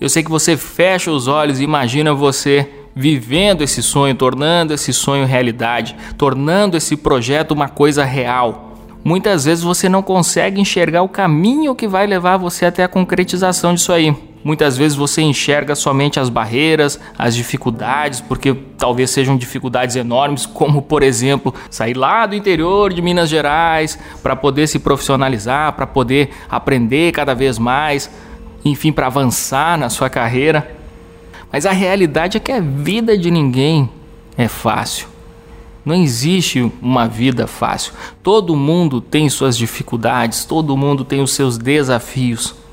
Eu 0.00 0.08
sei 0.08 0.22
que 0.22 0.30
você 0.30 0.56
fecha 0.56 1.10
os 1.10 1.28
olhos 1.28 1.60
e 1.60 1.64
imagina 1.64 2.12
você 2.12 2.68
vivendo 2.94 3.62
esse 3.62 3.82
sonho, 3.82 4.14
tornando 4.14 4.74
esse 4.74 4.92
sonho 4.92 5.26
realidade, 5.26 5.96
tornando 6.18 6.76
esse 6.76 6.96
projeto 6.96 7.52
uma 7.52 7.68
coisa 7.68 8.04
real. 8.04 8.72
Muitas 9.04 9.44
vezes 9.44 9.62
você 9.62 9.88
não 9.88 10.02
consegue 10.02 10.60
enxergar 10.60 11.02
o 11.02 11.08
caminho 11.08 11.74
que 11.74 11.86
vai 11.86 12.06
levar 12.06 12.36
você 12.36 12.66
até 12.66 12.82
a 12.82 12.88
concretização 12.88 13.74
disso 13.74 13.92
aí. 13.92 14.33
Muitas 14.44 14.76
vezes 14.76 14.94
você 14.94 15.22
enxerga 15.22 15.74
somente 15.74 16.20
as 16.20 16.28
barreiras, 16.28 17.00
as 17.18 17.34
dificuldades, 17.34 18.20
porque 18.20 18.54
talvez 18.76 19.08
sejam 19.08 19.38
dificuldades 19.38 19.96
enormes, 19.96 20.44
como 20.44 20.82
por 20.82 21.02
exemplo, 21.02 21.54
sair 21.70 21.96
lá 21.96 22.26
do 22.26 22.34
interior 22.34 22.92
de 22.92 23.00
Minas 23.00 23.30
Gerais 23.30 23.98
para 24.22 24.36
poder 24.36 24.66
se 24.66 24.78
profissionalizar, 24.78 25.72
para 25.72 25.86
poder 25.86 26.28
aprender 26.50 27.10
cada 27.12 27.34
vez 27.34 27.58
mais, 27.58 28.10
enfim, 28.62 28.92
para 28.92 29.06
avançar 29.06 29.78
na 29.78 29.88
sua 29.88 30.10
carreira. 30.10 30.76
Mas 31.50 31.64
a 31.64 31.72
realidade 31.72 32.36
é 32.36 32.40
que 32.40 32.52
a 32.52 32.60
vida 32.60 33.16
de 33.16 33.30
ninguém 33.30 33.88
é 34.36 34.46
fácil. 34.46 35.08
Não 35.84 35.94
existe 35.94 36.70
uma 36.82 37.08
vida 37.08 37.46
fácil. 37.46 37.94
Todo 38.22 38.54
mundo 38.54 39.00
tem 39.00 39.28
suas 39.30 39.56
dificuldades, 39.56 40.44
todo 40.44 40.76
mundo 40.76 41.02
tem 41.02 41.22
os 41.22 41.32
seus 41.32 41.56
desafios. 41.56 42.63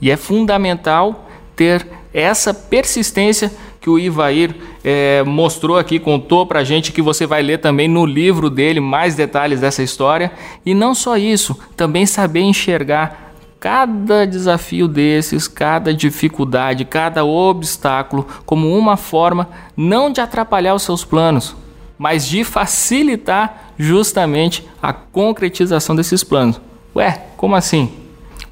E 0.00 0.10
é 0.10 0.16
fundamental 0.16 1.28
ter 1.56 1.86
essa 2.12 2.54
persistência 2.54 3.52
que 3.80 3.90
o 3.90 3.98
Ivair 3.98 4.54
é, 4.84 5.22
mostrou 5.24 5.78
aqui, 5.78 5.98
contou 5.98 6.46
pra 6.46 6.64
gente 6.64 6.92
que 6.92 7.00
você 7.00 7.26
vai 7.26 7.42
ler 7.42 7.58
também 7.58 7.88
no 7.88 8.04
livro 8.04 8.50
dele 8.50 8.80
mais 8.80 9.14
detalhes 9.14 9.60
dessa 9.60 9.82
história. 9.82 10.32
E 10.64 10.74
não 10.74 10.94
só 10.94 11.16
isso, 11.16 11.58
também 11.76 12.06
saber 12.06 12.40
enxergar 12.40 13.34
cada 13.60 14.24
desafio 14.24 14.86
desses, 14.86 15.48
cada 15.48 15.92
dificuldade, 15.92 16.84
cada 16.84 17.24
obstáculo 17.24 18.26
como 18.46 18.76
uma 18.76 18.96
forma 18.96 19.48
não 19.76 20.10
de 20.10 20.20
atrapalhar 20.20 20.74
os 20.74 20.82
seus 20.82 21.04
planos, 21.04 21.56
mas 21.98 22.26
de 22.26 22.44
facilitar 22.44 23.72
justamente 23.76 24.66
a 24.80 24.92
concretização 24.92 25.96
desses 25.96 26.22
planos. 26.22 26.60
Ué, 26.94 27.24
como 27.36 27.56
assim? 27.56 27.92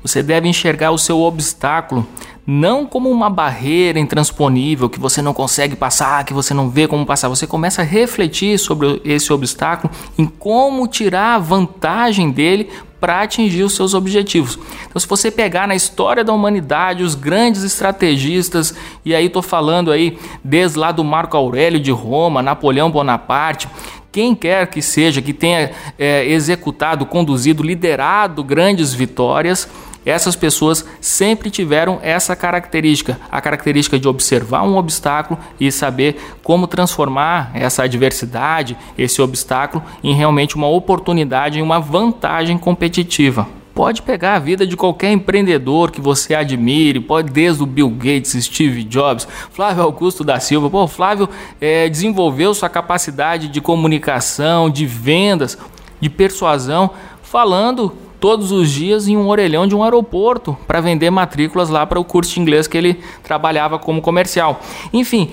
Você 0.03 0.23
deve 0.23 0.49
enxergar 0.49 0.91
o 0.91 0.99
seu 0.99 1.21
obstáculo 1.21 2.07
não 2.47 2.87
como 2.87 3.11
uma 3.11 3.29
barreira 3.29 3.99
intransponível 3.99 4.89
que 4.89 5.01
você 5.01 5.21
não 5.21 5.35
consegue 5.35 5.75
passar, 5.75 6.25
que 6.25 6.33
você 6.33 6.55
não 6.55 6.71
vê 6.71 6.87
como 6.87 7.05
passar. 7.05 7.29
Você 7.29 7.47
começa 7.47 7.83
a 7.83 7.85
refletir 7.85 8.57
sobre 8.59 9.03
esse 9.05 9.33
obstáculo, 9.33 9.93
em 10.17 10.27
como 10.27 10.87
tirar 10.87 11.39
vantagem 11.41 12.31
dele 12.31 12.71
para 13.01 13.23
atingir 13.23 13.65
os 13.65 13.75
seus 13.75 13.95
objetivos. 13.95 14.59
Então, 14.89 14.99
se 15.01 15.09
você 15.09 15.31
pegar 15.31 15.67
na 15.67 15.75
história 15.75 16.25
da 16.25 16.33
humanidade 16.33 17.03
os 17.03 17.15
grandes 17.15 17.63
estrategistas, 17.63 18.75
e 19.05 19.15
aí 19.15 19.27
estou 19.27 19.43
falando 19.43 19.91
aí 19.91 20.17
desde 20.43 20.79
lá 20.79 20.93
do 20.93 21.05
Marco 21.05 21.37
Aurélio 21.37 21.81
de 21.81 21.91
Roma, 21.91 22.43
Napoleão 22.43 22.91
Bonaparte, 22.91 23.69
quem 24.11 24.35
quer 24.35 24.69
que 24.69 24.81
seja 24.81 25.21
que 25.21 25.35
tenha 25.35 25.73
é, 25.99 26.25
executado, 26.27 27.05
conduzido, 27.05 27.63
liderado 27.63 28.43
grandes 28.43 28.95
vitórias, 28.95 29.69
essas 30.07 30.37
pessoas 30.37 30.87
sempre 31.01 31.51
tiveram 31.51 31.99
essa 32.01 32.37
característica, 32.37 33.19
a 33.29 33.41
característica 33.41 33.99
de 33.99 34.07
observar 34.07 34.63
um 34.63 34.77
obstáculo 34.77 35.39
e 35.59 35.73
saber 35.73 36.17
como 36.45 36.69
transformar 36.69 37.51
essa 37.53 37.83
adversidade, 37.83 38.77
esse 38.97 39.21
obstáculo, 39.21 39.83
em 40.05 40.15
realmente 40.15 40.55
uma 40.55 40.69
oportunidade, 40.69 41.59
em 41.59 41.63
uma 41.63 41.81
vantagem 41.81 42.57
competitiva. 42.57 43.49
Pode 43.75 44.01
pegar 44.01 44.37
a 44.37 44.39
vida 44.39 44.67
de 44.67 44.75
qualquer 44.75 45.11
empreendedor 45.11 45.91
que 45.91 46.01
você 46.01 46.35
admire, 46.35 46.99
pode 47.01 47.31
desde 47.31 47.63
o 47.63 47.67
Bill 47.67 47.91
Gates, 47.91 48.33
Steve 48.45 48.85
Jobs, 48.85 49.29
Flávio 49.51 49.83
Augusto 49.83 50.25
da 50.25 50.41
Silva. 50.41 50.71
Pô, 50.71 50.87
Flávio 50.87 51.29
é, 51.61 51.87
desenvolveu 51.87 52.55
sua 52.55 52.71
capacidade 52.71 53.49
de 53.49 53.61
comunicação, 53.61 54.71
de 54.71 54.87
vendas, 54.87 55.59
de 56.01 56.09
persuasão, 56.09 56.91
falando 57.23 57.93
todos 58.27 58.51
os 58.51 58.73
dias 58.73 59.07
em 59.07 59.17
um 59.17 59.29
orelhão 59.29 59.69
de 59.69 59.77
um 59.77 59.85
aeroporto 59.85 60.59
para 60.67 60.81
vender 60.81 61.11
matrículas 61.11 61.69
lá 61.69 61.87
para 61.87 62.01
o 62.01 62.05
curso 62.05 62.35
de 62.35 62.41
inglês 62.41 62.67
que 62.67 62.77
ele 62.77 63.01
trabalhava 63.23 63.79
como 63.79 64.03
comercial. 64.03 64.61
Enfim, 64.93 65.31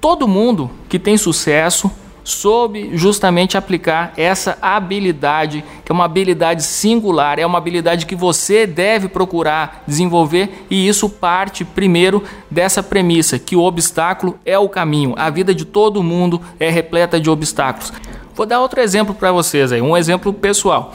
todo 0.00 0.26
mundo 0.26 0.68
que 0.88 0.98
tem 0.98 1.16
sucesso 1.16 1.88
soube 2.24 2.90
justamente 2.94 3.56
aplicar 3.56 4.12
essa 4.16 4.58
habilidade, 4.60 5.64
que 5.84 5.92
é 5.92 5.94
uma 5.94 6.06
habilidade 6.06 6.64
singular, 6.64 7.38
é 7.38 7.46
uma 7.46 7.58
habilidade 7.58 8.04
que 8.04 8.16
você 8.16 8.66
deve 8.66 9.06
procurar 9.06 9.84
desenvolver 9.86 10.66
e 10.68 10.88
isso 10.88 11.08
parte 11.08 11.64
primeiro 11.64 12.24
dessa 12.50 12.82
premissa 12.82 13.38
que 13.38 13.54
o 13.54 13.62
obstáculo 13.62 14.36
é 14.44 14.58
o 14.58 14.68
caminho. 14.68 15.14
A 15.16 15.30
vida 15.30 15.54
de 15.54 15.64
todo 15.64 16.02
mundo 16.02 16.40
é 16.58 16.68
repleta 16.68 17.20
de 17.20 17.30
obstáculos. 17.30 17.92
Vou 18.34 18.44
dar 18.44 18.58
outro 18.58 18.80
exemplo 18.80 19.14
para 19.14 19.30
vocês 19.30 19.70
aí, 19.70 19.80
um 19.80 19.96
exemplo 19.96 20.32
pessoal. 20.32 20.92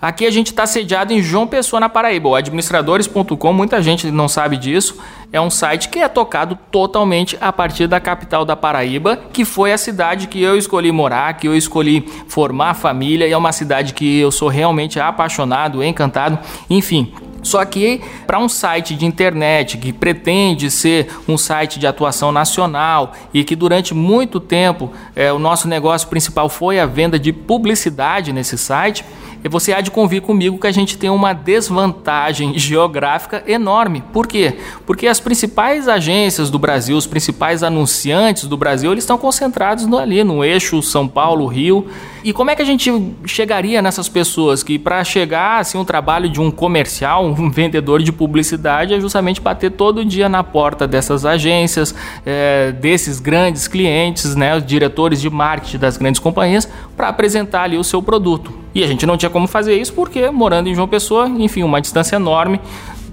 Aqui 0.00 0.24
a 0.24 0.30
gente 0.30 0.46
está 0.46 0.66
sediado 0.66 1.12
em 1.12 1.22
João 1.22 1.46
Pessoa, 1.46 1.78
na 1.78 1.88
Paraíba. 1.88 2.30
O 2.30 2.34
administradores.com, 2.34 3.52
muita 3.52 3.82
gente 3.82 4.10
não 4.10 4.28
sabe 4.28 4.56
disso, 4.56 4.98
é 5.30 5.38
um 5.38 5.50
site 5.50 5.90
que 5.90 5.98
é 5.98 6.08
tocado 6.08 6.58
totalmente 6.70 7.36
a 7.38 7.52
partir 7.52 7.86
da 7.86 8.00
capital 8.00 8.46
da 8.46 8.56
Paraíba, 8.56 9.18
que 9.30 9.44
foi 9.44 9.74
a 9.74 9.78
cidade 9.78 10.26
que 10.26 10.40
eu 10.40 10.56
escolhi 10.56 10.90
morar, 10.90 11.34
que 11.34 11.46
eu 11.46 11.54
escolhi 11.54 12.08
formar 12.28 12.72
família, 12.72 13.28
e 13.28 13.32
é 13.32 13.36
uma 13.36 13.52
cidade 13.52 13.92
que 13.92 14.20
eu 14.20 14.30
sou 14.30 14.48
realmente 14.48 14.98
apaixonado, 14.98 15.84
encantado, 15.84 16.38
enfim. 16.70 17.12
Só 17.42 17.64
que 17.64 18.00
para 18.26 18.38
um 18.38 18.48
site 18.48 18.94
de 18.94 19.06
internet 19.06 19.78
que 19.78 19.92
pretende 19.92 20.70
ser 20.70 21.08
um 21.26 21.38
site 21.38 21.78
de 21.78 21.86
atuação 21.86 22.30
nacional 22.32 23.12
e 23.32 23.44
que 23.44 23.56
durante 23.56 23.94
muito 23.94 24.38
tempo 24.40 24.90
é, 25.16 25.32
o 25.32 25.38
nosso 25.38 25.66
negócio 25.66 26.08
principal 26.08 26.48
foi 26.48 26.78
a 26.78 26.86
venda 26.86 27.18
de 27.18 27.32
publicidade 27.32 28.32
nesse 28.32 28.58
site, 28.58 29.04
você 29.48 29.72
há 29.72 29.80
de 29.80 29.90
convir 29.90 30.22
comigo 30.22 30.58
que 30.58 30.66
a 30.66 30.72
gente 30.72 30.98
tem 30.98 31.08
uma 31.08 31.32
desvantagem 31.32 32.58
geográfica 32.58 33.42
enorme. 33.46 34.02
Por 34.12 34.26
quê? 34.26 34.56
Porque 34.84 35.06
as 35.06 35.18
principais 35.18 35.88
agências 35.88 36.50
do 36.50 36.58
Brasil, 36.58 36.96
os 36.96 37.06
principais 37.06 37.62
anunciantes 37.62 38.44
do 38.44 38.56
Brasil, 38.56 38.92
eles 38.92 39.04
estão 39.04 39.16
concentrados 39.16 39.86
no, 39.86 39.98
ali 39.98 40.22
no 40.22 40.44
eixo 40.44 40.82
São 40.82 41.08
Paulo, 41.08 41.46
Rio. 41.46 41.86
E 42.22 42.32
como 42.34 42.50
é 42.50 42.56
que 42.56 42.60
a 42.60 42.66
gente 42.66 42.92
chegaria 43.24 43.80
nessas 43.80 44.08
pessoas 44.08 44.62
que 44.62 44.78
para 44.78 45.02
chegar 45.04 45.60
assim 45.60 45.78
um 45.78 45.84
trabalho 45.84 46.28
de 46.28 46.40
um 46.40 46.50
comercial, 46.50 47.24
um 47.24 47.48
vendedor 47.50 48.02
de 48.02 48.12
publicidade 48.12 48.92
é 48.92 49.00
justamente 49.00 49.40
bater 49.40 49.70
todo 49.70 50.04
dia 50.04 50.28
na 50.28 50.44
porta 50.44 50.86
dessas 50.86 51.24
agências, 51.24 51.94
é, 52.26 52.72
desses 52.72 53.20
grandes 53.20 53.66
clientes, 53.66 54.36
né, 54.36 54.56
os 54.56 54.66
diretores 54.66 55.20
de 55.20 55.30
marketing 55.30 55.78
das 55.78 55.96
grandes 55.96 56.20
companhias, 56.20 56.68
para 56.94 57.08
apresentar 57.08 57.62
ali 57.62 57.78
o 57.78 57.84
seu 57.84 58.02
produto. 58.02 58.59
E 58.74 58.84
a 58.84 58.86
gente 58.86 59.06
não 59.06 59.16
tinha 59.16 59.30
como 59.30 59.46
fazer 59.46 59.80
isso 59.80 59.92
porque 59.92 60.30
morando 60.30 60.68
em 60.68 60.74
João 60.74 60.88
Pessoa, 60.88 61.28
enfim, 61.28 61.62
uma 61.62 61.80
distância 61.80 62.16
enorme 62.16 62.60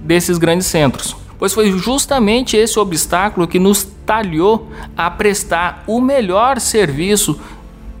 desses 0.02 0.38
grandes 0.38 0.66
centros. 0.66 1.16
Pois 1.38 1.52
foi 1.52 1.70
justamente 1.78 2.56
esse 2.56 2.78
obstáculo 2.78 3.46
que 3.46 3.58
nos 3.58 3.86
talhou 4.04 4.68
a 4.96 5.10
prestar 5.10 5.84
o 5.86 6.00
melhor 6.00 6.60
serviço 6.60 7.38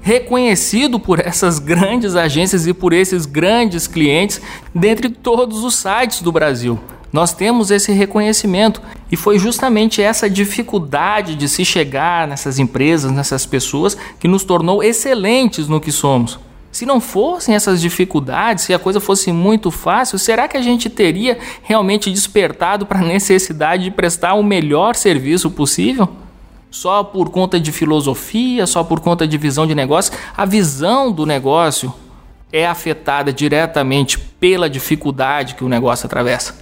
reconhecido 0.00 0.98
por 0.98 1.20
essas 1.20 1.58
grandes 1.58 2.16
agências 2.16 2.66
e 2.66 2.72
por 2.72 2.92
esses 2.92 3.26
grandes 3.26 3.86
clientes 3.86 4.40
dentre 4.74 5.08
todos 5.08 5.64
os 5.64 5.74
sites 5.74 6.22
do 6.22 6.32
Brasil. 6.32 6.78
Nós 7.12 7.32
temos 7.32 7.70
esse 7.70 7.92
reconhecimento 7.92 8.82
e 9.10 9.16
foi 9.16 9.38
justamente 9.38 10.02
essa 10.02 10.28
dificuldade 10.28 11.34
de 11.34 11.48
se 11.48 11.64
chegar 11.64 12.28
nessas 12.28 12.58
empresas, 12.58 13.10
nessas 13.10 13.46
pessoas, 13.46 13.96
que 14.18 14.28
nos 14.28 14.44
tornou 14.44 14.82
excelentes 14.82 15.68
no 15.68 15.80
que 15.80 15.90
somos. 15.90 16.38
Se 16.78 16.86
não 16.86 17.00
fossem 17.00 17.56
essas 17.56 17.80
dificuldades, 17.80 18.62
se 18.62 18.72
a 18.72 18.78
coisa 18.78 19.00
fosse 19.00 19.32
muito 19.32 19.68
fácil, 19.68 20.16
será 20.16 20.46
que 20.46 20.56
a 20.56 20.62
gente 20.62 20.88
teria 20.88 21.36
realmente 21.60 22.08
despertado 22.08 22.86
para 22.86 23.00
a 23.00 23.02
necessidade 23.02 23.82
de 23.82 23.90
prestar 23.90 24.34
o 24.34 24.44
melhor 24.44 24.94
serviço 24.94 25.50
possível? 25.50 26.08
Só 26.70 27.02
por 27.02 27.30
conta 27.30 27.58
de 27.58 27.72
filosofia, 27.72 28.64
só 28.64 28.84
por 28.84 29.00
conta 29.00 29.26
de 29.26 29.36
visão 29.36 29.66
de 29.66 29.74
negócio? 29.74 30.12
A 30.36 30.44
visão 30.44 31.10
do 31.10 31.26
negócio 31.26 31.92
é 32.52 32.64
afetada 32.64 33.32
diretamente 33.32 34.16
pela 34.16 34.70
dificuldade 34.70 35.56
que 35.56 35.64
o 35.64 35.68
negócio 35.68 36.06
atravessa. 36.06 36.60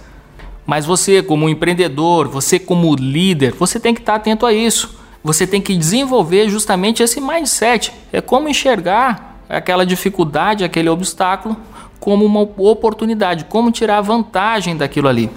Mas 0.65 0.83
você, 0.83 1.21
como 1.21 1.47
empreendedor, 1.47 2.27
você, 2.27 2.57
como 2.57 2.95
líder, 2.95 3.53
você 3.53 3.79
tem 3.79 3.93
que 3.93 4.01
estar 4.01 4.15
atento 4.15 4.47
a 4.47 4.51
isso. 4.51 4.97
Você 5.23 5.45
tem 5.45 5.61
que 5.61 5.77
desenvolver 5.77 6.49
justamente 6.49 7.03
esse 7.03 7.21
mindset. 7.21 7.93
É 8.11 8.19
como 8.19 8.49
enxergar 8.49 9.36
aquela 9.49 9.85
dificuldade, 9.85 10.63
aquele 10.63 10.89
obstáculo, 10.89 11.55
como 11.99 12.25
uma 12.25 12.41
oportunidade, 12.41 13.45
como 13.45 13.71
tirar 13.71 14.01
vantagem 14.01 14.75
daquilo 14.75 15.07
ali. 15.07 15.29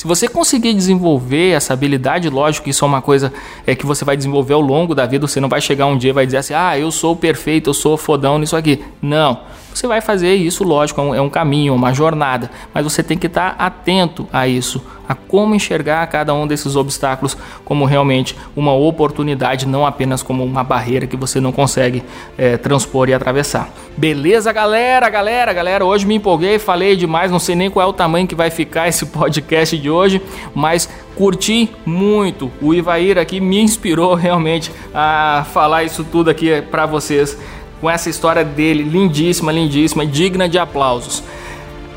Se 0.00 0.06
você 0.06 0.26
conseguir 0.26 0.72
desenvolver 0.72 1.50
essa 1.50 1.74
habilidade, 1.74 2.30
lógico 2.30 2.64
que 2.64 2.70
isso 2.70 2.84
é 2.84 2.88
uma 2.88 3.02
coisa 3.02 3.30
é 3.66 3.74
que 3.74 3.84
você 3.84 4.02
vai 4.02 4.16
desenvolver 4.16 4.54
ao 4.54 4.60
longo 4.62 4.94
da 4.94 5.04
vida, 5.04 5.28
você 5.28 5.40
não 5.40 5.48
vai 5.48 5.60
chegar 5.60 5.84
um 5.84 5.98
dia 5.98 6.08
e 6.08 6.12
vai 6.14 6.24
dizer 6.24 6.38
assim: 6.38 6.54
"Ah, 6.54 6.78
eu 6.78 6.90
sou 6.90 7.14
perfeito, 7.14 7.68
eu 7.68 7.74
sou 7.74 7.98
fodão 7.98 8.38
nisso 8.38 8.56
aqui". 8.56 8.82
Não. 9.02 9.40
Você 9.74 9.86
vai 9.86 10.00
fazer 10.00 10.34
isso, 10.34 10.64
lógico, 10.64 11.00
é 11.00 11.04
um, 11.04 11.14
é 11.16 11.20
um 11.20 11.28
caminho, 11.28 11.74
uma 11.74 11.92
jornada, 11.92 12.50
mas 12.72 12.82
você 12.82 13.02
tem 13.02 13.18
que 13.18 13.26
estar 13.26 13.54
atento 13.58 14.26
a 14.32 14.48
isso, 14.48 14.82
a 15.10 15.14
como 15.16 15.56
enxergar 15.56 16.06
cada 16.06 16.32
um 16.32 16.46
desses 16.46 16.76
obstáculos 16.76 17.36
como 17.64 17.84
realmente 17.84 18.36
uma 18.54 18.72
oportunidade, 18.72 19.66
não 19.66 19.84
apenas 19.84 20.22
como 20.22 20.44
uma 20.44 20.62
barreira 20.62 21.04
que 21.04 21.16
você 21.16 21.40
não 21.40 21.50
consegue 21.50 22.04
é, 22.38 22.56
transpor 22.56 23.08
e 23.08 23.14
atravessar. 23.14 23.68
Beleza, 23.96 24.52
galera, 24.52 25.10
galera, 25.10 25.52
galera. 25.52 25.84
Hoje 25.84 26.06
me 26.06 26.14
empolguei, 26.14 26.60
falei 26.60 26.94
demais, 26.94 27.28
não 27.28 27.40
sei 27.40 27.56
nem 27.56 27.68
qual 27.68 27.84
é 27.84 27.90
o 27.90 27.92
tamanho 27.92 28.28
que 28.28 28.36
vai 28.36 28.50
ficar 28.50 28.86
esse 28.88 29.04
podcast 29.04 29.76
de 29.76 29.90
hoje, 29.90 30.22
mas 30.54 30.88
curti 31.16 31.72
muito. 31.84 32.48
O 32.62 32.72
Ivair 32.72 33.18
aqui 33.18 33.40
me 33.40 33.60
inspirou 33.60 34.14
realmente 34.14 34.70
a 34.94 35.44
falar 35.52 35.82
isso 35.82 36.04
tudo 36.04 36.30
aqui 36.30 36.62
para 36.70 36.86
vocês 36.86 37.36
com 37.80 37.90
essa 37.90 38.08
história 38.08 38.44
dele, 38.44 38.84
lindíssima, 38.84 39.50
lindíssima, 39.50 40.06
digna 40.06 40.48
de 40.48 40.56
aplausos. 40.56 41.24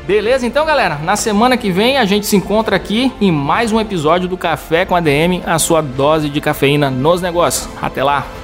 Beleza, 0.06 0.46
então 0.46 0.66
galera, 0.66 0.96
na 0.96 1.16
semana 1.16 1.56
que 1.56 1.70
vem 1.70 1.96
a 1.96 2.04
gente 2.04 2.26
se 2.26 2.36
encontra 2.36 2.76
aqui 2.76 3.10
em 3.22 3.32
mais 3.32 3.72
um 3.72 3.80
episódio 3.80 4.28
do 4.28 4.36
Café 4.36 4.84
com 4.84 4.94
ADM, 4.94 5.42
a 5.46 5.58
sua 5.58 5.80
dose 5.80 6.28
de 6.28 6.42
cafeína 6.42 6.90
nos 6.90 7.22
negócios. 7.22 7.70
Até 7.80 8.04
lá! 8.04 8.43